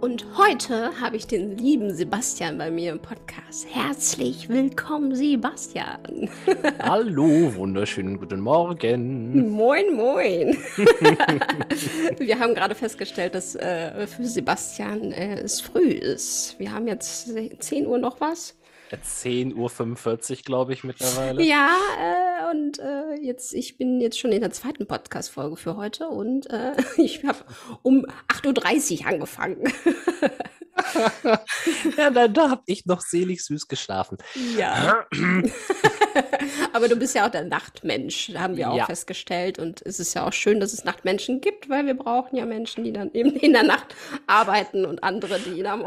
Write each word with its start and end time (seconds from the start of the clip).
Und 0.00 0.24
heute 0.38 0.98
habe 0.98 1.16
ich 1.16 1.26
den 1.26 1.58
lieben 1.58 1.94
Sebastian 1.94 2.56
bei 2.56 2.70
mir 2.70 2.92
im 2.92 3.00
Podcast. 3.00 3.66
Herzlich 3.70 4.48
willkommen, 4.48 5.14
Sebastian. 5.14 6.30
Hallo, 6.82 7.54
wunderschönen 7.54 8.18
guten 8.18 8.40
Morgen. 8.40 9.50
Moin, 9.50 9.94
moin. 9.94 10.56
Wir 12.18 12.38
haben 12.38 12.54
gerade 12.54 12.74
festgestellt, 12.74 13.34
dass 13.34 13.54
äh, 13.56 14.06
für 14.06 14.24
Sebastian 14.24 15.12
äh, 15.12 15.40
es 15.40 15.60
früh 15.60 15.90
ist. 15.90 16.58
Wir 16.58 16.72
haben 16.72 16.88
jetzt 16.88 17.30
10 17.58 17.86
Uhr 17.86 17.98
noch 17.98 18.22
was. 18.22 18.56
10.45 18.96 20.30
Uhr, 20.30 20.36
glaube 20.44 20.72
ich, 20.72 20.82
mittlerweile. 20.82 21.42
Ja, 21.42 21.76
äh, 22.00 22.29
und 22.50 22.78
äh, 22.78 23.14
jetzt, 23.14 23.54
ich 23.54 23.76
bin 23.76 24.00
jetzt 24.00 24.18
schon 24.18 24.32
in 24.32 24.40
der 24.40 24.50
zweiten 24.50 24.86
Podcast-Folge 24.86 25.56
für 25.56 25.76
heute 25.76 26.08
und 26.08 26.50
äh, 26.50 26.72
ich 26.96 27.24
habe 27.24 27.38
um 27.82 28.04
8.30 28.28 29.00
Uhr 29.00 29.06
angefangen. 29.06 29.64
ja, 31.96 32.10
da, 32.10 32.28
da 32.28 32.50
habe 32.50 32.62
ich 32.66 32.86
noch 32.86 33.00
selig 33.00 33.44
süß 33.44 33.68
geschlafen. 33.68 34.18
Ja. 34.56 35.06
Aber 36.72 36.88
du 36.88 36.96
bist 36.96 37.14
ja 37.14 37.26
auch 37.26 37.30
der 37.30 37.44
Nachtmensch, 37.44 38.32
haben 38.34 38.56
wir 38.56 38.70
auch 38.70 38.76
ja. 38.76 38.86
festgestellt. 38.86 39.58
Und 39.58 39.82
es 39.84 40.00
ist 40.00 40.14
ja 40.14 40.26
auch 40.26 40.32
schön, 40.32 40.60
dass 40.60 40.72
es 40.72 40.84
Nachtmenschen 40.84 41.40
gibt, 41.40 41.68
weil 41.68 41.86
wir 41.86 41.94
brauchen 41.94 42.36
ja 42.36 42.46
Menschen, 42.46 42.84
die 42.84 42.92
dann 42.92 43.12
eben 43.12 43.30
in 43.36 43.52
der 43.52 43.62
Nacht 43.62 43.94
arbeiten 44.26 44.84
und 44.84 45.02
andere, 45.04 45.38
die 45.40 45.62
dann 45.62 45.84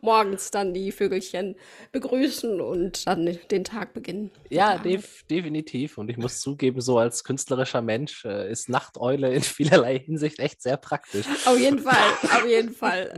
morgens 0.00 0.50
dann 0.50 0.74
die 0.74 0.92
Vögelchen 0.92 1.56
begrüßen 1.92 2.60
und 2.60 3.06
dann 3.06 3.38
den 3.50 3.64
Tag 3.64 3.94
beginnen. 3.94 4.30
Ja, 4.48 4.78
def 4.78 5.24
definitiv. 5.30 5.98
Und 5.98 6.10
ich 6.10 6.16
muss 6.16 6.40
zugeben, 6.40 6.80
so 6.80 6.98
als 6.98 7.24
künstlerischer 7.24 7.82
Mensch 7.82 8.24
äh, 8.24 8.50
ist 8.50 8.68
Nachteule 8.68 9.32
in 9.34 9.42
vielerlei 9.42 9.98
Hinsicht 9.98 10.38
echt 10.38 10.62
sehr 10.62 10.76
praktisch. 10.76 11.26
Auf 11.44 11.58
jeden 11.58 11.78
Fall, 11.78 11.96
auf 12.22 12.46
jeden 12.46 12.72
Fall. 12.72 13.12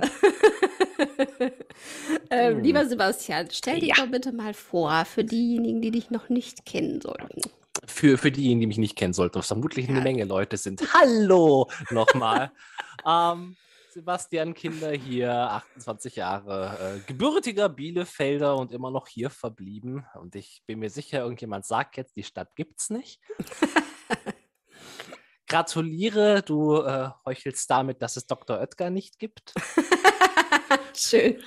ähm, 2.30 2.56
hm. 2.56 2.62
Lieber 2.62 2.86
Sebastian, 2.86 3.48
stell 3.50 3.80
dich 3.80 3.90
ja. 3.90 3.94
doch 3.96 4.10
bitte 4.10 4.32
mal 4.32 4.54
vor, 4.54 5.04
für 5.04 5.24
diejenigen, 5.24 5.80
die 5.80 5.90
dich 5.90 6.10
noch 6.10 6.28
nicht 6.28 6.64
kennen 6.66 7.00
sollten. 7.00 7.40
Für, 7.86 8.18
für 8.18 8.30
diejenigen, 8.30 8.60
die 8.60 8.66
mich 8.66 8.78
nicht 8.78 8.96
kennen 8.96 9.14
sollten, 9.14 9.38
was 9.38 9.46
vermutlich 9.46 9.86
ja. 9.86 9.92
eine 9.92 10.02
Menge 10.02 10.24
Leute 10.24 10.56
sind. 10.56 10.82
Hallo 10.94 11.68
nochmal. 11.90 12.52
ähm, 13.06 13.56
Sebastian 13.92 14.54
Kinder 14.54 14.92
hier, 14.92 15.32
28 15.32 16.16
Jahre, 16.16 16.78
äh, 16.78 17.00
gebürtiger 17.06 17.68
Bielefelder 17.68 18.56
und 18.56 18.72
immer 18.72 18.90
noch 18.90 19.08
hier 19.08 19.30
verblieben. 19.30 20.06
Und 20.14 20.36
ich 20.36 20.62
bin 20.66 20.78
mir 20.78 20.90
sicher, 20.90 21.20
irgendjemand 21.20 21.66
sagt 21.66 21.96
jetzt, 21.96 22.16
die 22.16 22.22
Stadt 22.22 22.54
gibt's 22.54 22.90
nicht. 22.90 23.20
Gratuliere, 25.48 26.42
du 26.42 26.76
äh, 26.76 27.10
heuchelst 27.24 27.68
damit, 27.68 28.00
dass 28.02 28.16
es 28.16 28.28
Dr. 28.28 28.60
Oetker 28.60 28.90
nicht 28.90 29.18
gibt. 29.18 29.52
Schön. 30.94 31.42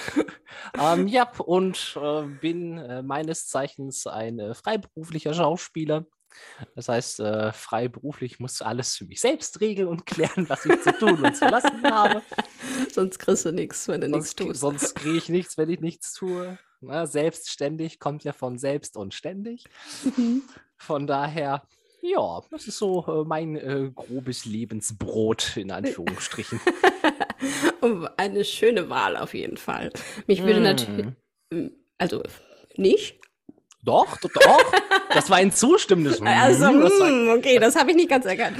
ähm, 0.80 1.08
ja, 1.08 1.30
und 1.38 1.98
äh, 2.00 2.22
bin 2.22 2.78
äh, 2.78 3.02
meines 3.02 3.46
Zeichens 3.46 4.06
ein 4.06 4.38
äh, 4.38 4.54
freiberuflicher 4.54 5.34
Schauspieler. 5.34 6.06
Das 6.74 6.88
heißt, 6.88 7.20
äh, 7.20 7.52
freiberuflich 7.52 8.38
muss 8.38 8.62
alles 8.62 8.96
für 8.96 9.06
mich 9.06 9.20
selbst 9.20 9.60
regeln 9.60 9.88
und 9.88 10.06
klären, 10.06 10.48
was 10.48 10.66
ich 10.66 10.80
zu 10.82 10.92
tun 10.92 11.24
und 11.24 11.36
zu 11.36 11.46
lassen 11.46 11.82
habe. 11.82 12.22
Sonst 12.92 13.18
kriegst 13.18 13.44
du 13.44 13.52
nichts, 13.52 13.88
wenn 13.88 14.00
du 14.00 14.08
nichts 14.08 14.34
tust. 14.36 14.60
Sonst 14.60 14.94
kriege 14.94 15.16
ich 15.16 15.28
nichts, 15.28 15.56
wenn 15.58 15.70
ich 15.70 15.80
nichts 15.80 16.12
tue. 16.12 16.58
Na, 16.80 17.06
selbstständig 17.06 17.98
kommt 17.98 18.22
ja 18.24 18.32
von 18.32 18.58
selbst 18.58 18.96
und 18.96 19.14
ständig. 19.14 19.64
Mhm. 20.04 20.42
Von 20.76 21.08
daher 21.08 21.62
ja, 22.00 22.42
das 22.50 22.66
ist 22.66 22.78
so 22.78 23.04
äh, 23.06 23.24
mein 23.26 23.56
äh, 23.56 23.90
grobes 23.94 24.44
Lebensbrot 24.44 25.56
in 25.56 25.70
Anführungsstrichen. 25.72 26.60
Eine 28.16 28.44
schöne 28.44 28.90
Wahl 28.90 29.16
auf 29.16 29.34
jeden 29.34 29.56
Fall. 29.56 29.92
Mich 30.26 30.42
würde 30.42 30.60
mm. 30.60 30.62
natürlich. 30.62 31.06
Hm, 31.52 31.70
also 31.98 32.22
nicht. 32.76 33.20
Doch, 33.84 34.18
doch, 34.18 34.30
doch. 34.32 34.72
das 35.14 35.30
war 35.30 35.38
ein 35.38 35.52
zustimmendes. 35.52 36.20
Also, 36.20 36.80
das 36.80 37.00
war, 37.00 37.08
hm, 37.08 37.34
okay, 37.38 37.58
das 37.58 37.76
habe 37.76 37.90
ich 37.90 37.96
nicht 37.96 38.10
ganz 38.10 38.26
erkannt 38.26 38.56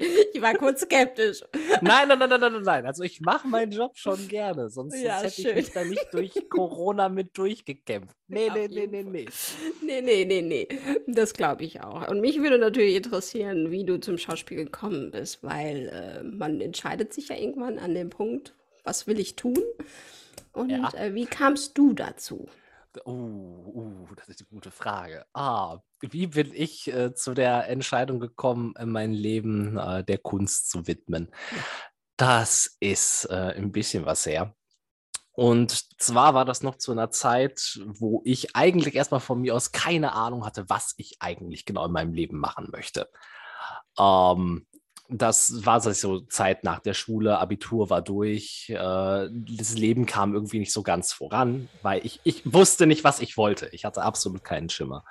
ich 0.32 0.40
war 0.40 0.54
kurz 0.54 0.80
skeptisch. 0.82 1.42
Nein, 1.82 2.08
nein, 2.08 2.18
nein, 2.18 2.28
nein, 2.28 2.40
nein, 2.40 2.62
nein. 2.62 2.86
Also 2.86 3.02
ich 3.02 3.20
mache 3.20 3.46
meinen 3.46 3.72
Job 3.72 3.96
schon 3.96 4.28
gerne, 4.28 4.70
sonst, 4.70 5.00
ja, 5.00 5.20
sonst 5.20 5.38
hätte 5.38 5.42
schön. 5.42 5.58
ich 5.58 5.66
mich 5.66 5.72
da 5.72 5.84
nicht 5.84 6.06
durch 6.12 6.32
Corona 6.50 7.08
mit 7.08 7.36
durchgekämpft. 7.36 8.16
Nee, 8.28 8.50
nee, 8.54 8.68
nee, 8.68 8.86
nee, 8.86 9.02
nee. 9.02 9.26
Nee, 9.82 10.00
nee, 10.00 10.24
nee, 10.24 10.42
nee. 10.42 10.68
Das 11.06 11.34
glaube 11.34 11.64
ich 11.64 11.82
auch. 11.82 12.08
Und 12.08 12.20
mich 12.20 12.40
würde 12.40 12.58
natürlich 12.58 12.96
interessieren, 12.96 13.70
wie 13.70 13.84
du 13.84 13.98
zum 14.00 14.18
Schauspiel 14.18 14.64
gekommen 14.64 15.10
bist, 15.10 15.42
weil 15.42 15.88
äh, 15.88 16.22
man 16.22 16.60
entscheidet 16.60 17.12
sich 17.12 17.28
ja 17.28 17.36
irgendwann 17.36 17.78
an 17.78 17.94
dem 17.94 18.10
Punkt, 18.10 18.54
was 18.84 19.06
will 19.06 19.20
ich 19.20 19.36
tun? 19.36 19.58
Und 20.52 20.70
ja. 20.70 20.90
äh, 20.94 21.14
wie 21.14 21.26
kamst 21.26 21.76
du 21.76 21.92
dazu? 21.92 22.48
Oh, 23.04 23.12
uh, 23.12 24.14
das 24.16 24.28
ist 24.28 24.40
eine 24.40 24.48
gute 24.48 24.70
Frage. 24.70 25.24
Ah, 25.32 25.78
wie 26.00 26.26
bin 26.26 26.52
ich 26.52 26.92
äh, 26.92 27.14
zu 27.14 27.34
der 27.34 27.68
Entscheidung 27.68 28.20
gekommen, 28.20 28.74
äh, 28.76 28.86
mein 28.86 29.12
Leben 29.12 29.76
äh, 29.78 30.04
der 30.04 30.18
Kunst 30.18 30.70
zu 30.70 30.86
widmen? 30.86 31.30
Das 32.16 32.76
ist 32.80 33.26
äh, 33.26 33.54
ein 33.56 33.72
bisschen 33.72 34.06
was 34.06 34.26
her. 34.26 34.54
Und 35.32 36.00
zwar 36.00 36.34
war 36.34 36.44
das 36.44 36.62
noch 36.62 36.76
zu 36.76 36.92
einer 36.92 37.10
Zeit, 37.10 37.80
wo 37.86 38.20
ich 38.24 38.56
eigentlich 38.56 38.94
erstmal 38.94 39.20
von 39.20 39.40
mir 39.40 39.54
aus 39.54 39.72
keine 39.72 40.12
Ahnung 40.12 40.44
hatte, 40.44 40.68
was 40.68 40.94
ich 40.96 41.16
eigentlich 41.20 41.64
genau 41.64 41.86
in 41.86 41.92
meinem 41.92 42.12
Leben 42.12 42.38
machen 42.38 42.68
möchte. 42.72 43.08
Ähm, 43.98 44.66
das 45.10 45.64
war 45.66 45.80
so 45.80 46.20
Zeit 46.20 46.64
nach 46.64 46.80
der 46.80 46.94
Schule, 46.94 47.38
Abitur 47.38 47.90
war 47.90 48.02
durch, 48.02 48.70
äh, 48.70 49.28
das 49.30 49.74
Leben 49.74 50.06
kam 50.06 50.34
irgendwie 50.34 50.58
nicht 50.58 50.72
so 50.72 50.82
ganz 50.82 51.12
voran, 51.12 51.68
weil 51.82 52.04
ich, 52.04 52.20
ich 52.24 52.52
wusste 52.52 52.86
nicht, 52.86 53.04
was 53.04 53.20
ich 53.20 53.36
wollte. 53.36 53.68
Ich 53.72 53.84
hatte 53.84 54.02
absolut 54.02 54.44
keinen 54.44 54.68
Schimmer. 54.68 55.04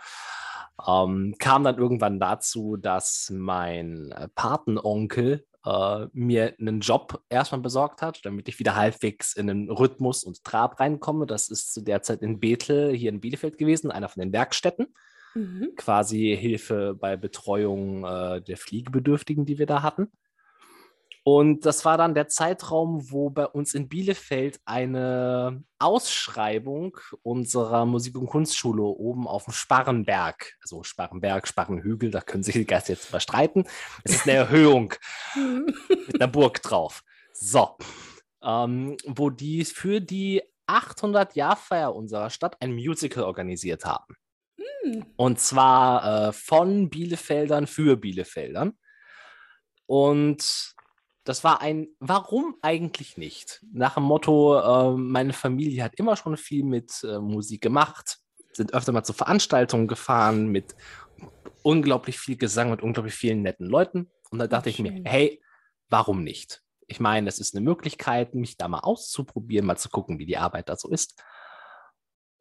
Ähm, 0.87 1.35
kam 1.39 1.63
dann 1.63 1.77
irgendwann 1.77 2.19
dazu, 2.19 2.77
dass 2.77 3.31
mein 3.33 4.13
Patenonkel 4.35 5.45
äh, 5.65 6.07
mir 6.13 6.55
einen 6.59 6.79
Job 6.79 7.21
erstmal 7.29 7.61
besorgt 7.61 8.01
hat, 8.01 8.21
damit 8.23 8.47
ich 8.47 8.59
wieder 8.59 8.75
halbwegs 8.75 9.33
in 9.33 9.47
den 9.47 9.69
Rhythmus 9.69 10.23
und 10.23 10.43
Trab 10.43 10.79
reinkomme. 10.79 11.25
Das 11.25 11.49
ist 11.49 11.73
zu 11.73 11.81
der 11.81 12.01
Zeit 12.01 12.21
in 12.21 12.39
Bethel, 12.39 12.95
hier 12.95 13.09
in 13.09 13.19
Bielefeld 13.19 13.57
gewesen, 13.57 13.91
einer 13.91 14.09
von 14.09 14.21
den 14.21 14.33
Werkstätten. 14.33 14.93
Mhm. 15.35 15.73
Quasi 15.75 16.37
Hilfe 16.39 16.95
bei 16.99 17.17
Betreuung 17.17 18.03
äh, 18.03 18.41
der 18.41 18.57
Fliegebedürftigen, 18.57 19.45
die 19.45 19.59
wir 19.59 19.65
da 19.65 19.81
hatten. 19.81 20.11
Und 21.23 21.65
das 21.65 21.85
war 21.85 21.97
dann 21.97 22.15
der 22.15 22.27
Zeitraum, 22.27 23.11
wo 23.11 23.29
bei 23.29 23.45
uns 23.45 23.73
in 23.73 23.89
Bielefeld 23.89 24.59
eine 24.65 25.63
Ausschreibung 25.77 26.97
unserer 27.21 27.85
Musik- 27.85 28.17
und 28.17 28.27
Kunstschule 28.27 28.81
oben 28.81 29.27
auf 29.27 29.43
dem 29.43 29.53
Sparrenberg, 29.53 30.55
also 30.61 30.81
Sparrenberg, 30.83 31.47
Sparrenhügel, 31.47 32.09
da 32.09 32.21
können 32.21 32.41
sich 32.41 32.55
die 32.55 32.65
Gäste 32.65 32.93
jetzt 32.93 33.09
überstreiten. 33.09 33.67
Es 34.03 34.15
ist 34.15 34.23
eine 34.23 34.37
Erhöhung 34.37 34.93
mit 36.07 36.15
einer 36.15 36.31
Burg 36.31 36.61
drauf. 36.63 37.03
So, 37.33 37.77
ähm, 38.41 38.97
wo 39.05 39.29
die 39.29 39.65
für 39.65 40.01
die 40.01 40.41
800-Jahr-Feier 40.67 41.95
unserer 41.95 42.29
Stadt 42.29 42.57
ein 42.61 42.73
Musical 42.73 43.23
organisiert 43.23 43.85
haben. 43.85 44.15
Und 45.15 45.39
zwar 45.39 46.29
äh, 46.29 46.33
von 46.33 46.89
Bielefeldern 46.89 47.67
für 47.67 47.97
Bielefeldern. 47.97 48.77
Und 49.85 50.75
das 51.23 51.43
war 51.43 51.61
ein 51.61 51.89
Warum 51.99 52.55
eigentlich 52.61 53.17
nicht? 53.17 53.63
Nach 53.71 53.95
dem 53.95 54.03
Motto, 54.03 54.59
äh, 54.59 54.97
meine 54.97 55.33
Familie 55.33 55.83
hat 55.83 55.95
immer 55.95 56.15
schon 56.15 56.37
viel 56.37 56.63
mit 56.63 57.03
äh, 57.03 57.19
Musik 57.19 57.61
gemacht, 57.61 58.19
sind 58.53 58.73
öfter 58.73 58.91
mal 58.91 59.03
zu 59.03 59.13
Veranstaltungen 59.13 59.87
gefahren 59.87 60.47
mit 60.47 60.75
unglaublich 61.61 62.19
viel 62.19 62.37
Gesang 62.37 62.71
und 62.71 62.81
unglaublich 62.81 63.13
vielen 63.13 63.41
netten 63.41 63.67
Leuten. 63.67 64.09
Und 64.31 64.39
da 64.39 64.47
dachte 64.47 64.69
ich 64.69 64.79
mir, 64.79 65.01
hey, 65.05 65.41
warum 65.89 66.23
nicht? 66.23 66.63
Ich 66.87 66.99
meine, 66.99 67.27
es 67.27 67.39
ist 67.39 67.55
eine 67.55 67.63
Möglichkeit, 67.63 68.33
mich 68.33 68.57
da 68.57 68.67
mal 68.67 68.79
auszuprobieren, 68.79 69.65
mal 69.65 69.77
zu 69.77 69.89
gucken, 69.89 70.17
wie 70.17 70.25
die 70.25 70.37
Arbeit 70.37 70.69
da 70.69 70.75
so 70.75 70.89
ist. 70.89 71.21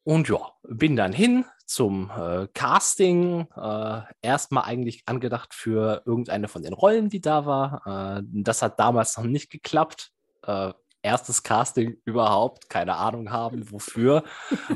Und 0.08 0.26
ja, 0.30 0.40
bin 0.62 0.96
dann 0.96 1.12
hin 1.12 1.44
zum 1.66 2.10
äh, 2.16 2.48
Casting. 2.54 3.46
Äh, 3.54 4.00
Erstmal 4.22 4.64
eigentlich 4.64 5.02
angedacht 5.04 5.52
für 5.52 6.02
irgendeine 6.06 6.48
von 6.48 6.62
den 6.62 6.72
Rollen, 6.72 7.10
die 7.10 7.20
da 7.20 7.44
war. 7.44 8.16
Äh, 8.16 8.22
das 8.24 8.62
hat 8.62 8.80
damals 8.80 9.18
noch 9.18 9.24
nicht 9.24 9.50
geklappt. 9.50 10.12
Äh, 10.46 10.72
erstes 11.02 11.42
Casting 11.42 11.98
überhaupt, 12.06 12.70
keine 12.70 12.94
Ahnung 12.94 13.30
haben, 13.30 13.70
wofür. 13.70 14.24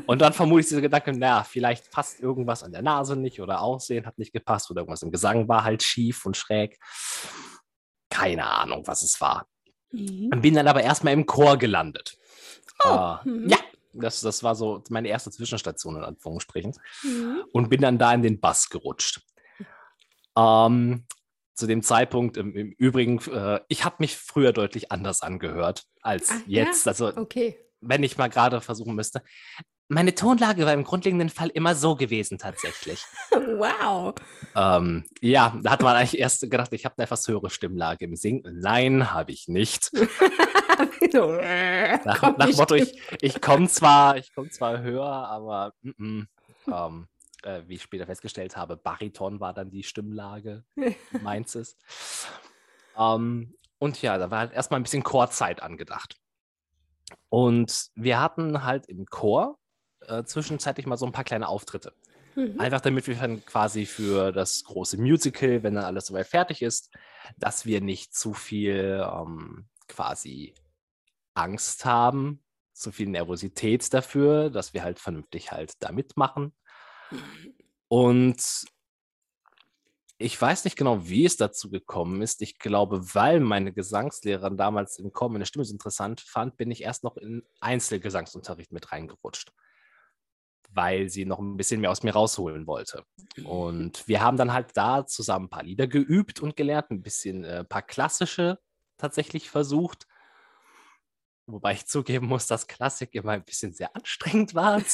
Und 0.05 0.21
dann 0.21 0.33
vermute 0.33 0.59
ich 0.61 0.67
dieser 0.67 0.81
Gedanke, 0.81 1.13
naja, 1.13 1.43
vielleicht 1.43 1.89
passt 1.89 2.19
irgendwas 2.19 2.61
an 2.61 2.71
der 2.71 2.83
Nase 2.83 3.15
nicht 3.15 3.41
oder 3.41 3.61
Aussehen 3.61 4.05
hat 4.05 4.19
nicht 4.19 4.33
gepasst 4.33 4.69
oder 4.69 4.81
irgendwas 4.81 5.01
im 5.01 5.09
Gesang 5.11 5.47
war 5.47 5.63
halt 5.63 5.81
schief 5.81 6.27
und 6.27 6.37
schräg. 6.37 6.77
Keine 8.11 8.45
Ahnung, 8.45 8.83
was 8.85 9.01
es 9.01 9.19
war. 9.19 9.47
Mhm. 9.89 10.29
Bin 10.29 10.53
dann 10.53 10.67
aber 10.67 10.83
erstmal 10.83 11.13
im 11.13 11.25
Chor 11.25 11.57
gelandet. 11.57 12.19
Oh. 12.83 13.15
Äh, 13.25 13.29
mhm. 13.29 13.49
Ja, 13.49 13.57
das, 13.93 14.21
das 14.21 14.43
war 14.43 14.55
so 14.55 14.83
meine 14.89 15.07
erste 15.07 15.31
Zwischenstation 15.31 15.95
in 15.95 16.03
Anführungsstrichen. 16.03 16.73
Mhm. 17.03 17.43
Und 17.51 17.69
bin 17.69 17.81
dann 17.81 17.97
da 17.97 18.13
in 18.13 18.21
den 18.21 18.39
Bass 18.39 18.69
gerutscht. 18.69 19.21
Ähm, 20.35 21.05
zu 21.55 21.67
dem 21.67 21.83
Zeitpunkt 21.83 22.37
im, 22.37 22.55
im 22.55 22.71
Übrigen, 22.71 23.19
äh, 23.31 23.59
ich 23.67 23.85
habe 23.85 23.97
mich 23.99 24.17
früher 24.17 24.53
deutlich 24.53 24.91
anders 24.91 25.21
angehört 25.21 25.85
als 26.01 26.29
Ach, 26.31 26.41
jetzt. 26.47 26.85
Ja? 26.85 26.91
Also, 26.91 27.15
okay. 27.15 27.59
wenn 27.79 28.03
ich 28.03 28.17
mal 28.17 28.29
gerade 28.29 28.59
versuchen 28.61 28.95
müsste. 28.95 29.21
Meine 29.93 30.15
Tonlage 30.15 30.65
war 30.65 30.73
im 30.73 30.83
grundlegenden 30.83 31.29
Fall 31.29 31.49
immer 31.49 31.75
so 31.75 31.95
gewesen, 31.95 32.39
tatsächlich. 32.39 33.05
wow. 33.29 34.15
Ähm, 34.55 35.05
ja, 35.21 35.55
da 35.61 35.69
hat 35.69 35.83
man 35.83 35.95
eigentlich 35.95 36.19
erst 36.19 36.41
gedacht, 36.41 36.73
ich 36.73 36.83
habe 36.85 36.95
eine 36.97 37.03
etwas 37.03 37.27
höhere 37.27 37.51
Stimmlage 37.51 38.05
im 38.05 38.15
Singen. 38.15 38.41
Nein, 38.59 39.13
habe 39.13 39.31
ich 39.31 39.47
nicht. 39.47 39.91
so, 41.11 41.33
äh, 41.39 41.97
nach, 42.05 42.37
nach 42.37 42.53
Motto, 42.53 42.73
ich, 42.73 42.99
ich 43.21 43.39
komme 43.39 43.67
zwar, 43.67 44.15
komm 44.33 44.49
zwar 44.49 44.81
höher, 44.81 45.05
aber 45.05 45.73
mm 45.83 45.89
-mm, 45.89 46.27
ähm, 46.71 47.07
äh, 47.43 47.61
wie 47.67 47.75
ich 47.75 47.83
später 47.83 48.07
festgestellt 48.07 48.57
habe, 48.57 48.77
Bariton 48.77 49.39
war 49.39 49.53
dann 49.53 49.69
die 49.69 49.83
Stimmlage 49.83 50.63
meins 51.21 51.53
ist. 51.53 51.77
Ähm, 52.97 53.53
und 53.77 54.01
ja, 54.01 54.17
da 54.17 54.31
war 54.31 54.39
halt 54.39 54.53
erstmal 54.53 54.79
ein 54.79 54.83
bisschen 54.83 55.03
Chorzeit 55.03 55.61
angedacht. 55.61 56.15
Und 57.29 57.91
wir 57.93 58.19
hatten 58.19 58.63
halt 58.63 58.87
im 58.87 59.05
Chor 59.05 59.59
äh, 60.07 60.23
zwischenzeitlich 60.25 60.85
mal 60.85 60.97
so 60.97 61.05
ein 61.05 61.11
paar 61.11 61.23
kleine 61.23 61.47
Auftritte. 61.47 61.93
Mhm. 62.35 62.59
Einfach 62.59 62.81
damit 62.81 63.07
wir 63.07 63.15
dann 63.15 63.45
quasi 63.45 63.85
für 63.85 64.31
das 64.31 64.63
große 64.63 64.97
Musical, 64.97 65.63
wenn 65.63 65.75
dann 65.75 65.85
alles 65.85 66.07
soweit 66.07 66.27
fertig 66.27 66.61
ist, 66.61 66.89
dass 67.37 67.65
wir 67.65 67.81
nicht 67.81 68.15
zu 68.15 68.33
viel 68.33 69.05
ähm, 69.07 69.67
quasi 69.87 70.53
Angst 71.33 71.85
haben, 71.85 72.43
zu 72.73 72.91
viel 72.91 73.07
Nervosität 73.07 73.93
dafür, 73.93 74.49
dass 74.49 74.73
wir 74.73 74.83
halt 74.83 74.99
vernünftig 74.99 75.51
halt 75.51 75.73
da 75.79 75.91
mitmachen. 75.91 76.53
Und 77.87 78.65
ich 80.17 80.41
weiß 80.41 80.63
nicht 80.63 80.77
genau, 80.77 81.07
wie 81.07 81.25
es 81.25 81.37
dazu 81.37 81.69
gekommen 81.69 82.21
ist. 82.21 82.41
Ich 82.41 82.57
glaube, 82.57 83.13
weil 83.13 83.39
meine 83.39 83.73
Gesangslehrerin 83.73 84.57
damals 84.57 84.97
im 84.97 85.11
Chor 85.11 85.29
meine 85.29 85.45
Stimme 85.45 85.65
so 85.65 85.73
interessant 85.73 86.21
fand, 86.21 86.55
bin 86.57 86.71
ich 86.71 86.83
erst 86.83 87.03
noch 87.03 87.17
in 87.17 87.43
Einzelgesangsunterricht 87.59 88.71
mit 88.71 88.91
reingerutscht, 88.91 89.51
weil 90.73 91.09
sie 91.09 91.25
noch 91.25 91.39
ein 91.39 91.57
bisschen 91.57 91.81
mehr 91.81 91.91
aus 91.91 92.03
mir 92.03 92.13
rausholen 92.13 92.67
wollte. 92.67 93.05
Und 93.43 94.07
wir 94.07 94.21
haben 94.21 94.37
dann 94.37 94.53
halt 94.53 94.75
da 94.75 95.05
zusammen 95.05 95.45
ein 95.45 95.49
paar 95.49 95.63
Lieder 95.63 95.87
geübt 95.87 96.41
und 96.41 96.55
gelernt, 96.55 96.91
ein 96.91 97.01
bisschen 97.01 97.43
äh, 97.43 97.59
ein 97.59 97.67
paar 97.67 97.81
klassische 97.81 98.59
tatsächlich 98.97 99.49
versucht. 99.49 100.07
Wobei 101.45 101.73
ich 101.73 101.85
zugeben 101.87 102.27
muss, 102.27 102.47
dass 102.47 102.67
Klassik 102.67 103.15
immer 103.15 103.33
ein 103.33 103.43
bisschen 103.43 103.73
sehr 103.73 103.95
anstrengend 103.95 104.55
war. 104.55 104.81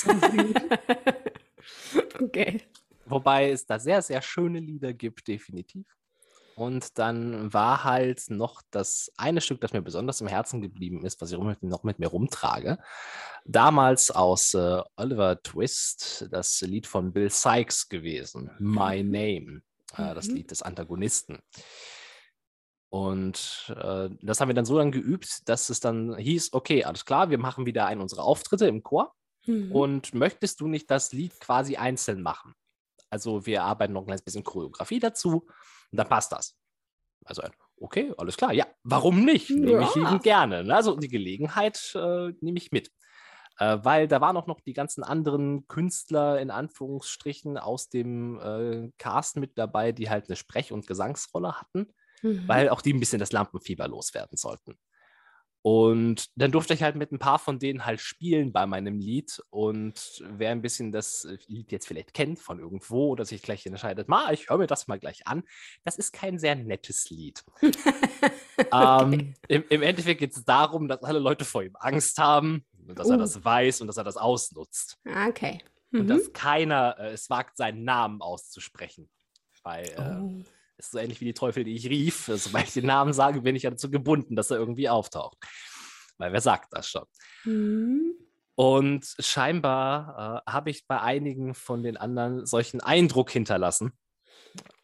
Okay. 2.22 2.62
Wobei 3.06 3.52
es 3.52 3.66
da 3.66 3.80
sehr, 3.80 4.02
sehr 4.02 4.22
schöne 4.22 4.60
Lieder 4.60 4.94
gibt, 4.94 5.28
definitiv. 5.28 5.86
Und 6.60 7.00
dann 7.00 7.54
war 7.54 7.86
halt 7.86 8.30
noch 8.30 8.62
das 8.70 9.14
eine 9.16 9.40
Stück, 9.40 9.62
das 9.62 9.72
mir 9.72 9.82
besonders 9.82 10.20
im 10.20 10.28
Herzen 10.28 10.60
geblieben 10.60 11.06
ist, 11.06 11.22
was 11.22 11.32
ich 11.32 11.38
noch 11.62 11.84
mit 11.84 12.00
mir 12.00 12.08
rumtrage. 12.08 12.80
Damals 13.46 14.12
aus 14.12 14.54
äh, 14.56 14.82
Oliver 14.98 15.42
Twist, 15.42 16.28
das 16.32 16.60
Lied 16.60 16.86
von 16.86 17.14
Bill 17.14 17.30
Sykes 17.30 17.88
gewesen, 17.88 18.52
My 18.60 19.02
mhm. 19.02 19.10
Name, 19.10 19.62
äh, 19.96 20.14
das 20.14 20.28
mhm. 20.28 20.36
Lied 20.36 20.52
des 20.52 20.62
Antagonisten. 20.62 21.40
Und 22.90 23.74
äh, 23.82 24.10
das 24.22 24.42
haben 24.42 24.50
wir 24.50 24.54
dann 24.54 24.66
so 24.66 24.78
dann 24.78 24.92
geübt, 24.92 25.48
dass 25.48 25.70
es 25.70 25.80
dann 25.80 26.18
hieß, 26.18 26.52
okay, 26.52 26.84
alles 26.84 27.06
klar, 27.06 27.30
wir 27.30 27.38
machen 27.38 27.68
wieder 27.68 27.86
einen 27.86 28.02
unserer 28.02 28.26
Auftritte 28.26 28.68
im 28.68 28.84
Chor. 28.84 29.16
Mhm. 29.46 29.72
Und 29.72 30.14
möchtest 30.14 30.60
du 30.60 30.68
nicht 30.68 30.92
das 30.92 31.14
Lied 31.14 31.40
quasi 31.40 31.78
einzeln 31.78 32.22
machen? 32.22 32.54
Also 33.10 33.46
wir 33.46 33.64
arbeiten 33.64 33.94
noch 33.94 34.02
ein 34.02 34.08
kleines 34.08 34.24
bisschen 34.24 34.44
Choreografie 34.44 35.00
dazu 35.00 35.48
und 35.92 35.98
dann 35.98 36.08
passt 36.08 36.32
das. 36.32 36.56
Also 37.26 37.44
okay, 37.78 38.14
alles 38.18 38.38
klar. 38.38 38.54
Ja, 38.54 38.68
warum 38.84 39.24
nicht? 39.26 39.50
Nehme 39.50 39.84
ich 39.84 39.96
liebend 39.96 40.24
gerne. 40.24 40.64
Ne? 40.64 40.76
Also 40.76 40.96
die 40.96 41.08
Gelegenheit 41.08 41.94
äh, 41.96 42.34
nehme 42.42 42.58
ich 42.58 42.72
mit. 42.72 42.92
Äh, 43.58 43.80
weil 43.84 44.08
da 44.08 44.22
waren 44.22 44.38
auch 44.38 44.48
noch 44.48 44.62
die 44.62 44.74
ganzen 44.74 45.04
anderen 45.04 45.68
Künstler 45.68 46.40
in 46.40 46.50
Anführungsstrichen 46.50 47.58
aus 47.58 47.90
dem 47.90 48.40
äh, 48.40 48.92
Cast 48.98 49.36
mit 49.36 49.58
dabei, 49.58 49.92
die 49.92 50.10
halt 50.10 50.30
eine 50.30 50.38
Sprech- 50.38 50.72
und 50.72 50.88
Gesangsrolle 50.88 51.60
hatten, 51.60 51.94
mhm. 52.22 52.48
weil 52.48 52.70
auch 52.70 52.82
die 52.82 52.94
ein 52.94 53.00
bisschen 53.02 53.20
das 53.20 53.34
Lampenfieber 53.34 53.88
loswerden 53.88 54.38
sollten. 54.38 54.80
Und 55.70 56.32
dann 56.36 56.52
durfte 56.52 56.74
ich 56.74 56.82
halt 56.82 56.96
mit 56.96 57.12
ein 57.12 57.20
paar 57.20 57.38
von 57.38 57.60
denen 57.60 57.86
halt 57.86 58.00
spielen 58.00 58.52
bei 58.52 58.66
meinem 58.66 58.98
Lied. 58.98 59.40
Und 59.52 60.24
wer 60.28 60.50
ein 60.50 60.64
bisschen 60.64 60.92
das 60.92 61.26
äh, 61.26 61.38
Lied 61.46 61.72
jetzt 61.72 61.88
vielleicht 61.88 62.16
kennt 62.16 62.40
von 62.40 62.58
irgendwo 62.60 63.10
oder 63.10 63.24
sich 63.24 63.44
gleich 63.44 63.68
entscheidet, 63.68 64.08
ma, 64.08 64.32
ich 64.32 64.50
höre 64.50 64.58
mir 64.58 64.66
das 64.66 64.88
mal 64.88 64.98
gleich 64.98 65.28
an, 65.28 65.44
das 65.84 66.00
ist 66.00 66.12
kein 66.12 66.40
sehr 66.40 66.56
nettes 66.56 67.12
Lied. 67.12 67.46
okay. 67.62 68.66
ähm, 68.74 69.36
im, 69.48 69.64
im, 69.70 69.82
Endeffekt 69.84 70.22
geht 70.22 70.36
es 70.36 70.44
darum, 70.44 70.88
dass 70.88 71.04
alle 71.04 71.20
Leute 71.20 71.46
vor 71.46 71.62
ihm 71.62 71.76
Angst 71.80 72.18
haben 72.18 72.66
und 72.88 72.98
dass 72.98 73.08
uh. 73.08 73.12
er 73.12 73.18
das 73.18 73.46
weiß 73.46 73.82
und 73.82 73.88
dass 73.88 73.98
er 73.98 74.04
das 74.04 74.18
ausnutzt. 74.18 74.98
Ah, 75.06 75.28
okay. 75.28 75.60
Mhm. 75.92 76.00
Und 76.00 76.08
dass 76.08 76.34
keiner 76.34 76.96
äh, 76.98 77.12
es 77.12 77.30
wagt, 77.30 77.58
seinen 77.58 77.84
Namen 77.84 78.24
auszusprechen. 78.24 79.08
Bei, 79.62 79.84
äh, 79.84 80.20
oh 80.20 80.42
ist 80.80 80.92
so 80.92 80.98
ähnlich 80.98 81.20
wie 81.20 81.26
die 81.26 81.34
Teufel, 81.34 81.64
die 81.64 81.76
ich 81.76 81.90
rief. 81.90 82.32
Sobald 82.34 82.68
ich 82.68 82.74
den 82.74 82.86
Namen 82.86 83.14
sage, 83.14 83.42
bin 83.42 83.56
ich 83.56 83.64
ja 83.64 83.70
dazu 83.70 83.92
gebunden, 83.92 84.36
dass 84.36 84.50
er 84.50 84.58
irgendwie 84.58 84.90
auftaucht. 84.90 85.38
Weil 86.18 86.34
wer 86.34 86.42
sagt 86.42 86.70
das 86.72 86.90
schon? 86.90 87.06
Mhm. 87.44 88.14
Und 88.56 89.16
scheinbar 89.20 90.44
äh, 90.46 90.52
habe 90.52 90.70
ich 90.70 90.86
bei 90.86 91.00
einigen 91.00 91.54
von 91.54 91.84
den 91.84 91.96
anderen 91.96 92.46
solchen 92.46 92.82
Eindruck 92.82 93.30
hinterlassen, 93.30 93.94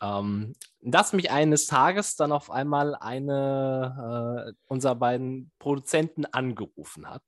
ähm, 0.01 0.55
dass 0.79 1.11
mich 1.11 1.31
eines 1.31 1.65
Tages 1.65 2.15
dann 2.15 2.31
auf 2.31 2.49
einmal 2.49 2.95
eine 2.95 4.47
äh, 4.47 4.53
unserer 4.67 4.95
beiden 4.95 5.51
Produzenten 5.59 6.25
angerufen 6.25 7.09
hat, 7.09 7.23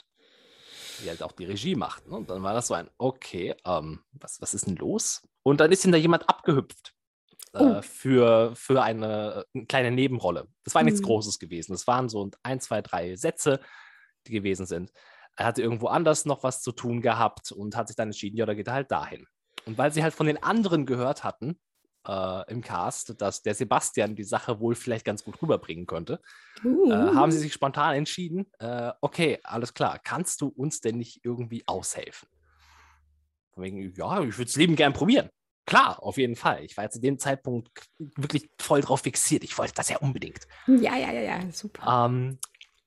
die 1.03 1.10
halt 1.10 1.22
auch 1.22 1.34
die 1.34 1.46
Regie 1.46 1.75
machten. 1.75 2.13
Und 2.13 2.30
dann 2.30 2.44
war 2.44 2.53
das 2.53 2.68
so 2.68 2.75
ein, 2.75 2.89
okay, 2.98 3.53
ähm, 3.65 4.00
was, 4.12 4.39
was 4.42 4.53
ist 4.53 4.68
denn 4.68 4.77
los? 4.77 5.27
Und 5.44 5.60
dann 5.60 5.72
ist 5.74 5.84
ihm 5.84 5.92
da 5.92 5.98
jemand 5.98 6.30
abgehüpft 6.30 6.97
oh. 7.60 7.74
Äh, 7.78 7.82
für, 7.82 8.56
für 8.56 8.82
eine, 8.82 9.46
eine, 9.54 9.66
kleine 9.66 9.92
Nebenrolle. 9.92 10.48
Das 10.64 10.76
war 10.76 10.84
nichts 10.84 11.02
mhm. 11.02 11.06
Großes 11.06 11.40
gewesen. 11.40 11.72
Das 11.72 11.88
waren 11.88 12.10
so 12.10 12.30
ein, 12.44 12.60
zwei, 12.60 12.82
drei 12.82 13.16
Sätze, 13.16 13.60
die 14.28 14.32
gewesen 14.32 14.66
sind. 14.66 14.92
Er 15.36 15.46
hatte 15.46 15.62
irgendwo 15.62 15.88
anders 15.88 16.26
noch 16.26 16.44
was 16.44 16.62
zu 16.62 16.72
tun 16.72 17.02
gehabt 17.02 17.52
und 17.52 17.76
hat 17.76 17.88
sich 17.88 17.96
dann 17.96 18.10
entschieden, 18.10 18.38
ja, 18.38 18.46
da 18.46 18.54
geht 18.54 18.68
er 18.68 18.74
halt 18.74 18.92
dahin. 18.92 19.26
Und 19.66 19.78
weil 19.78 19.92
sie 19.92 20.02
halt 20.02 20.14
von 20.14 20.28
den 20.28 20.42
anderen 20.42 20.86
gehört 20.86 21.24
hatten 21.24 21.60
äh, 22.08 22.52
im 22.52 22.62
Cast, 22.62 23.22
dass 23.22 23.44
der 23.44 23.54
Sebastian 23.54 24.16
die 24.16 24.24
Sache 24.24 24.60
wohl 24.60 24.76
vielleicht 24.76 25.06
ganz 25.06 25.24
gut 25.24 25.42
rüberbringen 25.42 25.86
könnte, 25.86 26.22
uh. 26.64 26.92
äh, 26.92 26.94
haben 26.94 27.32
sie 27.32 27.40
sich 27.40 27.54
spontan 27.54 27.96
entschieden, 27.96 28.50
äh, 28.60 28.92
okay, 29.02 29.40
alles 29.44 29.74
klar, 29.74 30.00
kannst 30.00 30.42
du 30.42 30.48
uns 30.48 30.80
denn 30.80 30.98
nicht 30.98 31.24
irgendwie 31.24 31.64
aushelfen? 31.68 32.30
Von 33.54 33.64
wegen, 33.64 33.94
ja, 33.96 34.22
ich 34.24 34.38
würde 34.38 34.50
es 34.50 34.56
Leben 34.56 34.76
gern 34.76 34.94
probieren. 34.94 35.30
Klar, 35.68 36.02
auf 36.02 36.18
jeden 36.18 36.38
Fall. 36.38 36.64
Ich 36.64 36.78
war 36.78 36.90
zu 36.90 37.02
dem 37.02 37.20
Zeitpunkt 37.20 37.70
wirklich 38.00 38.50
voll 38.58 38.80
drauf 38.80 39.02
fixiert. 39.02 39.44
Ich 39.44 39.58
wollte 39.58 39.74
das 39.76 39.90
ja 39.90 39.98
unbedingt. 39.98 40.48
Ja, 40.66 40.96
ja, 40.96 41.12
ja, 41.12 41.22
ja, 41.22 41.52
super. 41.52 42.06
Ähm, 42.06 42.40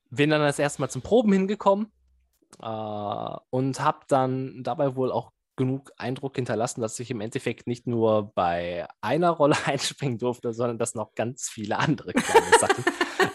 bin 0.09 0.31
dann 0.31 0.41
das 0.41 0.57
erste 0.57 0.81
Mal 0.81 0.89
zum 0.89 1.03
Proben 1.03 1.31
hingekommen 1.31 1.91
äh, 2.59 3.35
und 3.51 3.79
habe 3.79 3.99
dann 4.07 4.63
dabei 4.63 4.95
wohl 4.95 5.11
auch 5.11 5.31
genug 5.57 5.91
Eindruck 5.97 6.37
hinterlassen, 6.37 6.81
dass 6.81 6.99
ich 6.99 7.11
im 7.11 7.21
Endeffekt 7.21 7.67
nicht 7.67 7.85
nur 7.85 8.31
bei 8.33 8.87
einer 8.99 9.29
Rolle 9.29 9.55
einspringen 9.65 10.17
durfte, 10.17 10.51
sondern 10.51 10.79
dass 10.79 10.95
noch 10.95 11.13
ganz 11.13 11.49
viele 11.49 11.77
andere 11.77 12.13
kleine 12.13 12.51
Sachen 12.59 12.83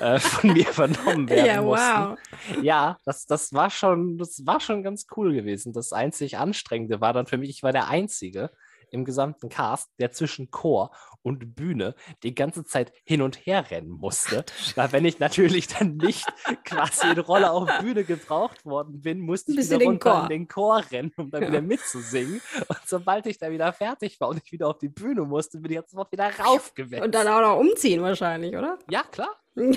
äh, 0.01 0.19
von 0.19 0.53
mir 0.53 0.69
übernommen 0.69 1.29
werden 1.29 1.47
ja, 1.47 1.63
mussten. 1.63 2.19
Wow. 2.57 2.63
Ja, 2.65 2.97
das, 3.05 3.27
das, 3.27 3.53
war 3.53 3.71
schon, 3.71 4.19
das 4.19 4.45
war 4.45 4.59
schon 4.59 4.83
ganz 4.83 5.07
cool 5.17 5.35
gewesen. 5.35 5.73
Das 5.73 5.93
einzig 5.93 6.37
Anstrengende 6.37 7.01
war 7.01 7.13
dann 7.13 7.27
für 7.27 7.39
mich, 7.39 7.51
ich 7.51 7.63
war 7.63 7.71
der 7.71 7.87
Einzige, 7.87 8.51
im 8.91 9.05
gesamten 9.05 9.49
Cast, 9.49 9.91
der 9.99 10.13
zwischen 10.13 10.51
Chor 10.51 10.91
und 11.23 11.57
Bühne 11.57 11.95
die 12.23 12.35
ganze 12.35 12.65
Zeit 12.65 12.93
hin 13.05 13.21
und 13.23 13.47
her 13.47 13.71
rennen 13.71 13.91
musste. 13.91 14.45
Weil 14.77 14.93
wenn 14.93 15.05
ich 15.05 15.19
natürlich 15.19 15.67
dann 15.67 15.97
nicht 15.97 16.27
quasi 16.65 17.09
in 17.09 17.19
Rolle 17.19 17.51
auf 17.51 17.69
Bühne 17.81 18.05
gebraucht 18.05 18.65
worden 18.65 19.01
bin, 19.01 19.21
musste 19.21 19.53
ich 19.53 19.59
wieder 19.59 19.85
runter 19.85 20.11
Chor. 20.11 20.23
in 20.23 20.29
den 20.29 20.49
Chor 20.49 20.85
rennen, 20.91 21.13
um 21.17 21.31
dann 21.31 21.43
ja. 21.43 21.49
wieder 21.49 21.63
mitzusingen. 21.63 22.41
Und 22.69 22.79
sobald 22.87 23.27
ich 23.27 23.39
dann 23.39 23.53
wieder 23.53 23.73
fertig 23.73 24.21
war 24.21 24.29
und 24.29 24.41
ich 24.45 24.53
wieder 24.53 24.69
auf 24.69 24.79
die 24.79 24.89
Bühne 24.89 25.23
musste, 25.23 25.59
bin 25.59 25.73
ich 25.73 25.77
jetzt 25.77 25.91
sofort 25.91 26.13
wieder 26.13 26.31
raufgewechselt. 26.39 27.03
Und 27.03 27.15
dann 27.15 27.27
auch 27.27 27.41
noch 27.41 27.59
umziehen 27.59 28.03
wahrscheinlich, 28.03 28.57
oder? 28.57 28.79
Ja, 28.89 29.03
klar. 29.03 29.31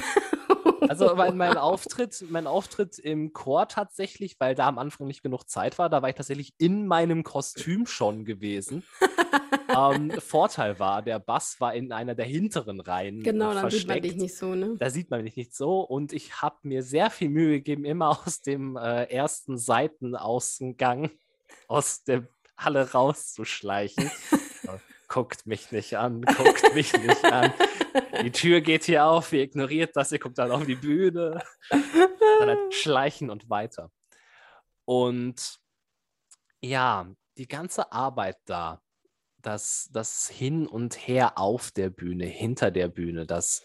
Also 0.88 1.13
mein, 1.15 1.38
mein, 1.38 1.57
Auftritt, 1.57 2.25
mein 2.29 2.48
Auftritt 2.48 2.98
im 3.00 3.33
Chor 3.33 3.67
tatsächlich, 3.67 4.39
weil 4.39 4.55
da 4.55 4.67
am 4.67 4.77
Anfang 4.77 5.07
nicht 5.07 5.21
genug 5.21 5.43
Zeit 5.43 5.77
war, 5.77 5.89
da 5.89 6.01
war 6.01 6.09
ich 6.09 6.15
tatsächlich 6.15 6.53
in 6.57 6.88
meinem 6.88 7.24
Kostüm 7.24 7.86
schon 7.86 8.25
gewesen. 8.25 8.83
ähm, 9.77 10.12
Vorteil 10.19 10.79
war, 10.79 11.01
der 11.01 11.19
Bass 11.19 11.59
war 11.59 11.74
in 11.74 11.91
einer 11.91 12.15
der 12.15 12.25
hinteren 12.25 12.79
Reihen. 12.79 13.21
Genau, 13.21 13.53
dann 13.53 13.69
sieht 13.69 13.88
man 13.88 14.01
dich 14.01 14.15
nicht 14.15 14.36
so, 14.36 14.55
ne? 14.55 14.75
Da 14.79 14.89
sieht 14.89 15.12
man 15.12 15.21
mich 15.24 15.36
nicht 15.36 15.55
so. 15.55 15.81
Und 15.81 16.13
ich 16.13 16.41
habe 16.41 16.57
mir 16.63 16.81
sehr 16.81 17.09
viel 17.09 17.29
Mühe 17.29 17.57
gegeben, 17.57 17.86
immer 17.86 18.09
aus 18.25 18.41
dem 18.41 18.77
äh, 18.77 19.03
ersten 19.03 19.57
Seitenausgang 19.57 21.12
aus 21.67 22.03
der 22.03 22.27
Halle 22.57 22.91
rauszuschleichen. 22.91 24.09
guckt 25.10 25.46
mich 25.46 25.72
nicht 25.72 25.98
an, 25.98 26.22
guckt 26.22 26.74
mich 26.74 26.94
nicht 26.94 27.25
an. 27.25 27.54
Die 28.24 28.32
Tür 28.32 28.62
geht 28.62 28.86
hier 28.86 29.06
auf, 29.06 29.34
ihr 29.34 29.44
ignoriert 29.44 29.96
das, 29.96 30.12
ihr 30.12 30.20
guckt 30.20 30.38
dann 30.38 30.51
auf 30.51 30.66
die 30.66 30.75
Bühne. 30.75 31.44
Dann 31.70 32.50
halt 32.50 32.74
schleichen 32.74 33.30
und 33.30 33.50
weiter. 33.50 33.92
Und 34.86 35.60
ja, 36.62 37.08
die 37.38 37.48
ganze 37.48 37.92
Arbeit 37.92 38.38
da, 38.46 38.82
das, 39.42 39.89
das 39.92 40.30
Hin 40.30 40.68
und 40.68 40.96
Her 41.08 41.38
auf 41.38 41.72
der 41.72 41.89
Bühne, 41.89 42.25
hinter 42.25 42.72
der 42.72 42.88
Bühne, 42.88 43.25
das 43.25 43.63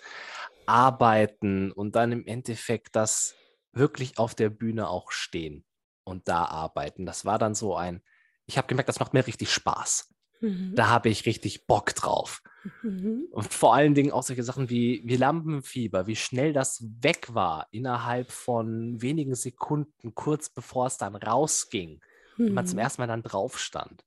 Arbeiten 0.66 1.72
und 1.72 1.96
dann 1.96 2.12
im 2.12 2.26
Endeffekt 2.26 2.96
das 2.96 3.34
wirklich 3.72 4.18
auf 4.18 4.34
der 4.34 4.50
Bühne 4.50 4.88
auch 4.88 5.10
stehen 5.10 5.64
und 6.04 6.28
da 6.28 6.44
arbeiten. 6.44 7.06
Das 7.06 7.24
war 7.24 7.38
dann 7.38 7.54
so 7.54 7.76
ein, 7.76 8.02
ich 8.46 8.56
habe 8.56 8.68
gemerkt, 8.68 8.88
das 8.88 9.00
macht 9.00 9.14
mir 9.14 9.26
richtig 9.26 9.52
Spaß. 9.52 10.14
Mhm. 10.40 10.74
Da 10.74 10.88
habe 10.88 11.08
ich 11.08 11.26
richtig 11.26 11.66
Bock 11.66 11.94
drauf. 11.94 12.42
Mhm. 12.82 13.28
Und 13.30 13.52
vor 13.52 13.74
allen 13.74 13.94
Dingen 13.94 14.12
auch 14.12 14.22
solche 14.22 14.42
Sachen 14.42 14.70
wie, 14.70 15.02
wie 15.04 15.16
Lampenfieber, 15.16 16.06
wie 16.06 16.16
schnell 16.16 16.52
das 16.52 16.84
weg 17.00 17.34
war 17.34 17.66
innerhalb 17.70 18.30
von 18.30 19.00
wenigen 19.02 19.34
Sekunden, 19.34 20.14
kurz 20.14 20.48
bevor 20.48 20.86
es 20.86 20.96
dann 20.96 21.14
rausging 21.14 22.00
mhm. 22.36 22.46
und 22.46 22.54
man 22.54 22.66
zum 22.66 22.76
mhm. 22.76 22.82
ersten 22.82 23.02
Mal 23.02 23.06
dann 23.06 23.22
drauf 23.22 23.58
stand. 23.58 24.04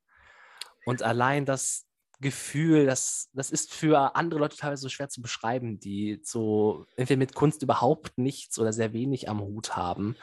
Und 0.86 1.03
allein 1.03 1.46
das 1.46 1.86
Gefühl, 2.19 2.88
das, 2.88 3.29
das 3.34 3.51
ist 3.51 3.74
für 3.74 4.15
andere 4.15 4.39
Leute 4.39 4.57
teilweise 4.57 4.81
so 4.81 4.89
schwer 4.89 5.10
zu 5.10 5.22
beschreiben, 5.22 5.79
die 5.79 6.19
so 6.24 6.86
entweder 6.96 7.19
mit 7.19 7.36
Kunst 7.36 7.62
überhaupt 7.62 8.17
nichts 8.17 8.57
oder 8.57 8.74
sehr 8.74 8.93
wenig 8.93 9.29
am 9.29 9.41
Hut 9.41 9.75
haben. 9.75 10.15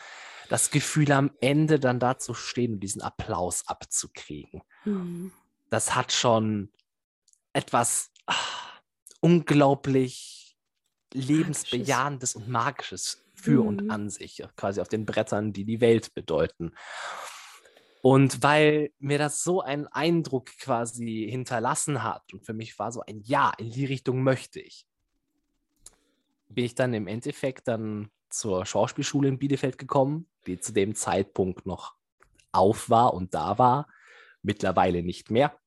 Das 0.49 0.71
Gefühl, 0.71 1.13
am 1.13 1.31
Ende 1.41 1.79
dann 1.79 2.01
da 2.01 2.19
zu 2.19 2.35
stehen 2.35 2.75
und 2.75 2.81
diesen 2.81 3.01
Applaus 3.01 3.69
abzukriegen. 3.69 4.63
Mhm 4.85 5.33
das 5.71 5.95
hat 5.95 6.13
schon 6.13 6.71
etwas 7.53 8.11
ach, 8.27 8.81
unglaublich 9.21 10.57
lebensbejahendes 11.13 12.35
und 12.35 12.49
magisches 12.49 13.25
für 13.35 13.63
mhm. 13.63 13.67
und 13.67 13.91
an 13.91 14.11
sich, 14.11 14.43
quasi 14.57 14.81
auf 14.81 14.89
den 14.89 15.07
Brettern, 15.07 15.53
die 15.53 15.65
die 15.65 15.81
Welt 15.81 16.15
bedeuten. 16.15 16.73
Und 18.03 18.43
weil 18.43 18.91
mir 18.99 19.17
das 19.17 19.43
so 19.43 19.63
einen 19.63 19.87
Eindruck 19.87 20.51
quasi 20.59 21.27
hinterlassen 21.31 22.03
hat 22.03 22.35
und 22.35 22.45
für 22.45 22.53
mich 22.53 22.79
war 22.79 22.93
so 22.93 23.01
ein 23.01 23.21
Ja, 23.23 23.53
in 23.57 23.71
die 23.71 23.87
Richtung 23.87 24.23
möchte 24.23 24.61
ich, 24.61 24.87
bin 26.49 26.67
ich 26.67 26.75
dann 26.75 26.93
im 26.93 27.07
Endeffekt 27.07 27.67
dann 27.69 28.11
zur 28.29 28.67
Schauspielschule 28.67 29.29
in 29.29 29.39
Bielefeld 29.39 29.79
gekommen, 29.79 30.29
die 30.47 30.59
zu 30.59 30.73
dem 30.73 30.95
Zeitpunkt 30.95 31.65
noch 31.65 31.95
auf 32.53 32.91
war 32.91 33.15
und 33.15 33.33
da 33.33 33.57
war, 33.59 33.89
mittlerweile 34.45 35.03
nicht 35.03 35.31
mehr. 35.31 35.59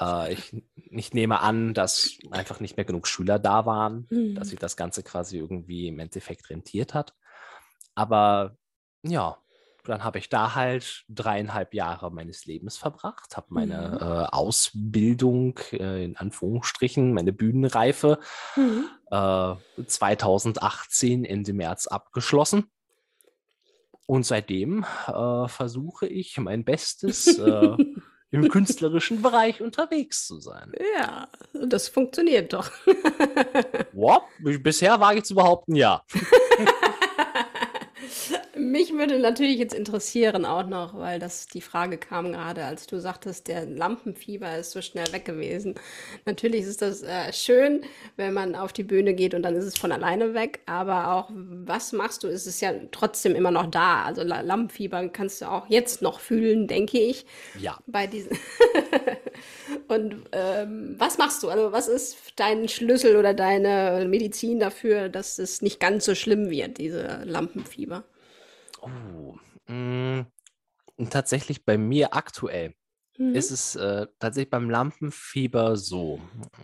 Äh, 0.00 0.32
ich, 0.32 0.56
ich, 0.74 1.12
nehme 1.12 1.40
an, 1.40 1.74
dass 1.74 2.16
einfach 2.30 2.60
nicht 2.60 2.76
mehr 2.76 2.84
genug 2.84 3.06
Schüler 3.06 3.38
da 3.38 3.66
waren, 3.66 4.06
mhm. 4.10 4.34
dass 4.34 4.48
sich 4.48 4.58
das 4.58 4.76
Ganze 4.76 5.02
quasi 5.02 5.38
irgendwie 5.38 5.88
im 5.88 5.98
Endeffekt 5.98 6.48
rentiert 6.50 6.94
hat. 6.94 7.14
Aber 7.94 8.56
ja, 9.02 9.38
dann 9.84 10.04
habe 10.04 10.18
ich 10.18 10.28
da 10.28 10.54
halt 10.54 11.04
dreieinhalb 11.08 11.74
Jahre 11.74 12.10
meines 12.10 12.44
Lebens 12.46 12.76
verbracht, 12.76 13.36
habe 13.36 13.46
meine 13.50 13.88
mhm. 13.88 14.06
äh, 14.06 14.26
Ausbildung 14.26 15.58
äh, 15.72 16.04
in 16.04 16.16
Anführungsstrichen, 16.16 17.12
meine 17.12 17.32
Bühnenreife 17.32 18.18
mhm. 18.56 18.88
äh, 19.10 19.54
2018 19.86 21.24
Ende 21.24 21.52
März 21.52 21.86
abgeschlossen. 21.86 22.70
Und 24.06 24.24
seitdem 24.24 24.84
äh, 25.08 25.48
versuche 25.48 26.06
ich 26.06 26.38
mein 26.38 26.64
Bestes, 26.64 27.26
äh, 27.38 27.76
im 28.30 28.48
künstlerischen 28.48 29.22
Bereich 29.22 29.60
unterwegs 29.62 30.26
zu 30.26 30.40
sein. 30.40 30.72
Ja, 30.98 31.28
das 31.52 31.88
funktioniert 31.88 32.52
doch. 32.52 32.70
wow, 33.92 34.22
bisher 34.38 34.98
wage 35.00 35.18
ich 35.18 35.24
zu 35.24 35.34
behaupten, 35.34 35.76
ja. 35.76 36.02
Mich 38.76 38.92
würde 38.92 39.18
natürlich 39.18 39.56
jetzt 39.56 39.72
interessieren 39.72 40.44
auch 40.44 40.66
noch, 40.66 40.98
weil 40.98 41.18
das 41.18 41.46
die 41.46 41.62
Frage 41.62 41.96
kam 41.96 42.32
gerade, 42.32 42.62
als 42.62 42.86
du 42.86 43.00
sagtest, 43.00 43.48
der 43.48 43.64
Lampenfieber 43.64 44.58
ist 44.58 44.72
so 44.72 44.82
schnell 44.82 45.10
weg 45.14 45.24
gewesen. 45.24 45.76
Natürlich 46.26 46.60
ist 46.66 46.82
das 46.82 47.02
äh, 47.02 47.32
schön, 47.32 47.86
wenn 48.16 48.34
man 48.34 48.54
auf 48.54 48.74
die 48.74 48.82
Bühne 48.82 49.14
geht 49.14 49.32
und 49.32 49.42
dann 49.44 49.56
ist 49.56 49.64
es 49.64 49.78
von 49.78 49.92
alleine 49.92 50.34
weg, 50.34 50.60
aber 50.66 51.14
auch 51.14 51.30
was 51.34 51.92
machst 51.92 52.22
du, 52.22 52.28
ist 52.28 52.46
es 52.46 52.60
ja 52.60 52.74
trotzdem 52.92 53.34
immer 53.34 53.50
noch 53.50 53.64
da. 53.70 54.02
Also 54.04 54.22
Lampenfieber 54.22 55.08
kannst 55.08 55.40
du 55.40 55.46
auch 55.46 55.70
jetzt 55.70 56.02
noch 56.02 56.20
fühlen, 56.20 56.66
denke 56.66 56.98
ich. 56.98 57.24
Ja. 57.58 57.78
Bei 57.86 58.06
diesen 58.06 58.36
und 59.88 60.16
ähm, 60.32 60.96
was 60.98 61.16
machst 61.16 61.42
du? 61.42 61.48
Also 61.48 61.72
was 61.72 61.88
ist 61.88 62.18
dein 62.36 62.68
Schlüssel 62.68 63.16
oder 63.16 63.32
deine 63.32 64.04
Medizin 64.06 64.60
dafür, 64.60 65.08
dass 65.08 65.38
es 65.38 65.62
nicht 65.62 65.80
ganz 65.80 66.04
so 66.04 66.14
schlimm 66.14 66.50
wird, 66.50 66.76
diese 66.76 67.22
Lampenfieber? 67.24 68.04
Oh, 68.86 69.36
mh, 69.66 70.26
hm, 70.96 71.10
tatsächlich 71.10 71.64
bei 71.64 71.76
mir 71.76 72.14
aktuell 72.14 72.74
Mhm. 73.18 73.34
ist 73.34 73.50
es 73.50 73.76
äh, 73.76 74.06
tatsächlich 74.18 74.50
beim 74.50 74.70
Lampenfieber 74.70 75.76
so. 75.76 76.20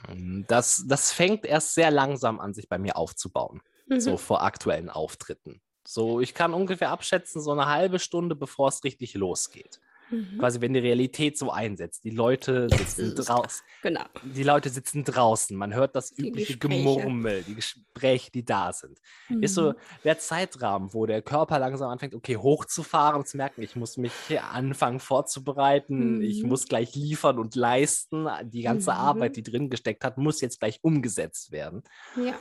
Hm, 0.06 0.44
das, 0.48 0.84
das 0.86 1.12
fängt 1.12 1.44
erst 1.46 1.74
sehr 1.74 1.90
langsam 1.90 2.40
an, 2.40 2.54
sich 2.54 2.68
bei 2.68 2.78
mir 2.78 2.96
aufzubauen, 2.96 3.62
so 3.98 4.12
mhm. 4.12 4.18
vor 4.18 4.42
aktuellen 4.42 4.90
Auftritten. 4.90 5.60
So, 5.86 6.20
ich 6.20 6.34
kann 6.34 6.54
ungefähr 6.54 6.90
abschätzen, 6.90 7.40
so 7.42 7.52
eine 7.52 7.66
halbe 7.66 7.98
Stunde, 7.98 8.36
bevor 8.36 8.68
es 8.68 8.84
richtig 8.84 9.14
losgeht. 9.14 9.80
Mhm. 10.12 10.38
Quasi, 10.38 10.60
wenn 10.60 10.74
die 10.74 10.80
Realität 10.80 11.38
so 11.38 11.50
einsetzt. 11.50 12.04
Die 12.04 12.10
Leute 12.10 12.68
sitzen 12.68 13.14
draußen. 13.16 13.64
Genau. 13.82 14.04
Die 14.22 14.42
Leute 14.42 14.68
sitzen 14.68 15.04
draußen. 15.04 15.56
Man 15.56 15.74
hört 15.74 15.96
das 15.96 16.12
die 16.12 16.28
übliche 16.28 16.58
Gespräche. 16.58 16.84
Gemurmel, 16.84 17.42
die 17.42 17.54
Gespräche, 17.54 18.30
die 18.30 18.44
da 18.44 18.72
sind. 18.72 19.00
Mhm. 19.28 19.42
Ist 19.42 19.54
so 19.54 19.70
mhm. 19.70 19.76
der 20.04 20.18
Zeitrahmen, 20.18 20.92
wo 20.92 21.06
der 21.06 21.22
Körper 21.22 21.58
langsam 21.58 21.90
anfängt, 21.90 22.14
okay, 22.14 22.36
hochzufahren 22.36 23.20
und 23.20 23.26
zu 23.26 23.38
merken, 23.38 23.62
ich 23.62 23.74
muss 23.74 23.96
mich 23.96 24.12
anfangen 24.52 25.00
vorzubereiten, 25.00 26.16
mhm. 26.16 26.22
ich 26.22 26.42
muss 26.44 26.68
gleich 26.68 26.94
liefern 26.94 27.38
und 27.38 27.54
leisten. 27.54 28.28
Die 28.44 28.62
ganze 28.62 28.92
mhm. 28.92 28.98
Arbeit, 28.98 29.36
die 29.36 29.42
drin 29.42 29.70
gesteckt 29.70 30.04
hat, 30.04 30.18
muss 30.18 30.42
jetzt 30.42 30.60
gleich 30.60 30.78
umgesetzt 30.82 31.52
werden. 31.52 31.82
Ja. 32.16 32.34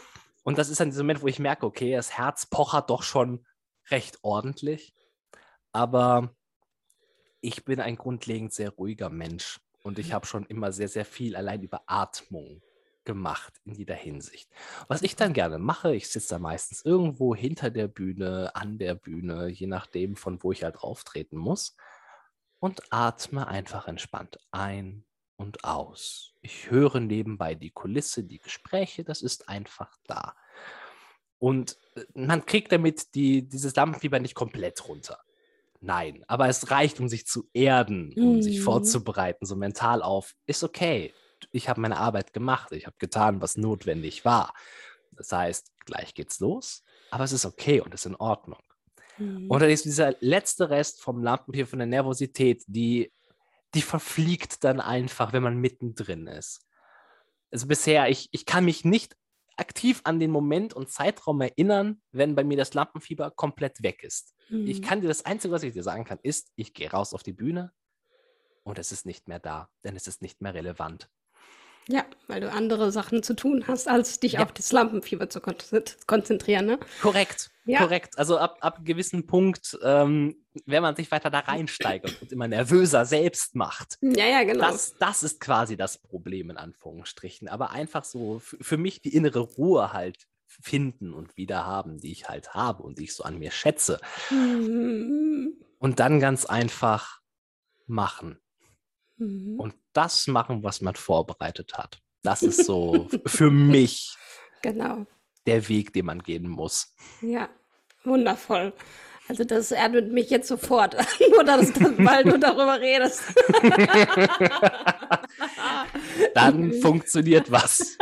Und 0.43 0.57
das 0.57 0.69
ist 0.69 0.79
dann 0.79 0.89
dieser 0.89 1.03
Moment, 1.03 1.21
wo 1.21 1.27
ich 1.27 1.39
merke, 1.39 1.65
okay, 1.65 1.93
das 1.95 2.17
Herz 2.17 2.45
pochert 2.47 2.89
doch 2.89 3.03
schon 3.03 3.45
recht 3.89 4.19
ordentlich. 4.23 4.93
Aber 5.71 6.35
ich 7.41 7.65
bin 7.65 7.79
ein 7.79 7.95
grundlegend 7.95 8.53
sehr 8.53 8.69
ruhiger 8.69 9.09
Mensch 9.09 9.59
und 9.83 9.99
ich 9.99 10.09
mhm. 10.09 10.13
habe 10.13 10.25
schon 10.27 10.45
immer 10.45 10.71
sehr, 10.71 10.87
sehr 10.87 11.05
viel 11.05 11.35
allein 11.35 11.61
über 11.63 11.81
Atmung 11.87 12.61
gemacht 13.03 13.59
in 13.65 13.73
jeder 13.73 13.95
Hinsicht. 13.95 14.49
Was 14.87 15.01
ich 15.01 15.15
dann 15.15 15.33
gerne 15.33 15.57
mache, 15.57 15.95
ich 15.95 16.09
sitze 16.09 16.35
da 16.35 16.39
meistens 16.39 16.85
irgendwo 16.85 17.35
hinter 17.35 17.71
der 17.71 17.87
Bühne, 17.87 18.55
an 18.55 18.77
der 18.77 18.93
Bühne, 18.93 19.47
je 19.47 19.67
nachdem, 19.67 20.15
von 20.15 20.41
wo 20.43 20.51
ich 20.51 20.63
halt 20.63 20.77
auftreten 20.77 21.37
muss 21.37 21.75
und 22.59 22.81
atme 22.91 23.47
einfach 23.47 23.87
entspannt 23.87 24.39
ein 24.51 25.03
und 25.35 25.63
aus. 25.63 26.35
Ich 26.41 26.69
höre 26.69 26.99
nebenbei 26.99 27.55
die 27.55 27.71
Kulisse, 27.71 28.23
die 28.23 28.37
Gespräche, 28.37 29.03
das 29.03 29.23
ist 29.23 29.49
einfach 29.49 29.97
da. 30.05 30.35
Und 31.39 31.77
äh, 31.95 32.03
man 32.13 32.45
kriegt 32.45 32.71
damit 32.71 33.15
die, 33.15 33.47
dieses 33.47 33.75
Lampenfieber 33.75 34.19
nicht 34.19 34.35
komplett 34.35 34.87
runter. 34.87 35.19
Nein, 35.83 36.23
aber 36.27 36.47
es 36.47 36.69
reicht, 36.69 36.99
um 36.99 37.09
sich 37.09 37.25
zu 37.25 37.49
erden, 37.53 38.13
um 38.15 38.35
mhm. 38.35 38.41
sich 38.43 38.61
vorzubereiten, 38.61 39.47
so 39.47 39.55
mental 39.55 40.03
auf, 40.03 40.35
ist 40.45 40.63
okay. 40.63 41.11
Ich 41.51 41.67
habe 41.67 41.81
meine 41.81 41.97
Arbeit 41.97 42.33
gemacht, 42.33 42.71
ich 42.71 42.85
habe 42.85 42.95
getan, 42.99 43.41
was 43.41 43.57
notwendig 43.57 44.23
war. 44.23 44.53
Das 45.11 45.31
heißt, 45.31 45.71
gleich 45.85 46.13
geht's 46.13 46.39
los, 46.39 46.83
aber 47.09 47.23
es 47.23 47.31
ist 47.31 47.45
okay 47.45 47.81
und 47.81 47.93
es 47.95 48.01
ist 48.01 48.05
in 48.05 48.15
Ordnung. 48.15 48.59
Mhm. 49.17 49.49
Und 49.49 49.59
dann 49.59 49.71
ist 49.71 49.85
dieser 49.85 50.15
letzte 50.19 50.69
Rest 50.69 51.01
vom 51.01 51.23
Lampenpier, 51.23 51.65
von 51.65 51.79
der 51.79 51.87
Nervosität, 51.87 52.63
die, 52.67 53.11
die 53.73 53.81
verfliegt 53.81 54.63
dann 54.63 54.79
einfach, 54.79 55.33
wenn 55.33 55.43
man 55.43 55.57
mittendrin 55.57 56.27
ist. 56.27 56.63
also 57.51 57.65
bisher, 57.65 58.07
ich, 58.07 58.29
ich 58.31 58.45
kann 58.45 58.65
mich 58.65 58.85
nicht 58.85 59.15
aktiv 59.57 60.01
an 60.03 60.19
den 60.19 60.29
Moment 60.29 60.75
und 60.75 60.89
Zeitraum 60.89 61.41
erinnern, 61.41 62.01
wenn 62.11 62.35
bei 62.35 62.43
mir 62.43 62.57
das 62.57 62.75
Lampenfieber 62.75 63.31
komplett 63.31 63.81
weg 63.81 64.03
ist. 64.03 64.35
Mhm. 64.51 64.67
Ich 64.67 64.81
kann 64.81 65.01
dir 65.01 65.07
das 65.07 65.25
Einzige, 65.25 65.53
was 65.53 65.63
ich 65.63 65.73
dir 65.73 65.83
sagen 65.83 66.03
kann, 66.03 66.19
ist, 66.21 66.51
ich 66.55 66.73
gehe 66.73 66.91
raus 66.91 67.13
auf 67.13 67.23
die 67.23 67.33
Bühne 67.33 67.71
und 68.63 68.77
es 68.77 68.91
ist 68.91 69.05
nicht 69.05 69.27
mehr 69.27 69.39
da, 69.39 69.69
denn 69.83 69.95
es 69.95 70.07
ist 70.07 70.21
nicht 70.21 70.41
mehr 70.41 70.53
relevant. 70.53 71.09
Ja, 71.87 72.05
weil 72.27 72.41
du 72.41 72.51
andere 72.51 72.91
Sachen 72.91 73.23
zu 73.23 73.35
tun 73.35 73.65
hast, 73.67 73.87
als 73.87 74.19
dich 74.19 74.33
ja. 74.33 74.43
auf 74.43 74.51
das 74.51 74.71
Lampenfieber 74.71 75.29
zu 75.29 75.41
konzentrieren, 76.05 76.65
ne? 76.67 76.79
Korrekt, 77.01 77.49
ja. 77.65 77.79
korrekt. 77.79 78.19
Also 78.19 78.37
ab, 78.37 78.57
ab 78.61 78.77
einem 78.77 78.85
gewissen 78.85 79.25
Punkt, 79.25 79.77
ähm, 79.81 80.35
wenn 80.65 80.83
man 80.83 80.95
sich 80.95 81.09
weiter 81.09 81.31
da 81.31 81.39
reinsteigert 81.39 82.21
und 82.21 82.31
immer 82.31 82.47
nervöser 82.47 83.05
selbst 83.05 83.55
macht. 83.55 83.97
Ja, 84.01 84.25
ja, 84.25 84.43
genau. 84.43 84.69
Das, 84.69 84.95
das 84.99 85.23
ist 85.23 85.39
quasi 85.39 85.75
das 85.75 85.97
Problem 85.97 86.51
in 86.51 86.57
Anführungsstrichen. 86.57 87.47
Aber 87.47 87.71
einfach 87.71 88.03
so 88.03 88.39
für 88.39 88.77
mich 88.77 89.01
die 89.01 89.15
innere 89.15 89.39
Ruhe 89.39 89.91
halt 89.91 90.27
finden 90.61 91.13
und 91.13 91.37
wieder 91.37 91.65
haben, 91.65 91.99
die 91.99 92.11
ich 92.11 92.29
halt 92.29 92.53
habe 92.53 92.83
und 92.83 92.99
die 92.99 93.05
ich 93.05 93.15
so 93.15 93.23
an 93.23 93.39
mir 93.39 93.51
schätze. 93.51 93.99
Mhm. 94.29 95.53
Und 95.79 95.99
dann 95.99 96.19
ganz 96.19 96.45
einfach 96.45 97.21
machen. 97.87 98.39
Mhm. 99.17 99.59
Und 99.59 99.75
das 99.93 100.27
machen, 100.27 100.63
was 100.63 100.81
man 100.81 100.95
vorbereitet 100.95 101.77
hat. 101.77 102.01
Das 102.23 102.43
ist 102.43 102.65
so 102.65 103.09
für 103.25 103.49
mich 103.49 104.15
genau. 104.61 105.05
der 105.45 105.67
Weg, 105.69 105.93
den 105.93 106.05
man 106.05 106.21
gehen 106.21 106.47
muss. 106.47 106.93
Ja, 107.21 107.49
wundervoll. 108.03 108.73
Also 109.27 109.43
das 109.45 109.71
erdet 109.71 110.11
mich 110.11 110.29
jetzt 110.29 110.47
sofort, 110.47 110.95
nur 111.31 111.43
dass, 111.43 111.73
weil 111.79 112.23
du 112.25 112.37
darüber 112.37 112.79
redest. 112.79 113.23
Dann 116.35 116.73
funktioniert 116.81 117.49
was. 117.49 117.97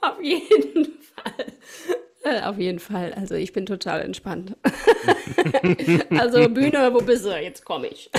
Auf 0.00 0.22
jeden 0.22 0.84
Fall. 0.84 1.01
Auf 2.44 2.58
jeden 2.58 2.78
Fall. 2.78 3.12
Also 3.14 3.34
ich 3.34 3.52
bin 3.52 3.66
total 3.66 4.00
entspannt. 4.02 4.56
also 6.10 6.48
Bühne, 6.48 6.92
wo 6.92 6.98
bist 7.00 7.24
du? 7.24 7.30
Jetzt 7.30 7.64
komme 7.64 7.88
ich. 7.88 8.10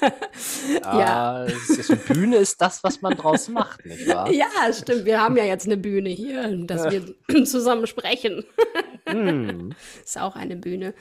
ja. 0.82 1.44
Ist, 1.44 2.06
Bühne 2.06 2.36
ist 2.36 2.60
das, 2.60 2.82
was 2.82 3.02
man 3.02 3.16
draus 3.16 3.48
macht, 3.48 3.84
nicht 3.86 4.08
wahr? 4.08 4.30
Ja, 4.30 4.48
stimmt. 4.72 5.04
Wir 5.04 5.20
haben 5.20 5.36
ja 5.36 5.44
jetzt 5.44 5.66
eine 5.66 5.76
Bühne 5.76 6.10
hier, 6.10 6.56
dass 6.66 6.90
wir 6.90 7.14
zusammen 7.44 7.86
sprechen. 7.86 8.44
Hm. 9.08 9.74
Ist 10.04 10.18
auch 10.18 10.34
eine 10.34 10.56
Bühne. 10.56 10.94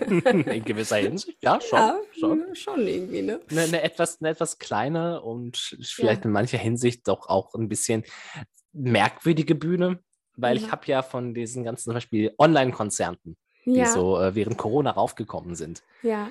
In 0.00 0.64
gewisser 0.64 0.96
Hinsicht, 0.96 1.38
ja, 1.42 1.60
schon. 1.60 1.78
Ja, 1.78 2.00
schon. 2.18 2.54
schon 2.54 2.86
irgendwie, 2.86 3.22
ne? 3.22 3.40
Eine, 3.50 3.62
eine, 3.62 3.82
etwas, 3.82 4.20
eine 4.20 4.30
etwas 4.30 4.58
kleine 4.58 5.20
und 5.20 5.76
vielleicht 5.82 6.22
ja. 6.22 6.26
in 6.26 6.32
mancher 6.32 6.58
Hinsicht 6.58 7.06
doch 7.08 7.28
auch 7.28 7.54
ein 7.54 7.68
bisschen 7.68 8.04
merkwürdige 8.72 9.54
Bühne, 9.54 10.00
weil 10.36 10.56
ja. 10.56 10.64
ich 10.64 10.72
habe 10.72 10.86
ja 10.86 11.02
von 11.02 11.34
diesen 11.34 11.64
ganzen 11.64 11.84
zum 11.84 11.94
Beispiel 11.94 12.32
Online-Konzerten, 12.38 13.36
die 13.64 13.84
so 13.86 14.20
äh, 14.20 14.34
während 14.34 14.58
Corona 14.58 14.90
raufgekommen 14.90 15.54
sind. 15.54 15.82
Ja 16.02 16.30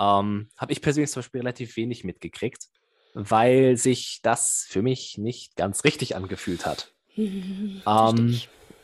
ähm, 0.00 0.48
habe 0.56 0.72
ich 0.72 0.80
persönlich 0.80 1.10
zum 1.10 1.20
Beispiel 1.20 1.42
relativ 1.42 1.76
wenig 1.76 2.04
mitgekriegt, 2.04 2.68
weil 3.14 3.76
sich 3.76 4.20
das 4.22 4.66
für 4.68 4.82
mich 4.82 5.18
nicht 5.18 5.56
ganz 5.56 5.84
richtig 5.84 6.16
angefühlt 6.16 6.64
hat. 6.64 6.94
ähm, 7.16 8.40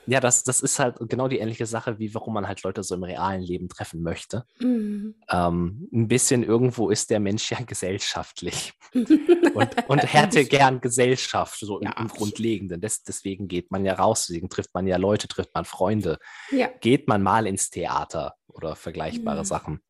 ja, 0.06 0.20
das, 0.20 0.44
das 0.44 0.60
ist 0.60 0.78
halt 0.78 0.96
genau 1.08 1.28
die 1.28 1.38
ähnliche 1.38 1.66
Sache, 1.66 1.98
wie 1.98 2.14
warum 2.14 2.34
man 2.34 2.46
halt 2.46 2.62
Leute 2.62 2.82
so 2.82 2.94
im 2.94 3.02
realen 3.02 3.42
Leben 3.42 3.68
treffen 3.68 4.02
möchte. 4.02 4.44
Mhm. 4.60 5.14
Ähm, 5.30 5.88
ein 5.92 6.08
bisschen 6.08 6.42
irgendwo 6.42 6.90
ist 6.90 7.10
der 7.10 7.20
Mensch 7.20 7.50
ja 7.50 7.60
gesellschaftlich 7.60 8.72
und, 8.92 9.88
und 9.88 10.12
hätte 10.12 10.44
gern 10.44 10.80
Gesellschaft, 10.80 11.58
so 11.58 11.80
ja. 11.80 11.92
im, 11.92 12.02
im, 12.02 12.08
Grundlegenden. 12.08 12.80
Des, 12.80 13.02
deswegen 13.02 13.48
geht 13.48 13.70
man 13.70 13.84
ja 13.84 13.94
raus, 13.94 14.26
deswegen 14.26 14.48
trifft 14.48 14.74
man 14.74 14.86
ja 14.86 14.96
Leute, 14.96 15.28
trifft 15.28 15.54
man 15.54 15.64
Freunde. 15.64 16.18
Ja. 16.50 16.68
Geht 16.80 17.08
man 17.08 17.22
mal 17.22 17.46
ins 17.46 17.70
Theater 17.70 18.34
oder 18.48 18.76
vergleichbare 18.76 19.40
mhm. 19.40 19.44
Sachen 19.44 19.80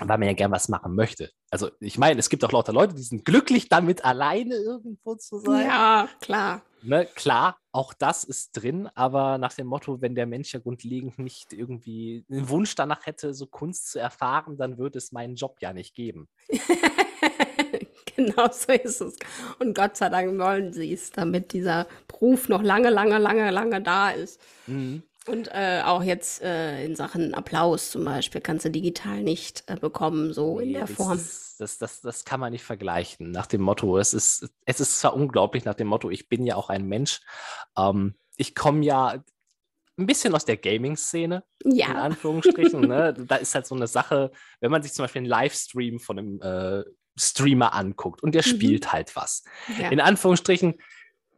weil 0.00 0.18
man 0.18 0.28
ja 0.28 0.34
gern 0.34 0.52
was 0.52 0.68
machen 0.68 0.94
möchte. 0.94 1.30
Also 1.52 1.70
ich 1.80 1.98
meine, 1.98 2.18
es 2.18 2.30
gibt 2.30 2.42
auch 2.46 2.52
lauter 2.52 2.72
Leute, 2.72 2.94
die 2.94 3.02
sind 3.02 3.26
glücklich 3.26 3.68
damit, 3.68 4.06
alleine 4.06 4.54
irgendwo 4.54 5.16
zu 5.16 5.36
sein. 5.36 5.66
Ja, 5.66 6.08
klar. 6.22 6.62
Ne, 6.80 7.06
klar, 7.14 7.58
auch 7.72 7.92
das 7.92 8.24
ist 8.24 8.52
drin, 8.52 8.88
aber 8.94 9.36
nach 9.36 9.52
dem 9.52 9.66
Motto, 9.66 10.00
wenn 10.00 10.14
der 10.14 10.24
Mensch 10.24 10.54
ja 10.54 10.60
grundlegend 10.60 11.18
nicht 11.18 11.52
irgendwie 11.52 12.24
einen 12.30 12.48
Wunsch 12.48 12.74
danach 12.74 13.04
hätte, 13.04 13.34
so 13.34 13.46
Kunst 13.46 13.90
zu 13.90 13.98
erfahren, 13.98 14.56
dann 14.56 14.78
würde 14.78 14.96
es 14.96 15.12
meinen 15.12 15.36
Job 15.36 15.58
ja 15.60 15.74
nicht 15.74 15.94
geben. 15.94 16.26
genau 18.16 18.50
so 18.50 18.72
ist 18.72 19.02
es. 19.02 19.18
Und 19.58 19.74
Gott 19.74 19.98
sei 19.98 20.08
Dank 20.08 20.38
wollen 20.38 20.72
sie 20.72 20.90
es, 20.90 21.10
damit 21.10 21.52
dieser 21.52 21.86
Beruf 22.08 22.48
noch 22.48 22.62
lange, 22.62 22.88
lange, 22.88 23.18
lange, 23.18 23.50
lange 23.50 23.82
da 23.82 24.08
ist. 24.10 24.40
Mhm. 24.66 25.02
Und 25.26 25.48
äh, 25.52 25.82
auch 25.84 26.02
jetzt 26.02 26.42
äh, 26.42 26.84
in 26.84 26.96
Sachen 26.96 27.34
Applaus 27.34 27.92
zum 27.92 28.04
Beispiel 28.04 28.40
kannst 28.40 28.64
du 28.64 28.70
digital 28.70 29.22
nicht 29.22 29.62
äh, 29.68 29.76
bekommen, 29.76 30.32
so 30.32 30.58
in 30.58 30.72
der 30.72 30.88
Form. 30.88 31.16
Das, 31.16 31.56
das, 31.58 31.78
das, 31.78 32.00
das 32.00 32.24
kann 32.24 32.40
man 32.40 32.52
nicht 32.52 32.64
vergleichen. 32.64 33.30
Nach 33.30 33.46
dem 33.46 33.60
Motto, 33.60 33.98
es 33.98 34.14
ist, 34.14 34.48
es 34.64 34.80
ist 34.80 34.98
zwar 34.98 35.14
unglaublich, 35.14 35.64
nach 35.64 35.74
dem 35.74 35.86
Motto, 35.86 36.10
ich 36.10 36.28
bin 36.28 36.44
ja 36.44 36.56
auch 36.56 36.70
ein 36.70 36.86
Mensch. 36.86 37.20
Ähm, 37.76 38.14
ich 38.36 38.54
komme 38.56 38.84
ja 38.84 39.22
ein 39.96 40.06
bisschen 40.06 40.34
aus 40.34 40.44
der 40.44 40.56
Gaming-Szene, 40.56 41.44
ja. 41.64 41.86
in 41.86 41.96
Anführungsstrichen. 41.96 42.80
ne? 42.80 43.14
Da 43.28 43.36
ist 43.36 43.54
halt 43.54 43.66
so 43.66 43.74
eine 43.74 43.86
Sache, 43.86 44.32
wenn 44.60 44.70
man 44.70 44.82
sich 44.82 44.92
zum 44.92 45.04
Beispiel 45.04 45.20
einen 45.20 45.28
Livestream 45.28 46.00
von 46.00 46.18
einem 46.18 46.40
äh, 46.40 46.84
Streamer 47.16 47.74
anguckt 47.74 48.22
und 48.22 48.34
der 48.34 48.42
mhm. 48.42 48.50
spielt 48.50 48.92
halt 48.92 49.14
was. 49.14 49.44
Ja. 49.78 49.90
In 49.90 50.00
Anführungsstrichen, 50.00 50.80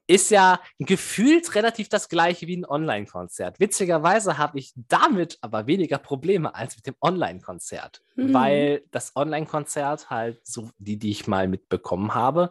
ist 0.06 0.30
ja 0.30 0.60
gefühlt 0.78 1.54
relativ 1.54 1.88
das 1.88 2.08
gleiche 2.08 2.46
wie 2.46 2.56
ein 2.56 2.66
Online-Konzert. 2.66 3.58
Witzigerweise 3.58 4.36
habe 4.36 4.58
ich 4.58 4.72
damit 4.76 5.38
aber 5.40 5.66
weniger 5.66 5.98
Probleme 5.98 6.54
als 6.54 6.76
mit 6.76 6.86
dem 6.86 6.96
Online-Konzert, 7.00 8.02
mhm. 8.16 8.34
weil 8.34 8.84
das 8.90 9.16
Online-Konzert 9.16 10.10
halt, 10.10 10.46
so 10.46 10.70
die, 10.78 10.98
die 10.98 11.10
ich 11.10 11.26
mal 11.26 11.48
mitbekommen 11.48 12.14
habe, 12.14 12.50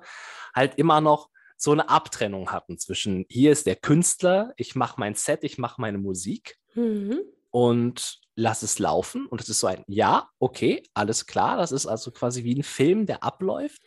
halt 0.56 0.76
immer 0.76 1.02
noch 1.02 1.30
so 1.56 1.72
eine 1.72 1.90
Abtrennung 1.90 2.52
hatten 2.52 2.78
zwischen 2.78 3.26
hier 3.30 3.52
ist 3.52 3.68
der 3.68 3.76
Künstler, 3.76 4.54
ich 4.58 4.76
mache 4.76 4.96
mein 5.00 5.16
Set, 5.16 5.44
ich 5.44 5.58
mache 5.58 5.80
meine 5.80 5.98
Musik 5.98 6.58
mhm. 6.74 7.20
und 7.52 8.20
lass 8.36 8.64
es 8.64 8.80
laufen. 8.80 9.28
Und 9.28 9.42
es 9.42 9.50
ist 9.50 9.60
so 9.60 9.68
ein 9.68 9.84
Ja, 9.88 10.30
okay, 10.40 10.84
alles 10.94 11.26
klar. 11.26 11.58
Das 11.58 11.72
ist 11.72 11.86
also 11.86 12.12
quasi 12.12 12.44
wie 12.44 12.56
ein 12.56 12.64
Film, 12.64 13.06
der 13.06 13.24
abläuft. 13.24 13.82